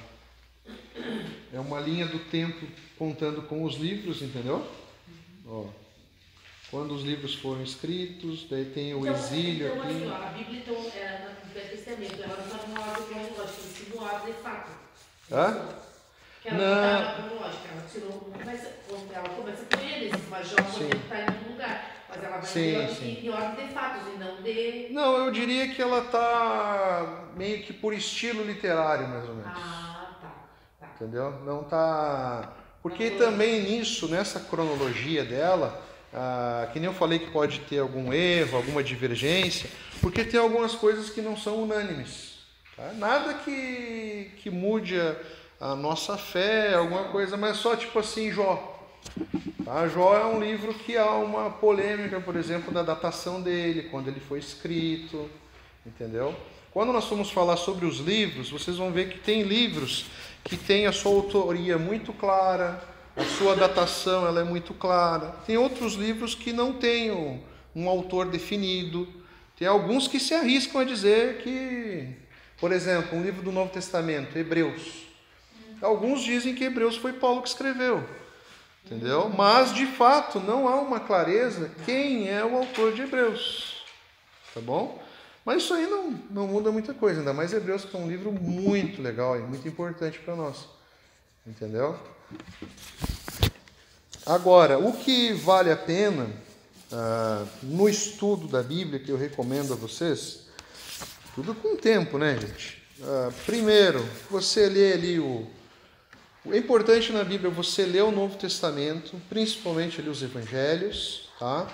é 1.54 1.60
uma 1.60 1.80
linha 1.80 2.06
do 2.06 2.20
tempo 2.20 2.66
contando 2.98 3.42
com 3.44 3.64
os 3.64 3.76
livros, 3.76 4.22
entendeu? 4.22 4.66
Ó, 5.48 5.66
quando 6.76 6.92
os 6.94 7.04
livros 7.04 7.34
foram 7.36 7.64
escritos, 7.64 8.46
daí 8.50 8.66
tem 8.66 8.94
o 8.94 9.00
Então, 9.00 9.14
exílio 9.14 9.68
então, 9.68 9.82
assim, 9.84 9.96
aqui. 9.96 10.08
ó, 10.12 10.16
a 10.16 10.30
Bíblia, 10.32 10.60
então, 10.60 10.76
é, 10.94 11.28
no 11.46 11.54
Velho 11.54 11.70
Testamento, 11.70 12.22
ela 12.22 12.36
não 12.36 12.46
estava 12.46 12.68
numa 12.68 12.82
ordem 12.82 13.06
cronológica, 13.06 13.62
ela 13.62 13.74
tirou 13.74 14.02
uma 14.02 14.12
ordem 14.12 14.34
de 14.34 14.40
fato. 14.42 14.72
Hã? 15.32 15.68
Que 16.42 16.50
ela 16.50 16.58
Não. 16.58 16.76
não 16.76 17.00
estava 17.00 17.22
cronológica, 17.30 17.68
ela 17.72 17.86
tirou, 17.90 18.12
começa, 18.12 18.72
ela 19.14 19.30
começa 19.30 19.66
com 19.74 19.80
eles, 19.86 20.12
mas 20.30 20.50
Jó 20.50 20.56
está 20.58 21.18
em 21.22 21.26
outro 21.28 21.52
lugar. 21.54 21.92
Mas 22.10 22.24
ela 22.24 22.38
vai 22.38 22.46
Sim, 22.46 22.76
em, 22.76 22.88
sim. 22.96 23.20
em 23.26 23.30
ordem 23.30 23.68
de 23.68 23.74
fatos 23.74 24.02
e 24.14 24.18
não 24.18 24.42
de. 24.44 24.88
Não, 24.92 25.18
eu 25.26 25.32
diria 25.32 25.70
que 25.74 25.82
ela 25.82 26.02
tá 26.02 27.30
meio 27.38 27.64
que 27.64 27.72
por 27.72 27.94
estilo 27.94 28.44
literário, 28.44 29.08
mais 29.08 29.30
ou 29.30 29.36
menos. 29.36 29.52
Ah, 29.56 30.10
tá. 30.22 30.36
tá. 30.82 30.88
Entendeu? 30.94 31.32
Não 31.46 31.64
tá. 31.64 32.52
Porque 32.84 33.12
também 33.12 33.64
nisso, 33.64 34.10
nessa 34.10 34.42
cronologia 34.42 35.24
dela, 35.24 35.85
ah, 36.18 36.70
que 36.72 36.80
nem 36.80 36.88
eu 36.88 36.94
falei 36.94 37.20
que 37.20 37.30
pode 37.30 37.60
ter 37.62 37.80
algum 37.80 38.14
erro, 38.14 38.56
alguma 38.56 38.82
divergência, 38.82 39.70
porque 40.00 40.24
tem 40.24 40.40
algumas 40.40 40.74
coisas 40.74 41.10
que 41.10 41.22
não 41.22 41.36
são 41.36 41.64
unânimes. 41.64 42.40
tá? 42.78 42.94
Nada 42.94 43.34
que, 43.34 44.32
que 44.38 44.50
mude 44.50 44.98
a, 44.98 45.16
a 45.60 45.76
nossa 45.76 46.18
fé, 46.18 46.76
alguma 46.76 47.10
coisa, 47.10 47.36
mas 47.36 47.58
só 47.58 47.76
tipo 47.76 48.00
assim, 48.00 48.32
Jó. 48.32 48.72
Tá? 49.66 49.90
Jó 49.90 50.18
é 50.18 50.26
um 50.26 50.40
livro 50.40 50.74
que 50.74 50.96
há 50.96 51.12
uma 51.16 51.50
polêmica, 51.50 52.22
por 52.22 52.38
exemplo, 52.38 52.74
da 52.74 52.82
datação 52.82 53.42
dele, 53.42 53.90
quando 53.92 54.08
ele 54.08 54.22
foi 54.22 54.40
escrito, 54.40 55.30
entendeu? 55.86 56.34
Quando 56.72 56.94
nós 56.94 57.06
formos 57.06 57.30
falar 57.30 57.58
sobre 57.58 57.86
os 57.86 58.00
livros, 58.00 58.50
vocês 58.50 58.78
vão 58.78 58.90
ver 58.90 59.10
que 59.10 59.20
tem 59.20 59.44
livros 59.44 60.06
que 60.46 60.56
têm 60.56 60.86
a 60.88 60.94
sua 60.94 61.12
autoria 61.12 61.78
muito 61.78 62.14
clara, 62.14 62.82
a 63.16 63.24
sua 63.24 63.56
datação 63.56 64.28
ela 64.28 64.42
é 64.42 64.44
muito 64.44 64.74
clara. 64.74 65.36
Tem 65.46 65.58
outros 65.58 65.94
livros 65.94 66.36
que 66.36 66.52
não 66.52 66.74
têm 66.74 67.12
um, 67.12 67.42
um 67.76 67.88
autor 67.88 68.26
definido. 68.28 69.08
Tem 69.58 69.68
alguns 69.68 70.08
que 70.08 70.20
se 70.20 70.34
arriscam 70.34 70.82
a 70.82 70.84
dizer 70.84 71.38
que, 71.38 72.14
por 72.60 72.72
exemplo, 72.72 73.18
um 73.18 73.24
livro 73.24 73.42
do 73.42 73.52
Novo 73.52 73.72
Testamento, 73.72 74.38
Hebreus. 74.38 75.06
Alguns 75.82 76.24
dizem 76.24 76.54
que 76.54 76.66
Hebreus 76.66 76.98
foi 76.98 77.14
Paulo 77.14 77.42
que 77.42 77.48
escreveu. 77.48 78.04
Entendeu? 78.86 79.30
Mas 79.30 79.74
de 79.74 79.86
fato 79.88 80.40
não 80.40 80.68
há 80.68 80.76
uma 80.76 81.00
clareza 81.00 81.72
quem 81.86 82.30
é 82.30 82.44
o 82.44 82.56
autor 82.56 82.94
de 82.94 83.02
Hebreus. 83.02 83.84
Tá 84.54 84.62
bom? 84.62 85.02
Mas 85.44 85.64
isso 85.64 85.74
aí 85.74 85.88
não, 85.88 86.12
não 86.30 86.48
muda 86.48 86.72
muita 86.72 86.94
coisa, 86.94 87.20
ainda 87.20 87.34
mais 87.34 87.54
Hebreus, 87.54 87.86
que 87.86 87.96
é 87.96 88.00
um 88.00 88.08
livro 88.08 88.32
muito 88.32 89.02
legal 89.02 89.38
e 89.38 89.42
muito 89.42 89.68
importante 89.68 90.20
para 90.20 90.36
nós. 90.36 90.68
Entendeu? 91.46 91.98
Agora, 94.26 94.80
o 94.80 94.94
que 94.94 95.34
vale 95.34 95.72
a 95.72 95.78
pena 95.78 96.28
ah, 96.92 97.46
no 97.62 97.88
estudo 97.88 98.48
da 98.48 98.64
Bíblia, 98.64 99.00
que 99.00 99.12
eu 99.12 99.18
recomendo 99.18 99.74
a 99.74 99.76
vocês, 99.76 100.48
tudo 101.36 101.54
com 101.54 101.76
tempo, 101.76 102.18
né, 102.18 102.38
gente? 102.40 102.82
Ah, 103.04 103.32
primeiro, 103.46 104.04
você 104.30 104.68
lê 104.68 104.94
ali 104.94 105.20
o, 105.20 105.48
o 106.46 106.56
importante 106.56 107.12
na 107.12 107.24
Bíblia 107.24 107.52
é 107.52 107.54
você 107.54 107.86
ler 107.86 108.04
o 108.04 108.12
Novo 108.12 108.38
Testamento, 108.38 109.20
principalmente 109.30 110.00
ali 110.00 110.10
os 110.10 110.24
Evangelhos, 110.24 111.30
tá? 111.38 111.68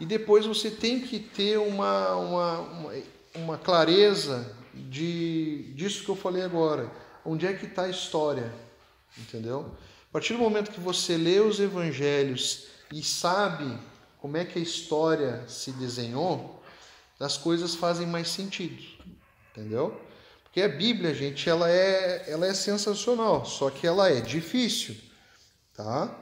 E 0.00 0.06
depois 0.06 0.46
você 0.46 0.70
tem 0.70 1.00
que 1.00 1.18
ter 1.18 1.58
uma, 1.58 2.14
uma, 2.14 2.58
uma, 2.60 2.92
uma 3.34 3.58
clareza 3.58 4.54
de, 4.74 5.72
disso 5.74 6.04
que 6.04 6.08
eu 6.08 6.16
falei 6.16 6.42
agora. 6.42 6.90
Onde 7.24 7.46
é 7.46 7.52
que 7.52 7.66
está 7.66 7.82
a 7.82 7.88
história? 7.88 8.52
Entendeu? 9.16 9.72
A 10.08 10.12
partir 10.12 10.32
do 10.32 10.38
momento 10.38 10.70
que 10.70 10.80
você 10.80 11.16
lê 11.16 11.38
os 11.38 11.60
Evangelhos 11.60 12.66
e 12.92 13.02
sabe 13.02 13.78
como 14.18 14.36
é 14.36 14.44
que 14.44 14.58
a 14.58 14.62
história 14.62 15.44
se 15.46 15.70
desenhou, 15.72 16.62
as 17.20 17.36
coisas 17.36 17.74
fazem 17.74 18.06
mais 18.06 18.28
sentido. 18.28 18.82
Entendeu? 19.50 20.00
Porque 20.44 20.62
a 20.62 20.68
Bíblia, 20.68 21.14
gente, 21.14 21.48
ela 21.48 21.70
é, 21.70 22.24
ela 22.26 22.46
é 22.46 22.54
sensacional, 22.54 23.44
só 23.44 23.68
que 23.68 23.86
ela 23.86 24.08
é 24.08 24.20
difícil, 24.20 24.96
tá? 25.74 26.16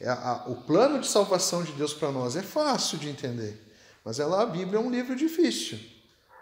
É 0.00 0.10
o 0.46 0.56
plano 0.56 1.00
de 1.00 1.06
salvação 1.08 1.64
de 1.64 1.72
Deus 1.72 1.92
para 1.92 2.10
nós 2.10 2.36
é 2.36 2.42
fácil 2.42 2.98
de 2.98 3.08
entender, 3.08 3.60
mas 4.04 4.20
ela, 4.20 4.42
a 4.42 4.46
Bíblia 4.46 4.78
é 4.78 4.80
um 4.82 4.90
livro 4.90 5.16
difícil, 5.16 5.80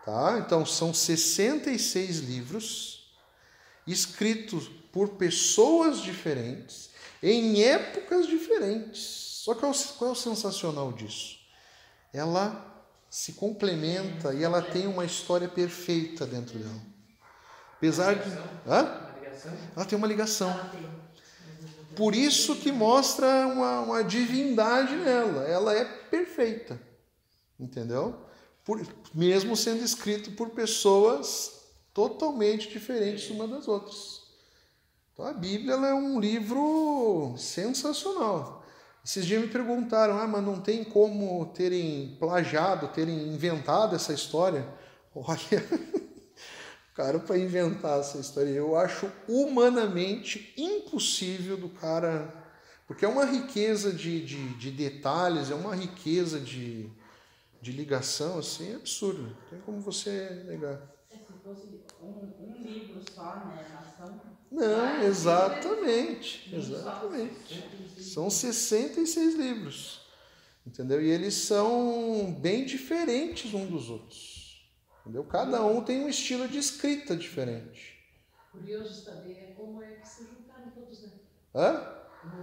tá? 0.04 0.38
Então 0.38 0.66
são 0.66 0.92
66 0.92 2.18
livros 2.20 3.10
escritos 3.86 4.68
por 4.92 5.10
pessoas 5.10 6.02
diferentes, 6.02 6.89
em 7.22 7.62
épocas 7.62 8.26
diferentes. 8.26 9.42
Só 9.44 9.54
que 9.54 9.60
qual 9.60 10.10
é 10.10 10.12
o 10.12 10.14
sensacional 10.14 10.92
disso? 10.92 11.38
Ela 12.12 12.66
se 13.08 13.32
complementa 13.32 14.32
e 14.34 14.42
ela 14.42 14.62
tem 14.62 14.86
uma 14.86 15.04
história 15.04 15.48
perfeita 15.48 16.26
dentro 16.26 16.58
dela. 16.58 16.80
Apesar 17.76 18.14
de. 18.14 18.30
Hã? 18.68 19.10
Ela 19.74 19.84
tem 19.86 19.96
uma 19.96 20.06
ligação. 20.06 20.52
Tem. 20.70 21.00
Por 21.96 22.14
isso 22.14 22.56
que 22.56 22.70
mostra 22.70 23.26
uma, 23.46 23.80
uma 23.80 24.04
divindade 24.04 24.94
nela. 24.96 25.42
Ela 25.44 25.74
é 25.74 25.84
perfeita. 25.84 26.80
Entendeu? 27.58 28.18
Por- 28.64 28.86
mesmo 29.12 29.56
sendo 29.56 29.82
escrito 29.82 30.32
por 30.32 30.50
pessoas 30.50 31.60
totalmente 31.92 32.68
diferentes 32.68 33.30
uma 33.30 33.48
das 33.48 33.66
outras. 33.66 34.19
Então 35.20 35.28
a 35.28 35.34
Bíblia 35.34 35.74
é 35.74 35.92
um 35.92 36.18
livro 36.18 37.34
sensacional. 37.36 38.64
Esses 39.04 39.26
dias 39.26 39.42
me 39.42 39.48
perguntaram, 39.48 40.18
ah, 40.18 40.26
mas 40.26 40.42
não 40.42 40.62
tem 40.62 40.82
como 40.82 41.44
terem 41.52 42.16
plagiado, 42.18 42.88
terem 42.88 43.28
inventado 43.28 43.94
essa 43.94 44.14
história? 44.14 44.66
Olha, 45.14 45.38
cara, 46.96 47.18
para 47.18 47.36
inventar 47.36 48.00
essa 48.00 48.16
história, 48.16 48.48
eu 48.48 48.74
acho 48.74 49.12
humanamente 49.28 50.54
impossível 50.56 51.58
do 51.58 51.68
cara. 51.68 52.32
Porque 52.86 53.04
é 53.04 53.08
uma 53.08 53.26
riqueza 53.26 53.92
de, 53.92 54.24
de, 54.24 54.54
de 54.54 54.70
detalhes, 54.70 55.50
é 55.50 55.54
uma 55.54 55.74
riqueza 55.74 56.40
de, 56.40 56.90
de 57.60 57.72
ligação, 57.72 58.38
assim, 58.38 58.74
absurda. 58.74 59.20
Não 59.20 59.50
tem 59.50 59.60
como 59.60 59.82
você 59.82 60.44
negar. 60.46 60.80
É, 61.10 61.18
se 61.18 61.34
fosse 61.44 61.78
um, 62.02 62.32
um 62.42 62.62
livro 62.62 63.02
só, 63.14 63.36
né? 63.44 63.66
Nação. 63.74 64.39
Não, 64.50 65.02
exatamente. 65.04 66.54
Exatamente. 66.54 68.02
São 68.02 68.28
66 68.28 69.36
livros. 69.36 70.00
Entendeu? 70.66 71.00
E 71.00 71.08
eles 71.08 71.34
são 71.34 72.36
bem 72.40 72.64
diferentes 72.64 73.54
um 73.54 73.66
dos 73.66 73.88
outros. 73.88 74.68
Entendeu? 75.00 75.24
Cada 75.24 75.64
um 75.64 75.82
tem 75.82 76.04
um 76.04 76.08
estilo 76.08 76.48
de 76.48 76.58
escrita 76.58 77.16
diferente. 77.16 77.98
Curioso 78.52 79.04
saber 79.04 79.32
é 79.32 79.54
como 79.56 79.82
é 79.82 79.92
que 79.92 80.08
se 80.08 80.24
juntaram 80.24 80.70
todos, 80.70 81.02
né? 81.02 81.08
Hã? 81.54 82.00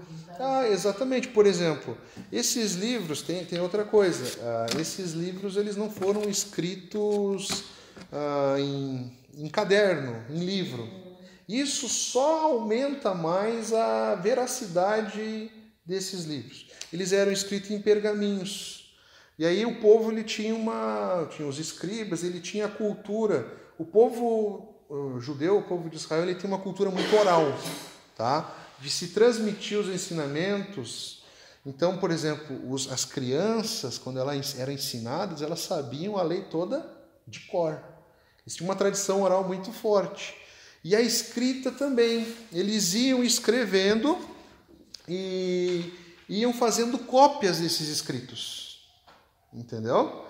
Juntaram. 0.09 0.45
Ah, 0.45 0.67
exatamente. 0.67 1.27
Por 1.27 1.45
exemplo, 1.45 1.97
esses 2.31 2.73
livros 2.73 3.21
tem, 3.21 3.45
tem 3.45 3.59
outra 3.59 3.85
coisa. 3.85 4.39
Ah, 4.41 4.79
esses 4.79 5.11
livros 5.11 5.57
eles 5.57 5.75
não 5.75 5.91
foram 5.91 6.23
escritos 6.23 7.65
ah, 8.11 8.55
em, 8.57 9.15
em 9.35 9.49
caderno, 9.49 10.25
em 10.29 10.43
livro. 10.43 11.06
Isso 11.47 11.87
só 11.87 12.41
aumenta 12.41 13.13
mais 13.13 13.71
a 13.71 14.15
veracidade 14.15 15.49
desses 15.85 16.25
livros. 16.25 16.67
Eles 16.91 17.13
eram 17.13 17.31
escritos 17.31 17.71
em 17.71 17.81
pergaminhos. 17.81 18.93
E 19.39 19.45
aí 19.45 19.65
o 19.65 19.79
povo 19.79 20.11
ele 20.11 20.23
tinha 20.23 20.53
uma, 20.53 21.27
tinha 21.29 21.47
os 21.47 21.57
escribas, 21.57 22.23
ele 22.23 22.41
tinha 22.41 22.65
a 22.65 22.69
cultura. 22.69 23.47
O 23.77 23.85
povo 23.85 24.75
uh, 24.89 25.19
judeu, 25.19 25.59
o 25.59 25.63
povo 25.63 25.89
de 25.89 25.95
Israel, 25.95 26.23
ele 26.23 26.35
tem 26.35 26.49
uma 26.49 26.59
cultura 26.59 26.89
muito 26.89 27.15
oral, 27.15 27.43
tá? 28.15 28.53
De 28.79 28.89
se 28.89 29.09
transmitir 29.09 29.77
os 29.77 29.87
ensinamentos. 29.87 31.23
Então, 31.65 31.97
por 31.97 32.11
exemplo, 32.11 32.59
os, 32.71 32.91
as 32.91 33.05
crianças, 33.05 33.97
quando 33.97 34.19
elas 34.19 34.57
eram 34.59 34.73
ensinadas, 34.73 35.41
elas 35.41 35.61
sabiam 35.61 36.17
a 36.17 36.23
lei 36.23 36.41
toda 36.43 36.89
de 37.27 37.41
cor. 37.41 37.81
Eles 38.41 38.55
tinham 38.55 38.69
uma 38.69 38.75
tradição 38.75 39.21
oral 39.21 39.43
muito 39.43 39.71
forte. 39.71 40.35
E 40.87 40.95
a 40.95 41.01
escrita 41.01 41.69
também. 41.69 42.25
Eles 42.49 42.93
iam 42.93 43.21
escrevendo 43.21 44.17
e, 45.05 45.93
iam 46.29 46.53
fazendo 46.53 46.97
cópias 46.97 47.59
desses 47.59 47.89
escritos. 47.89 48.87
Entendeu? 49.53 50.23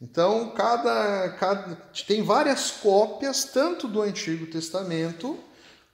Então, 0.00 0.50
cada, 0.50 1.30
cada 1.30 1.74
tem 2.06 2.22
várias 2.22 2.70
cópias 2.70 3.42
tanto 3.46 3.88
do 3.88 4.00
Antigo 4.00 4.46
Testamento 4.46 5.36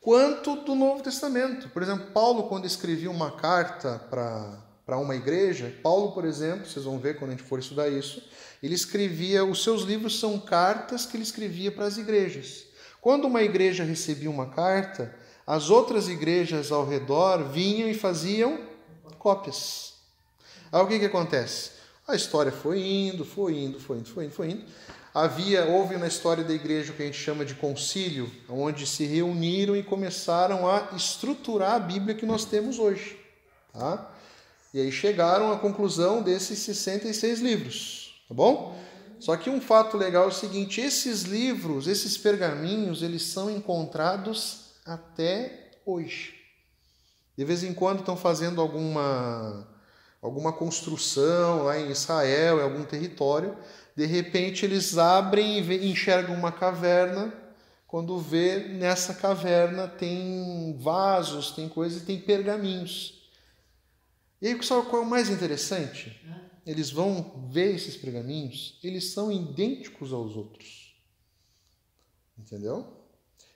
quanto 0.03 0.57
do 0.57 0.75
Novo 0.75 1.03
Testamento. 1.03 1.71
Por 1.71 1.83
exemplo, 1.83 2.09
Paulo 2.13 2.43
quando 2.43 2.67
escrevia 2.67 3.11
uma 3.11 3.31
carta 3.31 3.99
para 4.11 4.63
para 4.85 4.99
uma 4.99 5.17
igreja, 5.17 5.75
Paulo, 5.83 6.13
por 6.13 6.27
exemplo, 6.27 6.67
vocês 6.67 6.85
vão 6.85 6.99
ver 6.99 7.19
quando 7.19 7.31
a 7.31 7.35
gente 7.35 7.49
for 7.49 7.59
estudar 7.59 7.89
isso, 7.89 8.23
ele 8.63 8.75
escrevia, 8.75 9.43
os 9.43 9.63
seus 9.63 9.81
livros 9.81 10.21
são 10.21 10.39
cartas 10.39 11.07
que 11.07 11.17
ele 11.17 11.25
escrevia 11.25 11.73
para 11.73 11.87
as 11.87 11.97
igrejas. 11.97 12.67
Quando 13.05 13.27
uma 13.27 13.43
igreja 13.43 13.85
recebia 13.85 14.31
uma 14.31 14.47
carta, 14.47 15.15
as 15.47 15.69
outras 15.69 16.09
igrejas 16.09 16.73
ao 16.73 16.89
redor 16.89 17.45
vinham 17.51 17.87
e 17.87 17.93
faziam 17.93 18.59
cópias. 19.19 19.93
Aí 20.73 20.81
o 20.81 20.87
que, 20.87 20.99
que 20.99 21.05
acontece? 21.05 21.73
A 22.09 22.17
história 22.17 22.51
foi 22.51 22.81
indo, 22.81 23.23
foi 23.23 23.59
indo, 23.59 23.79
foi 23.79 23.99
indo, 23.99 24.09
foi 24.09 24.25
indo, 24.25 24.33
foi 24.33 24.51
indo. 24.53 24.65
Havia, 25.13 25.67
houve 25.67 25.99
na 25.99 26.07
história 26.07 26.43
da 26.43 26.55
igreja 26.55 26.93
o 26.93 26.97
que 26.97 27.03
a 27.03 27.05
gente 27.05 27.19
chama 27.19 27.45
de 27.45 27.55
concílio, 27.57 28.33
onde 28.49 28.87
se 28.87 29.05
reuniram 29.05 29.77
e 29.77 29.83
começaram 29.83 30.67
a 30.67 30.89
estruturar 30.97 31.73
a 31.73 31.81
Bíblia 31.81 32.15
que 32.15 32.25
nós 32.25 32.47
temos 32.47 32.79
hoje. 32.79 33.21
Tá? 33.71 34.11
E 34.73 34.81
aí 34.81 34.91
chegaram 34.91 35.53
à 35.53 35.59
conclusão 35.59 36.23
desses 36.23 36.59
66 36.61 37.41
livros, 37.41 38.25
tá 38.27 38.35
bom? 38.35 38.75
Só 39.25 39.39
que 39.39 39.49
um 39.49 39.59
fato 39.59 39.97
legal 39.97 40.25
é 40.25 40.27
o 40.27 40.31
seguinte, 40.31 40.83
esses 40.83 41.23
livros, 41.23 41.89
esses 41.89 42.19
pergaminhos, 42.19 43.03
eles 43.03 43.23
são 43.23 43.51
encontrados 43.51 44.75
até 44.85 45.71
hoje. 45.87 46.35
De 47.35 47.43
vez 47.43 47.65
em 47.65 47.73
quando 47.73 48.01
estão 48.01 48.19
fazendo 48.19 48.61
alguma 48.61 49.67
alguma 50.21 50.53
construção 50.53 51.63
lá 51.63 51.79
em 51.79 51.91
Israel, 51.91 52.59
em 52.59 52.65
algum 52.65 52.85
território, 52.85 53.57
de 53.97 54.05
repente 54.05 54.67
eles 54.67 54.99
abrem 54.99 55.59
e 55.59 55.91
enxergam 55.91 56.35
uma 56.35 56.53
caverna, 56.53 57.33
quando 57.87 58.19
vê 58.19 58.69
nessa 58.75 59.15
caverna 59.15 59.89
tem 59.89 60.77
vasos, 60.79 61.51
tem 61.53 61.67
coisas 61.67 62.03
e 62.03 62.05
tem 62.05 62.21
pergaminhos. 62.21 63.27
E 64.43 64.49
aí, 64.49 64.63
sabe 64.63 64.87
qual 64.91 65.01
é 65.01 65.07
o 65.07 65.09
mais 65.09 65.31
interessante? 65.31 66.21
Eles 66.67 66.91
vão 66.91 67.49
ver 67.51 67.75
esses 67.75 67.97
pergaminhos, 67.97 68.79
eles 68.83 69.13
são 69.13 69.31
idênticos 69.31 70.13
aos 70.13 70.37
outros. 70.37 70.95
Entendeu? 72.39 72.87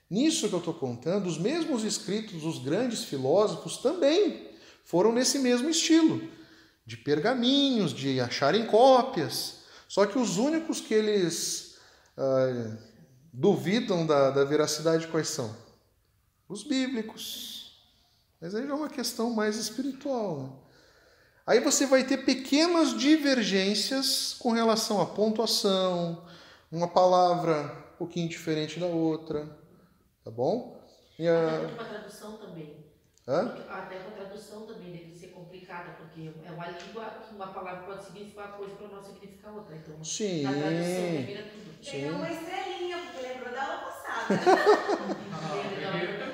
Nisso 0.09 0.47
que 0.47 0.55
eu 0.55 0.59
estou 0.59 0.73
contando, 0.73 1.27
os 1.27 1.37
mesmos 1.37 1.83
escritos 1.83 2.41
dos 2.41 2.59
grandes 2.59 3.03
filósofos 3.03 3.77
também 3.77 4.49
foram 4.83 5.11
nesse 5.11 5.39
mesmo 5.39 5.69
estilo 5.69 6.21
de 6.85 6.97
pergaminhos, 6.97 7.93
de 7.93 8.19
acharem 8.19 8.65
cópias. 8.65 9.59
Só 9.87 10.07
que 10.07 10.17
os 10.17 10.37
únicos 10.37 10.81
que 10.81 10.93
eles 10.95 11.77
ah, 12.17 12.77
duvidam 13.31 14.07
da, 14.07 14.31
da 14.31 14.43
veracidade 14.43 15.07
quais 15.07 15.27
são? 15.27 15.55
Os 16.47 16.63
bíblicos. 16.63 17.79
Mas 18.41 18.55
aí 18.55 18.65
já 18.65 18.71
é 18.71 18.73
uma 18.73 18.89
questão 18.89 19.29
mais 19.29 19.55
espiritual. 19.57 20.39
Né? 20.39 20.68
Aí 21.49 21.59
você 21.59 21.87
vai 21.87 22.03
ter 22.03 22.17
pequenas 22.17 22.95
divergências 22.95 24.35
com 24.37 24.51
relação 24.51 25.01
à 25.01 25.05
pontuação, 25.07 26.23
uma 26.71 26.87
palavra 26.87 27.75
um 27.95 27.97
pouquinho 27.97 28.29
diferente 28.29 28.79
da 28.79 28.85
outra, 28.85 29.49
tá 30.23 30.29
bom? 30.29 30.79
E 31.17 31.27
a... 31.27 31.65
Até 31.65 31.85
tradução 31.85 32.37
também. 32.37 32.85
Hã? 33.29 33.55
Até 33.69 33.97
com 33.97 34.09
a 34.09 34.25
tradução 34.25 34.61
também 34.61 34.91
deve 34.91 35.15
ser 35.15 35.27
complicada, 35.27 35.91
porque 35.99 36.31
é 36.43 36.51
uma 36.51 36.65
língua 36.65 37.05
que 37.27 37.35
uma 37.35 37.45
palavra 37.47 37.83
pode 37.83 38.03
significar 38.05 38.47
uma 38.47 38.57
coisa 38.57 38.73
para 38.73 38.87
não 38.87 39.03
significar 39.03 39.53
outra. 39.53 39.75
Então, 39.75 40.03
Sim. 40.03 40.41
na 40.41 40.51
tradução 40.51 41.25
vira 41.27 41.43
tudo. 41.43 41.91
Tem 41.91 42.09
uma 42.11 42.31
estrelinha, 42.31 42.97
porque 42.97 43.27
lembrou 43.27 43.51
da 43.53 43.63
aula 43.63 43.77
passada. 43.77 44.33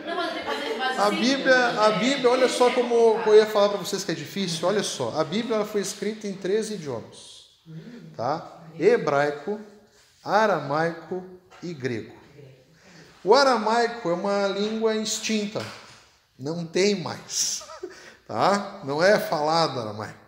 não, 0.06 0.16
mas, 0.16 0.78
mas, 0.78 1.00
A 1.00 1.10
sim, 1.10 1.16
Bíblia, 1.18 1.68
a 1.82 1.92
Bíblia, 1.92 2.30
olha 2.30 2.48
só 2.48 2.72
como 2.72 2.96
eu 3.26 3.36
ia 3.36 3.46
falar 3.46 3.68
para 3.70 3.78
vocês 3.80 4.06
que 4.06 4.12
é 4.14 4.16
difícil, 4.16 4.66
olha 4.66 4.82
só. 4.82 5.20
A 5.20 5.24
Bíblia 5.26 5.56
ela 5.58 5.66
foi 5.66 5.82
escrita 5.82 6.28
em 6.28 6.34
três 6.34 6.72
idiomas, 6.72 7.50
tá? 8.16 8.62
Hebraico, 8.80 9.60
aramaico 10.24 11.22
e 11.62 11.74
grego. 11.74 12.16
O 13.22 13.34
aramaico 13.34 14.10
é 14.10 14.14
uma 14.14 14.48
língua 14.48 14.96
extinta, 14.96 15.62
não 16.38 16.66
tem 16.66 16.96
mais, 17.02 17.64
tá? 18.28 18.82
Não 18.84 19.02
é 19.02 19.20
falado 19.20 19.80
aramaico. 19.80 20.26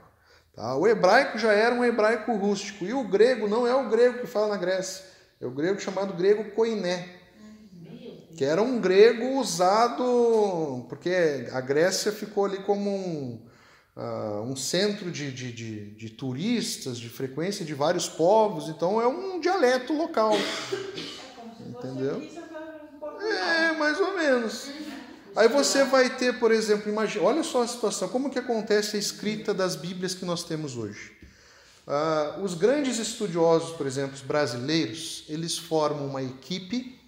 Tá? 0.55 0.75
O 0.75 0.87
hebraico 0.87 1.37
já 1.37 1.53
era 1.53 1.73
um 1.73 1.83
hebraico 1.83 2.35
rústico 2.35 2.85
e 2.85 2.93
o 2.93 3.03
grego 3.03 3.47
não 3.47 3.67
é 3.67 3.75
o 3.75 3.89
grego 3.89 4.19
que 4.19 4.27
fala 4.27 4.47
na 4.47 4.57
Grécia, 4.57 5.05
é 5.39 5.45
o 5.45 5.51
grego 5.51 5.79
chamado 5.79 6.13
grego 6.13 6.51
koiné 6.51 7.17
que 8.37 8.45
era 8.45 8.61
um 8.61 8.79
grego 8.79 9.39
usado, 9.39 10.85
porque 10.87 11.49
a 11.51 11.59
Grécia 11.59 12.11
ficou 12.11 12.45
ali 12.45 12.59
como 12.59 12.87
um, 12.87 13.41
ah, 13.95 14.43
um 14.45 14.55
centro 14.55 15.09
de, 15.09 15.31
de, 15.31 15.51
de, 15.51 15.89
de 15.95 16.09
turistas, 16.11 16.99
de 16.99 17.09
frequência 17.09 17.65
de 17.65 17.73
vários 17.73 18.07
povos, 18.07 18.69
então 18.69 19.01
é 19.01 19.07
um 19.07 19.39
dialeto 19.39 19.91
local. 19.91 20.33
Entendeu? 21.59 22.21
É, 23.19 23.71
mais 23.71 23.99
ou 23.99 24.15
menos. 24.15 24.69
Aí 25.37 25.47
você 25.47 25.83
vai 25.83 26.09
ter, 26.17 26.39
por 26.39 26.51
exemplo, 26.51 26.91
imagina, 26.91 27.23
olha 27.23 27.43
só 27.43 27.61
a 27.61 27.67
situação, 27.67 28.09
como 28.09 28.27
que 28.27 28.39
acontece 28.39 28.95
a 28.95 28.99
escrita 28.99 29.53
das 29.53 29.75
Bíblias 29.75 30.15
que 30.15 30.25
nós 30.25 30.43
temos 30.43 30.75
hoje. 30.75 31.15
Ah, 31.85 32.39
os 32.41 32.55
grandes 32.55 32.97
estudiosos, 32.97 33.77
por 33.77 33.85
exemplo, 33.85 34.15
os 34.15 34.21
brasileiros, 34.21 35.25
eles 35.29 35.55
formam 35.55 36.07
uma 36.07 36.23
equipe, 36.23 36.99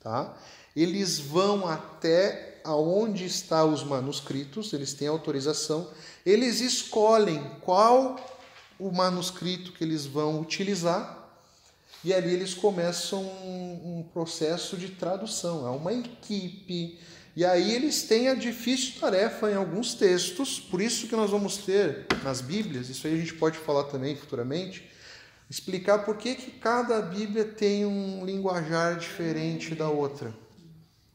tá? 0.00 0.36
Eles 0.74 1.20
vão 1.20 1.68
até 1.68 2.60
aonde 2.64 3.24
estão 3.24 3.72
os 3.72 3.84
manuscritos, 3.84 4.72
eles 4.72 4.92
têm 4.92 5.06
autorização, 5.06 5.88
eles 6.26 6.60
escolhem 6.60 7.48
qual 7.60 8.16
o 8.76 8.90
manuscrito 8.90 9.70
que 9.70 9.84
eles 9.84 10.04
vão 10.04 10.40
utilizar 10.40 11.16
e 12.04 12.12
ali 12.12 12.32
eles 12.34 12.54
começam 12.54 13.22
um, 13.22 13.98
um 13.98 14.02
processo 14.12 14.76
de 14.76 14.88
tradução. 14.88 15.64
É 15.64 15.70
uma 15.70 15.92
equipe. 15.92 16.98
E 17.38 17.44
aí 17.44 17.72
eles 17.72 18.02
têm 18.02 18.26
a 18.26 18.34
difícil 18.34 18.98
tarefa 18.98 19.48
em 19.48 19.54
alguns 19.54 19.94
textos, 19.94 20.58
por 20.58 20.82
isso 20.82 21.06
que 21.06 21.14
nós 21.14 21.30
vamos 21.30 21.58
ter 21.58 22.04
nas 22.24 22.40
Bíblias, 22.40 22.88
isso 22.88 23.06
aí 23.06 23.14
a 23.14 23.16
gente 23.16 23.34
pode 23.34 23.56
falar 23.58 23.84
também 23.84 24.16
futuramente, 24.16 24.90
explicar 25.48 26.00
por 26.00 26.16
que, 26.16 26.34
que 26.34 26.50
cada 26.50 27.00
Bíblia 27.00 27.44
tem 27.44 27.86
um 27.86 28.24
linguajar 28.24 28.98
diferente 28.98 29.72
da 29.76 29.88
outra. 29.88 30.34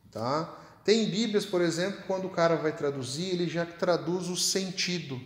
Tá? 0.09 0.57
Tem 0.85 1.09
Bíblias, 1.09 1.45
por 1.45 1.59
exemplo, 1.59 2.01
quando 2.07 2.23
o 2.23 2.29
cara 2.29 2.55
vai 2.55 2.71
traduzir, 2.71 3.33
ele 3.33 3.49
já 3.49 3.65
traduz 3.65 4.29
o 4.29 4.37
sentido. 4.37 5.19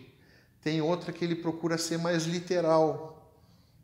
Tem 0.63 0.81
outra 0.81 1.13
que 1.13 1.23
ele 1.23 1.35
procura 1.35 1.77
ser 1.77 1.99
mais 1.99 2.25
literal. 2.25 3.31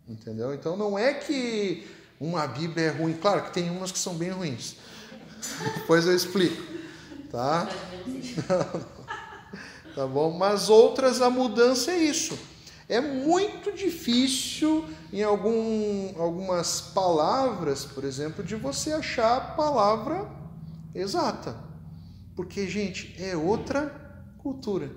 Entendeu? 0.07 0.51
Então 0.51 0.75
não 0.75 0.97
é 0.97 1.13
que 1.13 1.85
uma 2.19 2.47
Bíblia 2.47 2.87
é 2.87 2.89
ruim, 2.89 3.13
claro 3.13 3.43
que 3.43 3.53
tem 3.53 3.69
umas 3.69 3.91
que 3.91 3.99
são 3.99 4.15
bem 4.15 4.31
ruins. 4.31 4.77
Depois 5.77 6.07
eu 6.07 6.15
explico, 6.15 6.72
tá? 7.33 7.67
tá 9.95 10.05
bom? 10.05 10.37
Mas 10.37 10.69
outras 10.69 11.19
a 11.19 11.31
mudança 11.31 11.89
é 11.89 11.97
isso. 11.97 12.37
É 12.87 13.01
muito 13.01 13.71
difícil 13.71 14.85
em 15.11 15.23
algum, 15.23 16.13
algumas 16.21 16.79
palavras, 16.79 17.85
por 17.85 18.03
exemplo, 18.03 18.43
de 18.43 18.55
você 18.55 18.93
achar 18.93 19.37
a 19.37 19.41
palavra 19.41 20.29
exata. 20.93 21.55
Porque, 22.35 22.67
gente, 22.67 23.15
é 23.19 23.35
outra 23.35 24.21
cultura. 24.37 24.91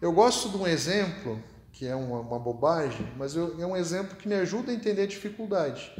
Eu 0.00 0.12
gosto 0.12 0.48
de 0.48 0.56
um 0.56 0.66
exemplo 0.66 1.40
que 1.70 1.86
é 1.86 1.94
uma, 1.94 2.18
uma 2.18 2.38
bobagem, 2.40 3.06
mas 3.16 3.36
eu, 3.36 3.60
é 3.60 3.66
um 3.66 3.76
exemplo 3.76 4.16
que 4.16 4.26
me 4.26 4.34
ajuda 4.34 4.72
a 4.72 4.74
entender 4.74 5.02
a 5.02 5.06
dificuldade. 5.06 5.92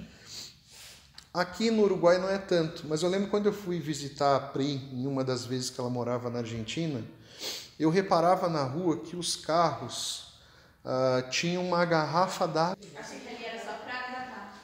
Aqui 1.39 1.71
no 1.71 1.85
Uruguai 1.85 2.19
não 2.19 2.29
é 2.29 2.37
tanto, 2.37 2.85
mas 2.89 3.05
eu 3.05 3.09
lembro 3.09 3.29
quando 3.29 3.47
eu 3.47 3.53
fui 3.53 3.79
visitar 3.79 4.35
a 4.35 4.41
Pri, 4.41 4.75
em 4.93 5.07
uma 5.07 5.23
das 5.23 5.47
vezes 5.47 5.71
que 5.71 5.81
ela 5.81 5.89
morava 5.89 6.29
na 6.29 6.41
Argentina, 6.41 7.01
eu 7.79 7.91
reparava 7.91 8.49
na 8.49 8.65
rua 8.65 8.99
que 8.99 9.15
os 9.15 9.37
carros 9.37 10.33
ah, 10.85 11.23
tinham 11.31 11.65
uma 11.65 11.85
garrafa 11.85 12.45
d'água. 12.49 12.77
Achei 12.99 13.21
que 13.21 13.29
ali 13.29 13.45
era 13.45 13.65
só 13.65 13.73
pra 13.75 14.09
gravar. 14.09 14.55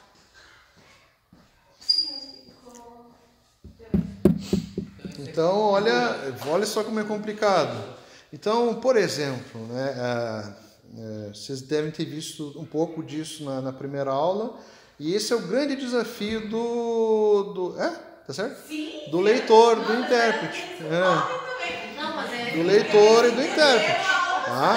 Então, 5.17 5.57
olha, 5.57 6.35
olha 6.45 6.65
só 6.65 6.83
como 6.83 6.99
é 6.99 7.05
complicado. 7.05 7.95
Então, 8.33 8.81
por 8.81 8.97
exemplo, 8.97 9.65
né, 9.67 9.95
ah, 9.97 10.53
é, 10.97 11.29
vocês 11.29 11.61
devem 11.61 11.89
ter 11.89 12.03
visto 12.03 12.53
um 12.59 12.65
pouco 12.65 13.01
disso 13.01 13.45
na, 13.45 13.61
na, 13.61 13.71
primeira 13.71 14.11
aula, 14.11 14.59
e 14.99 15.13
esse 15.13 15.33
é 15.33 15.35
o 15.35 15.41
grande 15.41 15.75
desafio 15.75 16.47
do. 16.47 17.53
do 17.53 17.81
é? 17.81 17.89
Tá 18.25 18.33
certo? 18.33 18.67
Sim. 18.67 19.09
Do 19.11 19.21
leitor, 19.21 19.75
do 19.75 19.93
intérprete. 19.93 20.63
É. 20.83 22.55
Do 22.55 22.63
leitor 22.63 23.25
e 23.25 23.31
do 23.31 23.41
intérprete. 23.41 24.05
Tá? 24.45 24.75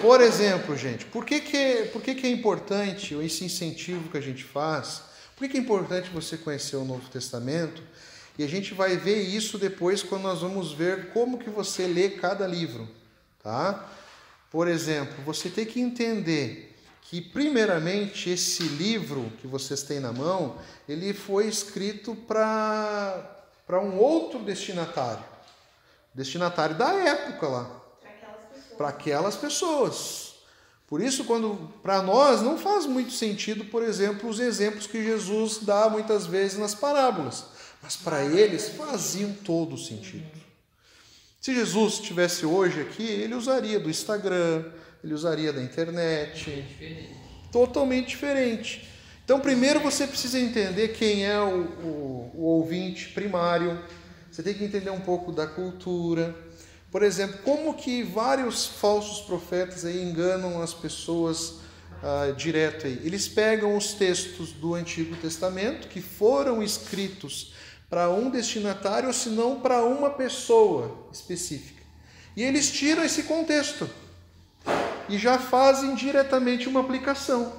Por 0.00 0.20
exemplo, 0.20 0.76
gente, 0.76 1.04
por 1.04 1.24
que, 1.24 1.40
que, 1.40 1.90
por 1.92 2.00
que, 2.00 2.14
que 2.14 2.26
é 2.26 2.30
importante 2.30 3.14
esse 3.14 3.44
incentivo 3.44 4.08
que 4.08 4.16
a 4.16 4.20
gente 4.20 4.42
faz? 4.42 5.02
Por 5.36 5.44
que, 5.44 5.50
que 5.50 5.58
é 5.58 5.60
importante 5.60 6.10
você 6.10 6.36
conhecer 6.36 6.76
o 6.76 6.84
Novo 6.84 7.08
Testamento? 7.10 7.82
E 8.38 8.44
a 8.44 8.48
gente 8.48 8.72
vai 8.72 8.96
ver 8.96 9.20
isso 9.20 9.58
depois 9.58 10.02
quando 10.02 10.22
nós 10.22 10.40
vamos 10.40 10.72
ver 10.72 11.10
como 11.12 11.38
que 11.38 11.50
você 11.50 11.86
lê 11.86 12.10
cada 12.10 12.46
livro, 12.46 12.88
tá? 13.42 13.86
Por 14.50 14.66
exemplo, 14.66 15.14
você 15.24 15.50
tem 15.50 15.66
que 15.66 15.80
entender 15.80 16.69
que 17.10 17.20
primeiramente 17.20 18.30
esse 18.30 18.62
livro 18.62 19.32
que 19.40 19.46
vocês 19.48 19.82
têm 19.82 19.98
na 19.98 20.12
mão, 20.12 20.56
ele 20.88 21.12
foi 21.12 21.48
escrito 21.48 22.14
para 22.14 23.38
para 23.66 23.80
um 23.80 23.98
outro 23.98 24.38
destinatário. 24.40 25.24
Destinatário 26.14 26.76
da 26.76 26.92
época 26.92 27.48
lá, 27.48 27.70
Para 28.76 28.88
aquelas 28.88 29.34
aquelas 29.34 29.36
pessoas. 29.36 30.34
Por 30.86 31.00
isso, 31.00 31.24
quando 31.24 31.72
para 31.82 32.00
nós 32.00 32.42
não 32.42 32.56
faz 32.56 32.86
muito 32.86 33.12
sentido, 33.12 33.64
por 33.64 33.82
exemplo, 33.82 34.28
os 34.28 34.38
exemplos 34.38 34.86
que 34.86 35.02
Jesus 35.02 35.58
dá 35.62 35.88
muitas 35.88 36.26
vezes 36.26 36.58
nas 36.58 36.76
parábolas, 36.76 37.44
mas 37.82 37.96
para 37.96 38.24
eles 38.24 38.70
faziam 38.70 39.32
todo 39.32 39.76
sentido. 39.76 40.30
Se 41.40 41.54
Jesus 41.54 41.94
estivesse 41.94 42.46
hoje 42.46 42.80
aqui, 42.80 43.04
ele 43.04 43.34
usaria 43.34 43.80
do 43.80 43.90
Instagram, 43.90 44.64
ele 45.02 45.14
usaria 45.14 45.52
da 45.52 45.62
internet, 45.62 46.50
É 46.50 46.54
diferente. 46.62 47.16
totalmente 47.52 48.08
diferente. 48.08 48.88
Então, 49.24 49.40
primeiro 49.40 49.80
você 49.80 50.06
precisa 50.06 50.38
entender 50.38 50.88
quem 50.88 51.24
é 51.24 51.40
o, 51.40 51.60
o- 51.84 52.30
o 52.34 52.42
ouvinte 52.42 53.08
primário, 53.10 53.78
você 54.30 54.42
tem 54.42 54.54
que 54.54 54.64
entender 54.64 54.90
um 54.90 55.00
pouco 55.00 55.30
da 55.32 55.46
cultura. 55.46 56.34
Por 56.90 57.02
exemplo, 57.02 57.38
como 57.44 57.74
que 57.74 58.02
vários 58.02 58.66
falsos 58.66 59.20
profetas 59.24 59.84
aí 59.84 60.02
enganam 60.02 60.60
as 60.60 60.74
pessoas 60.74 61.60
ah, 62.02 62.32
direto 62.36 62.86
aí. 62.86 63.00
Eles 63.04 63.28
pegam 63.28 63.76
os 63.76 63.92
textos 63.92 64.52
do 64.52 64.74
Antigo 64.74 65.14
Testamento 65.16 65.86
que 65.88 66.00
foram 66.00 66.62
escritos 66.62 67.52
para 67.88 68.08
um 68.10 68.30
destinatário 68.30 69.08
ou 69.08 69.12
se 69.12 69.28
não 69.28 69.60
para 69.60 69.84
uma 69.84 70.10
pessoa 70.10 71.08
específica. 71.12 71.82
E 72.36 72.42
eles 72.42 72.70
tiram 72.70 73.04
esse 73.04 73.24
contexto 73.24 73.88
e 75.10 75.18
já 75.18 75.38
fazem 75.38 75.94
diretamente 75.94 76.68
uma 76.68 76.80
aplicação. 76.80 77.52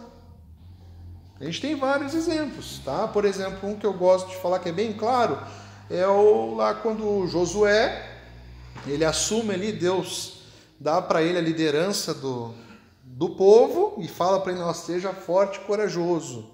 A 1.39 1.43
gente 1.43 1.59
tem 1.59 1.75
vários 1.75 2.13
exemplos, 2.13 2.79
tá? 2.85 3.07
Por 3.07 3.25
exemplo, 3.25 3.69
um 3.69 3.75
que 3.75 3.85
eu 3.85 3.93
gosto 3.93 4.29
de 4.29 4.37
falar 4.37 4.59
que 4.59 4.69
é 4.69 4.71
bem 4.71 4.93
claro 4.93 5.37
é 5.89 6.07
o 6.07 6.55
lá 6.55 6.73
quando 6.73 7.27
Josué 7.27 8.09
ele 8.87 9.03
assume 9.03 9.53
ali 9.53 9.73
Deus 9.73 10.43
dá 10.79 11.01
para 11.01 11.21
ele 11.21 11.37
a 11.37 11.41
liderança 11.41 12.13
do, 12.13 12.53
do 13.03 13.31
povo 13.31 13.95
e 14.01 14.07
fala 14.07 14.39
para 14.39 14.53
ele: 14.53 14.73
seja 14.73 15.11
forte 15.13 15.59
e 15.59 15.63
corajoso. 15.65 16.49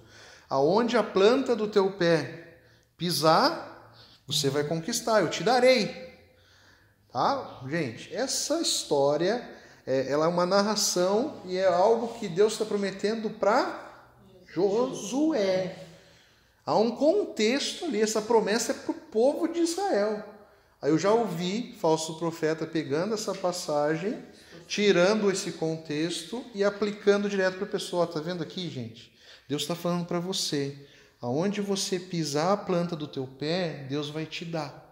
Aonde 0.49 0.97
a 0.97 1.03
planta 1.03 1.55
do 1.55 1.67
teu 1.67 1.91
pé 1.91 2.57
pisar, 2.97 3.93
você 4.25 4.49
vai 4.49 4.63
conquistar. 4.63 5.21
Eu 5.21 5.29
te 5.29 5.43
darei. 5.43 6.07
Tá? 7.11 7.61
Gente, 7.67 8.13
essa 8.15 8.61
história 8.61 9.56
é, 9.87 10.11
ela 10.11 10.25
é 10.25 10.27
uma 10.27 10.45
narração 10.45 11.41
e 11.45 11.55
é 11.55 11.65
algo 11.65 12.19
que 12.19 12.27
Deus 12.27 12.53
está 12.53 12.65
prometendo 12.65 13.29
para 13.29 14.05
Josué. 14.53 15.77
Há 16.65 16.77
um 16.77 16.91
contexto 16.91 17.85
ali, 17.85 18.01
essa 18.01 18.21
promessa 18.21 18.73
é 18.73 18.75
para 18.75 18.91
o 18.91 18.93
povo 18.93 19.47
de 19.47 19.61
Israel. 19.61 20.25
Aí 20.81 20.91
eu 20.91 20.99
já 20.99 21.13
ouvi 21.13 21.73
falso 21.79 22.19
profeta 22.19 22.67
pegando 22.67 23.13
essa 23.13 23.33
passagem, 23.33 24.21
tirando 24.67 25.31
esse 25.31 25.53
contexto 25.53 26.43
e 26.53 26.65
aplicando 26.65 27.29
direto 27.29 27.55
para 27.55 27.65
a 27.65 27.71
pessoa. 27.71 28.05
Tá 28.05 28.19
vendo 28.19 28.43
aqui, 28.43 28.69
gente? 28.69 29.13
Deus 29.47 29.61
está 29.61 29.73
falando 29.73 30.05
para 30.05 30.19
você. 30.19 30.75
Aonde 31.21 31.61
você 31.61 31.97
pisar 31.97 32.51
a 32.51 32.57
planta 32.57 32.93
do 32.93 33.07
teu 33.07 33.25
pé, 33.25 33.85
Deus 33.89 34.09
vai 34.09 34.25
te 34.25 34.43
dar. 34.43 34.86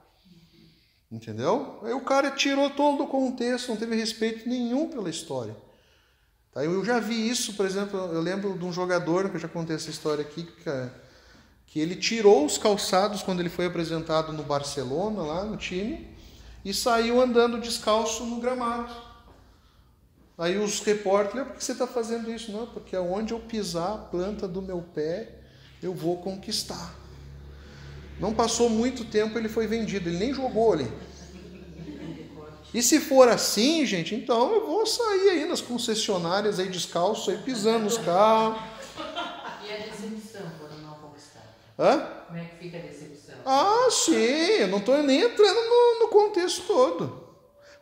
Entendeu? 1.12 1.80
Aí 1.84 1.94
o 1.94 2.02
cara 2.02 2.32
tirou 2.32 2.70
todo 2.70 3.04
o 3.04 3.08
contexto, 3.08 3.70
não 3.70 3.78
teve 3.78 3.96
respeito 3.96 4.50
nenhum 4.50 4.90
pela 4.90 5.10
história. 5.10 5.56
Tá? 6.52 6.64
Eu 6.64 6.84
já 6.84 7.00
vi 7.00 7.30
isso, 7.30 7.54
por 7.54 7.66
exemplo, 7.66 8.00
eu 8.00 8.22
lembro 8.22 8.58
de 8.58 8.66
um 8.66 8.74
jogador, 8.74 9.30
que 9.30 9.36
eu 9.36 9.40
já 9.40 9.48
contei 9.48 9.76
essa 9.76 9.90
história 9.90 10.24
aqui, 10.24 10.44
que, 10.44 10.90
que 11.68 11.80
ele 11.80 11.96
tirou 11.96 12.46
os 12.46 12.58
calçados 12.58 13.22
quando 13.22 13.40
ele 13.40 13.50
foi 13.50 13.66
apresentado 13.66 14.34
no 14.34 14.44
Barcelona, 14.44 15.22
lá 15.22 15.44
no 15.44 15.58
time, 15.58 16.08
e 16.64 16.74
saiu 16.74 17.22
andando 17.22 17.62
descalço 17.62 18.26
no 18.26 18.40
gramado. 18.40 18.94
Aí 20.38 20.58
os 20.58 20.80
repórteres, 20.82 21.48
por 21.48 21.56
que 21.56 21.64
você 21.64 21.72
está 21.72 21.88
fazendo 21.88 22.30
isso? 22.32 22.52
Não, 22.52 22.68
porque 22.68 22.96
aonde 22.96 23.32
eu 23.32 23.40
pisar 23.40 23.94
a 23.94 23.98
planta 23.98 24.48
do 24.48 24.62
meu 24.62 24.82
pé, 24.82 25.40
eu 25.82 25.94
vou 25.94 26.18
conquistar. 26.18 27.05
Não 28.20 28.34
passou 28.34 28.70
muito 28.70 29.04
tempo, 29.06 29.38
ele 29.38 29.50
foi 29.50 29.68
vendido, 29.68 30.10
ele 30.10 30.18
nem 30.18 30.34
jogou 30.34 30.74
ali. 30.74 30.92
E 32.74 32.82
se 32.82 33.00
for 33.00 33.30
assim, 33.30 33.86
gente, 33.86 34.14
então 34.14 34.54
eu 34.54 34.66
vou 34.66 34.86
sair 34.86 35.30
aí 35.30 35.46
nas 35.46 35.62
concessionárias 35.62 36.60
aí 36.60 36.68
descalço, 36.68 37.32
aí 37.32 37.38
pisando 37.38 37.86
nos 37.86 37.98
carros. 37.98 38.62
E 39.66 39.72
a 39.72 39.78
decepção 39.78 40.42
quando 40.60 40.82
não 40.82 40.94
conquistar? 40.96 41.56
Hã? 41.80 42.00
Como 42.28 42.38
é 42.38 42.44
que 42.44 42.58
fica 42.58 42.78
a 42.78 42.82
decepção? 42.82 43.36
Ah, 43.46 43.88
sim, 43.90 44.14
eu 44.14 44.68
não 44.68 44.80
estou 44.80 45.02
nem 45.04 45.22
entrando 45.22 45.56
no, 45.56 46.00
no 46.00 46.08
contexto 46.10 46.64
todo. 46.68 47.30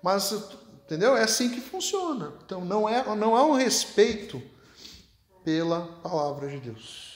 Mas, 0.01 0.31
entendeu? 0.85 1.17
É 1.17 1.23
assim 1.23 1.49
que 1.49 1.59
funciona. 1.59 2.33
Então 2.45 2.63
não, 2.63 2.87
é, 2.87 3.03
não 3.15 3.35
há 3.35 3.43
um 3.45 3.53
respeito 3.53 4.43
pela 5.43 5.81
palavra 6.03 6.49
de 6.49 6.59
Deus. 6.59 7.12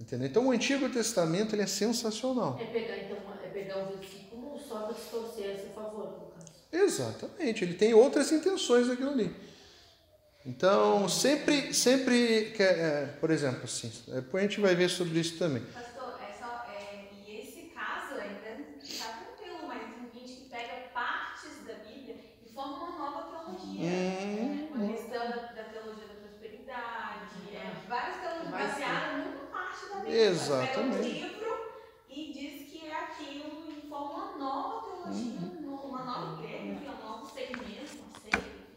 Entendeu? 0.00 0.28
Então 0.28 0.46
o 0.46 0.50
Antigo 0.52 0.88
Testamento 0.88 1.54
ele 1.54 1.62
é 1.62 1.66
sensacional. 1.66 2.56
É 2.60 2.64
pegar, 2.66 2.96
então, 2.98 3.16
é 3.44 3.48
pegar 3.48 3.78
um 3.78 3.86
versículo 3.96 4.58
só 4.58 4.82
para 4.82 4.94
distorcer 4.94 5.54
a 5.54 5.58
seu 5.58 5.70
favor, 5.70 6.04
no 6.04 6.26
caso. 6.32 6.52
Exatamente, 6.72 7.64
ele 7.64 7.74
tem 7.74 7.94
outras 7.94 8.30
intenções 8.30 8.86
naquilo 8.86 9.10
ali. 9.10 9.34
Então, 10.46 11.08
sempre, 11.08 11.74
sempre, 11.74 12.54
é, 12.58 13.06
por 13.20 13.30
exemplo, 13.30 13.64
assim, 13.64 13.90
depois 14.06 14.44
a 14.44 14.46
gente 14.46 14.60
vai 14.60 14.74
ver 14.74 14.88
sobre 14.88 15.18
isso 15.18 15.36
também. 15.36 15.62
Pastor, 15.64 16.14
é 16.22 16.32
só. 16.38 16.64
É, 16.72 17.08
e 17.26 17.40
esse 17.40 17.62
caso 17.74 18.14
ainda 18.14 18.62
está 18.82 19.08
tranquilo, 19.08 19.66
mas 19.66 19.82
tem 20.12 20.26
gente 20.26 20.40
que 20.42 20.48
pega 20.48 20.88
partes 20.94 21.66
da 21.66 21.74
Bíblia 21.84 22.16
e 22.46 22.52
forma 22.54 22.84
uma 22.84 22.98
nova 22.98 23.22
teologia. 23.30 23.90
Hum, 23.90 24.68
Uma 24.74 24.92
questão 24.94 25.28
da, 25.28 25.36
da 25.52 25.64
teologia 25.64 26.06
da 26.06 26.14
prosperidade, 26.14 27.34
é, 27.52 27.72
várias 27.88 28.16
teologias 28.20 28.50
Vai 28.50 28.62
ser. 28.66 28.80
baseadas 28.80 29.26
numa 29.26 29.46
parte 29.50 29.88
da 29.88 29.94
Bíblia. 29.96 30.07
Exatamente. 30.20 30.74
Pega 30.74 30.80
um 30.80 31.02
livro 31.02 31.58
e 32.08 32.32
diz 32.32 32.70
que 32.70 32.86
é 32.88 32.94
aquilo 32.94 33.64
e 33.70 33.88
forma 33.88 34.14
uma 34.26 34.36
nova 34.38 34.86
teologia, 34.86 35.38
Uhum. 35.40 35.84
uma 35.88 36.04
nova 36.04 36.42
igreja, 36.42 36.64
enfim, 36.64 36.88
um 36.88 37.08
novo 37.08 37.26
segmento, 37.32 37.98
não 38.02 38.20
sei. 38.20 38.32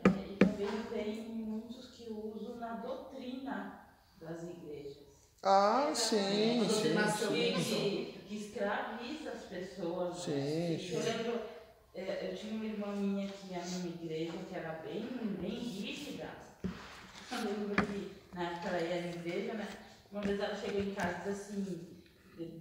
É, 0.06 0.32
e 0.34 0.36
também 0.38 0.84
tem 0.92 1.22
muitos 1.24 1.88
que 1.92 2.12
usam 2.12 2.58
na 2.58 2.74
doutrina 2.76 3.88
das 4.20 4.44
igrejas. 4.44 4.98
Ah, 5.44 5.92
sim, 5.96 6.18
sim, 6.20 6.60
Doutrinação. 6.68 7.30
sim. 7.30 7.54
Que, 7.54 8.20
que 8.28 8.36
escraviza 8.36 9.32
as 9.32 9.44
pessoas. 9.46 10.18
Sim, 10.18 10.32
né? 10.32 10.78
sim. 10.78 10.94
Eu 10.96 11.04
lembro, 11.04 11.42
é, 11.96 12.30
eu 12.32 12.36
tinha 12.38 12.54
uma 12.54 12.66
irmã 12.66 12.88
minha 12.96 13.28
que 13.28 13.52
ia 13.52 13.60
numa 13.66 13.88
igreja 13.88 14.34
que 14.48 14.56
era 14.56 14.74
bem, 14.86 15.08
bem 15.39 15.50
rígida. 15.60 16.30
Eu 16.64 17.38
lembro 17.44 17.84
que 17.88 18.12
na 18.36 18.44
época 18.52 18.70
ela 18.70 18.82
ia 18.82 19.02
na 19.02 19.08
igreja, 19.08 19.54
né? 19.56 19.68
Uma 20.12 20.22
vez 20.22 20.39
ela 20.39 20.55
chegou 20.55 20.82
em 20.82 20.93
casa 20.93 21.18
e 21.26 21.30
disse 21.32 21.41
assim, 21.51 21.88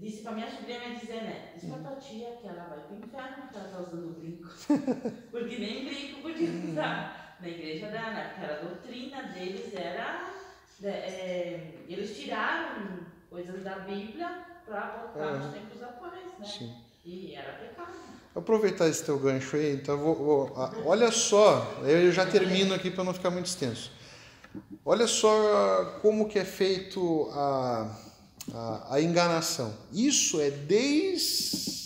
disse 0.00 0.22
pra 0.22 0.32
minha 0.32 0.50
sobrinha 0.50 0.88
me 0.88 0.96
dizer, 0.96 1.22
né? 1.22 1.52
Diz 1.54 1.68
pra 1.68 1.78
tua 1.78 1.96
tia 2.00 2.36
que 2.40 2.46
ela 2.46 2.64
vai 2.68 2.78
pro 2.80 2.96
inferno 2.96 3.42
porque 3.42 3.56
ela 3.58 3.68
tá 3.68 3.78
usando 3.80 4.18
brinco. 4.18 4.48
porque 5.30 5.58
nem 5.58 5.84
brinco 5.84 6.22
podia 6.22 6.70
usar. 6.70 7.36
Na 7.40 7.48
igreja 7.48 7.86
dela, 7.88 8.10
né? 8.10 8.34
Porque 8.34 8.52
a 8.52 8.56
doutrina 8.68 9.22
deles 9.32 9.74
era. 9.74 10.30
de- 10.78 10.86
é, 10.88 11.74
eles 11.88 12.16
tiraram 12.16 12.98
coisas 13.30 13.62
da 13.64 13.78
Bíblia 13.80 14.44
pra 14.66 14.80
botar 15.12 15.32
nos 15.32 15.44
Aham. 15.46 15.52
tempos 15.52 15.82
atuais, 15.82 16.24
né? 16.38 16.44
Sim. 16.44 16.74
E 17.04 17.34
era 17.34 17.52
pecado. 17.54 17.90
Aproveitar 18.34 18.86
esse 18.88 19.04
teu 19.04 19.18
gancho 19.18 19.56
aí, 19.56 19.72
então 19.74 19.96
vou, 19.98 20.14
vou- 20.14 20.52
olha 20.84 21.10
só, 21.10 21.80
eu 21.82 22.12
já 22.12 22.26
termino 22.26 22.74
aqui 22.74 22.90
para 22.90 23.02
não 23.04 23.12
ficar 23.14 23.30
muito 23.30 23.46
extenso. 23.46 23.90
Olha 24.84 25.06
só 25.06 25.98
como 26.02 26.28
que 26.28 26.38
é 26.38 26.44
feito 26.44 27.28
a, 27.32 27.96
a, 28.52 28.94
a 28.94 29.00
enganação. 29.00 29.74
Isso 29.92 30.40
é 30.40 30.50
desde 30.50 31.80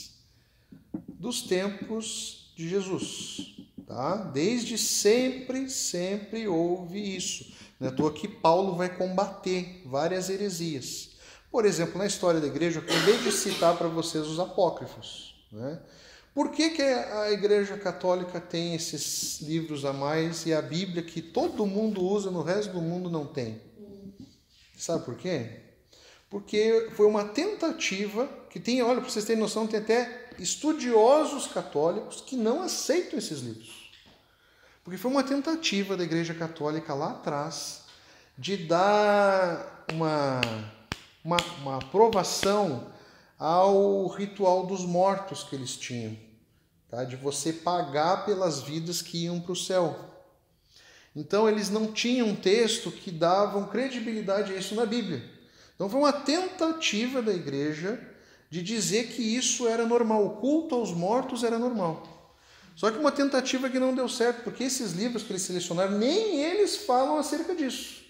dos 1.08 1.42
tempos 1.42 2.52
de 2.54 2.68
Jesus, 2.68 3.56
tá? 3.86 4.16
Desde 4.16 4.76
sempre, 4.76 5.68
sempre 5.70 6.46
houve 6.46 7.16
isso. 7.16 7.52
Não 7.80 7.88
é 7.88 7.90
à 7.90 8.12
que 8.12 8.28
Paulo 8.28 8.76
vai 8.76 8.94
combater 8.94 9.82
várias 9.86 10.28
heresias. 10.28 11.10
Por 11.50 11.64
exemplo, 11.64 11.98
na 11.98 12.06
história 12.06 12.40
da 12.40 12.46
igreja, 12.46 12.80
eu 12.80 12.82
acabei 12.82 13.18
de 13.18 13.32
citar 13.32 13.76
para 13.76 13.88
vocês 13.88 14.26
os 14.26 14.38
apócrifos, 14.38 15.34
né? 15.52 15.80
Por 16.34 16.50
que, 16.50 16.70
que 16.70 16.82
a 16.82 17.30
Igreja 17.30 17.76
Católica 17.78 18.40
tem 18.40 18.74
esses 18.74 19.40
livros 19.40 19.84
a 19.84 19.92
mais 19.92 20.44
e 20.46 20.52
a 20.52 20.60
Bíblia 20.60 21.00
que 21.00 21.22
todo 21.22 21.64
mundo 21.64 22.02
usa, 22.02 22.28
no 22.28 22.42
resto 22.42 22.72
do 22.72 22.80
mundo 22.80 23.08
não 23.08 23.24
tem? 23.24 23.60
Sabe 24.76 25.04
por 25.04 25.16
quê? 25.16 25.60
Porque 26.28 26.90
foi 26.96 27.06
uma 27.06 27.24
tentativa 27.26 28.28
que 28.50 28.58
tem, 28.58 28.82
olha, 28.82 29.00
para 29.00 29.08
vocês 29.08 29.24
terem 29.24 29.40
noção, 29.40 29.68
tem 29.68 29.78
até 29.78 30.30
estudiosos 30.36 31.46
católicos 31.46 32.20
que 32.20 32.34
não 32.34 32.62
aceitam 32.62 33.16
esses 33.16 33.38
livros. 33.38 33.92
Porque 34.82 34.98
foi 34.98 35.12
uma 35.12 35.22
tentativa 35.22 35.96
da 35.96 36.02
Igreja 36.02 36.34
Católica 36.34 36.92
lá 36.92 37.12
atrás 37.12 37.82
de 38.36 38.56
dar 38.56 39.86
uma, 39.92 40.40
uma, 41.24 41.36
uma 41.60 41.76
aprovação 41.76 42.92
ao 43.38 44.06
ritual 44.08 44.66
dos 44.66 44.84
mortos 44.84 45.42
que 45.42 45.54
eles 45.54 45.76
tinham, 45.76 46.16
tá? 46.88 47.04
de 47.04 47.16
você 47.16 47.52
pagar 47.52 48.24
pelas 48.24 48.60
vidas 48.60 49.02
que 49.02 49.24
iam 49.24 49.40
para 49.40 49.52
o 49.52 49.56
céu. 49.56 50.14
Então 51.14 51.48
eles 51.48 51.70
não 51.70 51.92
tinham 51.92 52.28
um 52.28 52.36
texto 52.36 52.90
que 52.90 53.10
davam 53.10 53.68
credibilidade 53.68 54.52
a 54.52 54.56
isso 54.56 54.74
na 54.74 54.84
Bíblia. 54.84 55.22
Então 55.74 55.88
foi 55.88 56.00
uma 56.00 56.12
tentativa 56.12 57.22
da 57.22 57.32
igreja 57.32 58.00
de 58.50 58.62
dizer 58.62 59.08
que 59.08 59.22
isso 59.22 59.66
era 59.66 59.86
normal, 59.86 60.24
o 60.24 60.36
culto 60.36 60.74
aos 60.74 60.92
mortos 60.92 61.42
era 61.42 61.58
normal. 61.58 62.14
Só 62.76 62.90
que 62.90 62.98
uma 62.98 63.12
tentativa 63.12 63.70
que 63.70 63.78
não 63.78 63.94
deu 63.94 64.08
certo, 64.08 64.42
porque 64.42 64.64
esses 64.64 64.92
livros 64.92 65.22
que 65.22 65.32
eles 65.32 65.42
selecionaram, 65.42 65.96
nem 65.96 66.42
eles 66.42 66.76
falam 66.76 67.18
acerca 67.18 67.54
disso. 67.54 68.02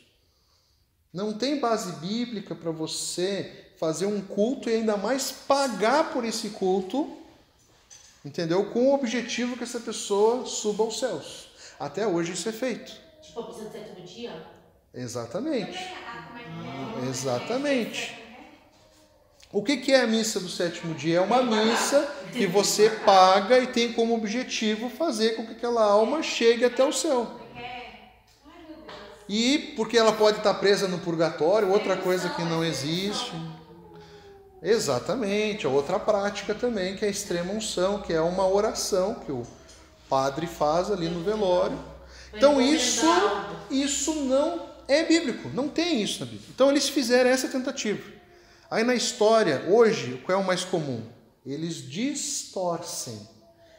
Não 1.12 1.32
tem 1.32 1.60
base 1.60 1.92
bíblica 2.00 2.54
para 2.54 2.70
você 2.70 3.63
fazer 3.85 4.07
um 4.07 4.22
culto 4.22 4.70
e 4.70 4.74
ainda 4.76 4.97
mais 4.97 5.30
pagar 5.30 6.11
por 6.11 6.24
esse 6.24 6.49
culto, 6.51 7.14
entendeu? 8.24 8.64
Com 8.70 8.89
o 8.89 8.95
objetivo 8.95 9.59
que 9.59 9.62
essa 9.62 9.78
pessoa 9.78 10.47
suba 10.47 10.85
aos 10.85 10.99
céus. 10.99 11.49
Até 11.78 12.07
hoje 12.07 12.32
isso 12.32 12.49
é 12.49 12.53
feito. 12.53 12.91
Tipo, 13.22 13.41
a 13.41 13.47
missa 13.49 13.64
do 13.64 13.72
sétimo 13.72 14.07
dia? 14.07 14.47
Exatamente. 14.95 15.78
Ah, 16.07 16.41
é 16.41 17.07
é? 17.07 17.11
Exatamente. 17.11 18.18
O 19.53 19.62
que 19.62 19.76
que 19.76 19.93
é 19.93 20.01
a 20.01 20.07
missa 20.07 20.41
do 20.41 20.49
sétimo 20.49 20.95
dia? 20.95 21.18
É 21.18 21.20
uma 21.20 21.43
missa 21.43 22.11
que 22.32 22.47
você 22.47 22.89
paga 22.89 23.59
e 23.59 23.66
tem 23.66 23.93
como 23.93 24.14
objetivo 24.14 24.89
fazer 24.89 25.37
com 25.37 25.47
que 25.47 25.53
aquela 25.53 25.85
alma 25.85 26.22
chegue 26.22 26.64
até 26.64 26.82
o 26.82 26.93
céu. 26.93 27.30
É. 27.55 27.85
E 29.28 29.74
porque 29.76 29.99
ela 29.99 30.14
pode 30.14 30.39
estar 30.39 30.55
presa 30.55 30.89
no 30.89 30.99
purgatório, 31.01 31.70
outra 31.70 31.99
coisa 31.99 32.30
que 32.30 32.43
não 32.43 32.64
existe. 32.64 33.32
Exatamente, 34.64 35.66
a 35.66 35.68
outra 35.68 36.00
prática 36.00 36.54
também, 36.54 36.96
que 36.96 37.04
é 37.04 37.08
a 37.08 37.10
extrema 37.10 37.52
unção, 37.52 38.00
que 38.00 38.14
é 38.14 38.20
uma 38.20 38.48
oração 38.48 39.16
que 39.16 39.30
o 39.30 39.46
padre 40.08 40.46
faz 40.46 40.90
ali 40.90 41.06
no 41.06 41.22
velório. 41.22 41.78
Então 42.32 42.58
isso, 42.62 43.04
isso 43.70 44.14
não 44.24 44.66
é 44.88 45.04
bíblico, 45.04 45.50
não 45.50 45.68
tem 45.68 46.02
isso 46.02 46.20
na 46.20 46.26
Bíblia. 46.26 46.48
Então 46.54 46.70
eles 46.70 46.88
fizeram 46.88 47.28
essa 47.28 47.46
tentativa. 47.46 48.10
Aí 48.70 48.82
na 48.82 48.94
história, 48.94 49.66
hoje, 49.68 50.22
qual 50.24 50.38
é 50.38 50.40
o 50.40 50.46
mais 50.46 50.64
comum? 50.64 51.06
Eles 51.44 51.76
distorcem. 51.76 53.20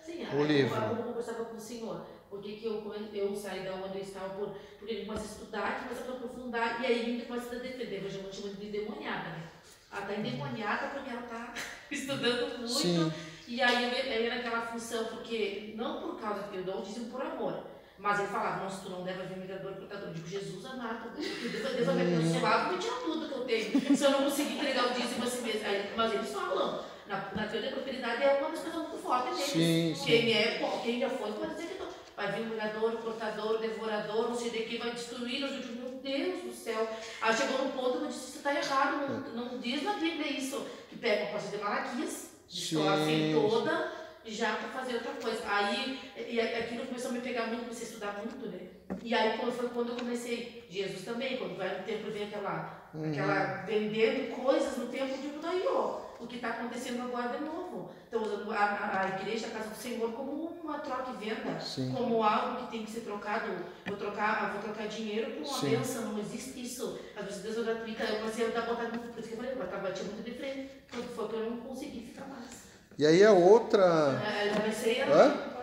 Sim, 0.05 0.27
O 0.37 0.43
livro. 0.43 0.75
Eu 0.79 1.03
conversava 1.03 1.45
com 1.45 1.57
o 1.57 1.59
senhor. 1.59 2.05
Por 2.29 2.41
que, 2.41 2.63
eu, 2.63 2.93
eu 3.11 3.35
saí 3.35 3.63
da 3.63 3.73
onde 3.73 3.97
eu 3.97 4.03
estava? 4.03 4.29
Por, 4.35 4.55
porque 4.77 4.93
ele 4.93 5.05
começa 5.05 5.25
a 5.25 5.27
estudar, 5.27 5.87
começa 5.87 6.11
a 6.11 6.15
aprofundar, 6.15 6.81
e 6.83 6.85
aí 6.85 7.09
ele 7.09 7.25
começa 7.25 7.55
a 7.55 7.59
defender. 7.59 8.03
Eu 8.03 8.09
já 8.09 8.19
vou 8.19 8.31
chamando 8.31 8.59
de 8.59 8.69
demoniada, 8.69 9.29
né? 9.29 9.54
Ela 9.95 10.01
está 10.11 10.13
endemoniada 10.19 10.87
porque 10.87 11.09
ela 11.09 11.21
está 11.21 11.53
estudando 11.91 12.57
muito. 12.59 12.67
Sim. 12.69 13.13
E 13.47 13.61
aí 13.61 13.83
eu- 13.83 14.25
era 14.25 14.35
aquela 14.39 14.61
função, 14.61 15.05
porque 15.05 15.73
não 15.75 16.01
por 16.01 16.19
causa 16.19 16.43
que 16.47 16.57
eu 16.57 16.63
dou, 16.63 16.81
dizem 16.81 17.05
por 17.05 17.21
amor. 17.21 17.63
Mas 17.97 18.19
ele 18.19 18.27
falava, 18.27 18.63
nossa, 18.63 18.83
tu 18.83 18.89
não 18.89 19.03
deve 19.03 19.21
haver 19.21 19.37
mediador 19.37 19.71
e 19.71 19.75
portador. 19.75 20.09
Eu 20.09 20.13
digo, 20.13 20.27
Jesus 20.27 20.65
amado, 20.65 21.09
Deus, 21.17 21.51
Deus 21.73 21.85
vai 21.85 21.95
me 21.95 22.01
abençoar, 22.01 22.65
vou 22.65 22.73
me 22.73 22.79
tirar 22.83 22.95
tudo 22.99 23.27
que 23.29 23.33
eu 23.33 23.45
tenho. 23.45 23.95
Se 23.97 24.03
eu 24.03 24.11
não 24.11 24.23
conseguir 24.23 24.55
entregar 24.55 24.87
o 24.87 24.93
dízimo 24.93 25.23
a 25.23 25.27
si 25.27 25.41
mesmo. 25.43 25.65
Aí, 25.65 25.93
mas 25.95 26.13
eles 26.13 26.29
falam, 26.33 26.83
na, 27.07 27.17
na 27.33 27.47
teoria 27.47 27.69
da 27.69 27.75
prosperidade 27.77 28.23
é 28.23 28.39
uma 28.41 28.49
das 28.49 28.59
coisas 28.59 28.81
muito 28.81 28.97
fortes 28.97 29.53
deles. 29.53 29.97
Sim. 29.97 30.05
Quem 30.05 30.33
é, 30.33 30.79
quem 30.83 30.99
já 30.99 31.09
foi, 31.09 31.31
pode 31.31 31.55
dizer 31.55 31.67
que 31.67 31.79
não. 31.79 31.85
Vai 32.17 32.31
vir 32.31 32.41
o 32.41 32.45
mediador, 32.49 32.93
o 32.93 32.97
portador, 32.97 33.51
o 33.55 33.57
devorador, 33.59 34.29
não 34.29 34.35
sei 34.35 34.49
de 34.49 34.59
que, 34.63 34.77
vai 34.77 34.91
destruir. 34.91 35.41
Eu 35.41 35.47
digo, 35.49 35.84
Deus 36.05 36.43
do 36.43 36.53
céu. 36.53 36.87
Aí 37.19 37.35
chegou 37.35 37.65
num 37.65 37.71
ponto 37.71 37.97
que 37.97 38.03
eu 38.03 38.07
disse, 38.07 38.29
isso 38.29 38.37
está 38.37 38.53
errado, 38.53 39.25
não, 39.33 39.45
não 39.45 39.57
diz 39.57 39.81
na 39.81 39.93
Bíblia 39.93 40.31
isso. 40.31 40.63
Que 40.87 40.97
pega 40.97 41.23
a 41.23 41.27
parte 41.31 41.47
de 41.47 41.57
Malaquias, 41.57 42.29
destrói 42.47 42.87
a 42.87 42.97
Sim, 42.97 43.33
fé 43.33 43.49
toda, 43.49 43.91
já 44.25 44.55
para 44.55 44.69
fazer 44.69 44.93
outra 44.95 45.13
coisa. 45.13 45.41
Aí, 45.47 45.99
e 46.29 46.39
aquilo 46.39 46.85
começou 46.85 47.09
a 47.09 47.13
me 47.13 47.21
pegar 47.21 47.47
muito, 47.47 47.63
comecei 47.63 47.87
a 47.87 47.89
estudar 47.89 48.13
muito, 48.19 48.47
né? 48.47 48.67
E 49.03 49.13
aí 49.13 49.37
foi 49.37 49.69
quando 49.69 49.89
eu 49.89 49.95
comecei, 49.95 50.65
Jesus 50.69 51.03
também, 51.03 51.37
quando 51.37 51.57
vai 51.57 51.77
no 51.77 51.83
templo 51.83 52.11
vem 52.11 52.23
aquela, 52.23 52.89
aquela 53.09 53.63
vendendo 53.65 54.35
coisas 54.35 54.77
no 54.77 54.87
templo, 54.87 55.09
eu 55.09 55.21
digo, 55.21 55.39
daí 55.41 55.63
ó, 55.67 56.04
o 56.19 56.27
que 56.27 56.37
está 56.37 56.49
acontecendo 56.49 57.01
agora 57.03 57.37
de 57.37 57.43
novo. 57.43 57.91
Estão 58.03 58.23
usando 58.23 58.51
a, 58.51 58.55
a, 58.55 59.01
a 59.01 59.19
igreja, 59.19 59.47
a 59.47 59.49
casa 59.51 59.69
do 59.69 59.75
Senhor, 59.75 60.11
como 60.13 60.57
uma 60.63 60.79
troca 60.79 61.11
e 61.11 61.25
venda, 61.25 61.59
Sim. 61.59 61.93
como 61.95 62.23
algo 62.23 62.65
que 62.65 62.71
tem 62.71 62.85
que 62.85 62.91
ser 62.91 63.01
trocado. 63.01 63.51
Vou 63.85 63.97
trocar, 63.97 64.43
ah, 64.43 64.49
vou 64.53 64.61
trocar 64.61 64.87
dinheiro 64.87 65.31
por 65.31 65.47
uma 65.47 65.59
Sim. 65.59 65.69
bênção, 65.69 66.01
não 66.13 66.19
existe 66.19 66.61
isso. 66.63 66.99
Às 67.15 67.25
vezes 67.25 67.41
Deus 67.43 67.57
é 67.57 67.63
gratuita, 67.73 68.03
eu 68.03 68.19
comecei 68.19 68.45
a 68.45 68.49
dar 68.49 68.61
vontade 68.65 68.97
por 68.97 69.19
isso 69.19 69.27
que 69.27 69.33
eu 69.33 69.37
falei, 69.37 69.51
eu 69.51 69.57
batia 69.57 70.03
muito 70.05 70.23
de 70.23 70.31
frente, 70.31 70.69
quando 70.91 71.15
foi 71.15 71.27
que 71.27 71.33
eu 71.35 71.49
não 71.49 71.57
consegui 71.57 72.01
ficar 72.07 72.27
mais. 72.27 72.65
E 72.97 73.05
aí 73.05 73.23
a 73.23 73.31
outra. 73.31 74.21
É, 74.25 74.49
Eu 74.49 74.55
comecei 74.55 75.01
a. 75.01 75.07
Hã? 75.07 75.55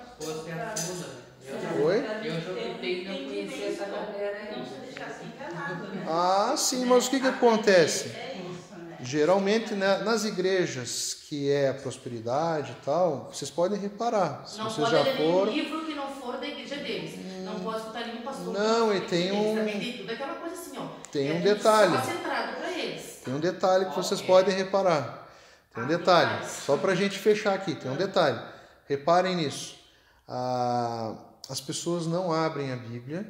Oi? 1.84 1.98
eu 2.24 2.40
já 2.40 2.55
tentei 2.55 3.05
não 3.05 3.14
conhecer 3.14 3.72
essa 3.72 3.84
galera 3.86 4.38
aí. 4.38 4.59
Não 4.59 4.66
se 4.66 4.74
deixar 4.74 5.11
se 5.11 5.24
enganado, 5.24 5.88
né? 5.88 6.05
Ah, 6.09 6.55
sim, 6.57 6.84
mas 6.84 7.07
o 7.07 7.11
que, 7.11 7.20
que 7.20 7.26
acontece? 7.26 8.09
É? 8.11 8.32
Geralmente 9.03 9.74
né, 9.74 9.98
nas 9.98 10.24
igrejas 10.24 11.14
que 11.28 11.50
é 11.50 11.70
a 11.70 11.74
prosperidade 11.74 12.72
e 12.72 12.84
tal, 12.84 13.30
vocês 13.32 13.50
podem 13.50 13.78
reparar. 13.78 14.46
Se 14.46 14.59
Não 14.59 14.64
vocês 14.70 14.88
pode 14.88 14.90
já 14.90 15.03
ler 15.03 15.18
nenhum 15.18 15.32
foram. 15.32 15.53
livro 15.53 15.84
que 15.86 15.94
não 15.94 16.09
for 16.09 16.36
da 16.38 16.46
igreja 16.46 16.76
deles. 16.76 17.18
Não 17.44 17.59
pode 17.61 17.78
escutar 17.78 18.07
nenhum 18.07 18.22
pastor. 18.22 18.53
Não, 18.55 18.94
e 18.94 19.00
for 19.00 19.09
tem 19.09 19.32
um- 19.32 19.57
Também 19.57 19.96
tudo 19.98 20.11
aquela 20.12 20.34
coisa 20.36 20.55
assim, 20.55 20.78
ó. 20.78 20.86
Tem 21.11 21.30
É 21.30 21.34
um 21.34 21.40
detalhe. 21.40 21.92
Tem 23.24 23.34
um 23.34 23.40
detalhe 23.40 23.84
que 23.86 23.94
vocês 23.96 24.20
Ok. 24.20 24.26
podem 24.26 24.55
reparar. 24.57 25.28
Tem 25.74 25.82
um 25.82 25.86
Ah, 25.86 25.88
detalhe. 25.88 26.46
Só 26.48 26.76
para 26.76 26.92
a 26.92 26.94
gente 26.94 27.18
fechar 27.18 27.55
aqui, 27.55 27.74
tem 27.74 27.90
um 27.90 27.96
detalhe. 27.96 28.38
Reparem 28.88 29.36
nisso. 29.36 29.76
Ah, 30.28 31.14
as 31.48 31.61
pessoas 31.61 32.07
não 32.07 32.32
abrem 32.32 32.72
a 32.72 32.76
Bíblia 32.76 33.26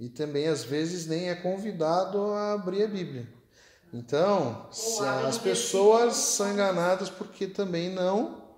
e 0.00 0.08
também 0.08 0.46
às 0.46 0.62
vezes 0.64 1.06
nem 1.06 1.28
é 1.30 1.34
convidado 1.34 2.32
a 2.32 2.52
abrir 2.54 2.84
a 2.84 2.88
Bíblia. 2.88 3.28
Então, 3.92 4.66
as 5.26 5.38
pessoas 5.38 6.14
são 6.14 6.52
enganadas 6.52 7.08
porque 7.08 7.46
também 7.46 7.90
não 7.90 8.48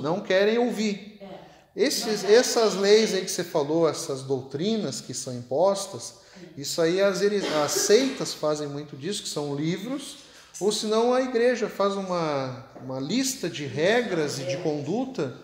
não 0.00 0.20
querem 0.20 0.58
ouvir. 0.58 1.18
É. 1.20 1.42
Esses, 1.74 2.24
essas 2.24 2.74
leis 2.74 3.14
aí 3.14 3.22
que 3.22 3.30
você 3.30 3.44
falou, 3.44 3.88
essas 3.88 4.22
doutrinas 4.22 5.00
que 5.00 5.14
são 5.14 5.34
impostas, 5.34 6.14
isso 6.56 6.80
aí 6.80 7.00
as, 7.00 7.20
as 7.22 7.72
seitas 7.72 8.34
fazem 8.34 8.66
muito 8.66 8.96
disso, 8.96 9.22
que 9.22 9.28
são 9.28 9.54
livros, 9.54 10.18
ou 10.60 10.70
senão 10.70 11.14
a 11.14 11.22
igreja 11.22 11.68
faz 11.68 11.94
uma, 11.94 12.66
uma 12.82 13.00
lista 13.00 13.48
de 13.48 13.64
regras 13.64 14.38
e 14.38 14.44
de 14.44 14.58
conduta, 14.58 15.34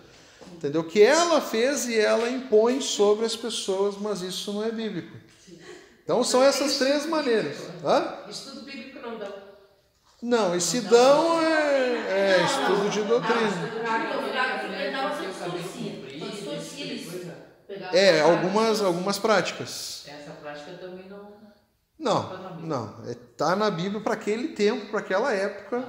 entendeu? 0.53 0.85
Que 0.85 1.03
ela 1.03 1.41
fez 1.41 1.87
e 1.87 1.99
ela 1.99 2.29
impõe 2.29 2.81
sobre 2.81 3.25
as 3.25 3.35
pessoas, 3.35 3.97
mas 3.99 4.21
isso 4.21 4.53
não 4.53 4.65
é 4.65 4.71
bíblico. 4.71 5.17
Então 6.05 6.25
são 6.25 6.43
essas 6.43 6.79
três 6.79 7.07
maneiras. 7.07 7.57
Hã? 7.85 8.31
Estudo 8.31 8.63
bíblico 8.63 8.88
não 10.21 10.55
esse 10.55 10.81
dão 10.81 11.41
é, 11.41 12.39
é 12.39 12.45
estudo 12.45 12.91
de 12.91 13.03
doutrina. 13.03 13.79
É, 17.93 18.21
algumas, 18.21 18.83
algumas 18.83 19.19
práticas. 19.19 20.05
Essa 20.09 20.33
prática 20.33 20.73
também 20.73 21.07
não. 21.09 21.29
Não, 21.99 22.61
não. 22.61 22.95
É, 23.09 23.15
tá 23.37 23.55
na 23.57 23.71
Bíblia 23.71 24.01
para 24.01 24.15
aquele 24.15 24.49
tempo, 24.49 24.87
para 24.87 25.01
aquela 25.01 25.33
época, 25.33 25.85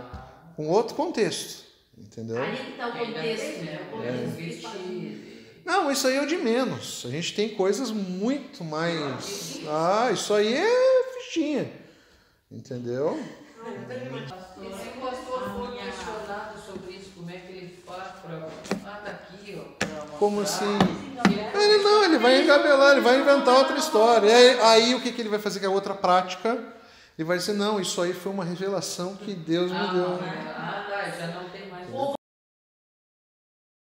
com 0.56 0.68
outro 0.68 0.96
contexto. 0.96 1.64
Entendeu? 1.98 2.42
Aí 2.42 2.56
que 2.56 2.72
está 2.72 2.88
o 2.88 2.92
contexto, 2.98 3.64
né? 3.64 3.72
né? 3.72 3.80
O 3.92 4.04
É. 4.04 4.12
contexto. 4.12 4.36
Vestir. 4.36 5.62
Não, 5.66 5.92
isso 5.92 6.08
aí 6.08 6.16
é 6.18 6.22
o 6.22 6.26
de 6.28 6.38
menos. 6.38 7.04
A 7.06 7.10
gente 7.10 7.36
tem 7.36 7.50
coisas 7.50 7.92
muito 7.92 8.64
mais. 8.64 9.60
Ah, 9.68 10.10
isso 10.12 10.34
aí 10.34 10.54
é 10.56 11.04
fichinha. 11.20 11.72
Entendeu? 12.52 13.20
Se 13.64 14.98
o 14.98 15.02
pastor 15.02 15.50
for 15.52 15.72
questionado 15.72 16.60
sobre 16.66 16.94
isso, 16.96 17.12
como 17.16 17.30
é 17.30 17.38
que 17.38 17.52
ele 17.52 17.84
faz 17.86 18.08
para. 18.22 18.50
Ah, 18.86 19.02
tá 19.06 19.12
aqui, 19.12 19.62
ó. 19.62 20.18
Como 20.18 20.42
assim? 20.42 20.80
Ele 21.54 21.84
não, 21.84 22.04
ele 22.04 22.18
vai 22.18 22.42
engabelar, 22.42 22.94
ele 22.94 23.02
vai 23.02 23.20
inventar 23.20 23.56
outra 23.56 23.78
história. 23.78 24.36
Aí, 24.36 24.60
aí 24.62 24.96
o 24.96 25.02
que, 25.02 25.12
que 25.12 25.22
ele 25.22 25.30
vai 25.30 25.38
fazer 25.40 25.60
que 25.60 25.66
é 25.66 25.70
outra 25.70 25.94
prática? 25.94 26.58
Ele 27.18 27.28
vai 27.28 27.38
dizer, 27.38 27.54
não, 27.54 27.80
isso 27.80 28.02
aí 28.02 28.14
foi 28.14 28.32
uma 28.32 28.46
revelação 28.46 29.16
que 29.16 29.34
Deus 29.36 29.72
me 29.72 29.88
deu. 29.90 30.20
ah, 30.58 30.86
tá, 30.90 31.10
já 31.10 31.28
não 31.28 31.50
tem 31.50 31.69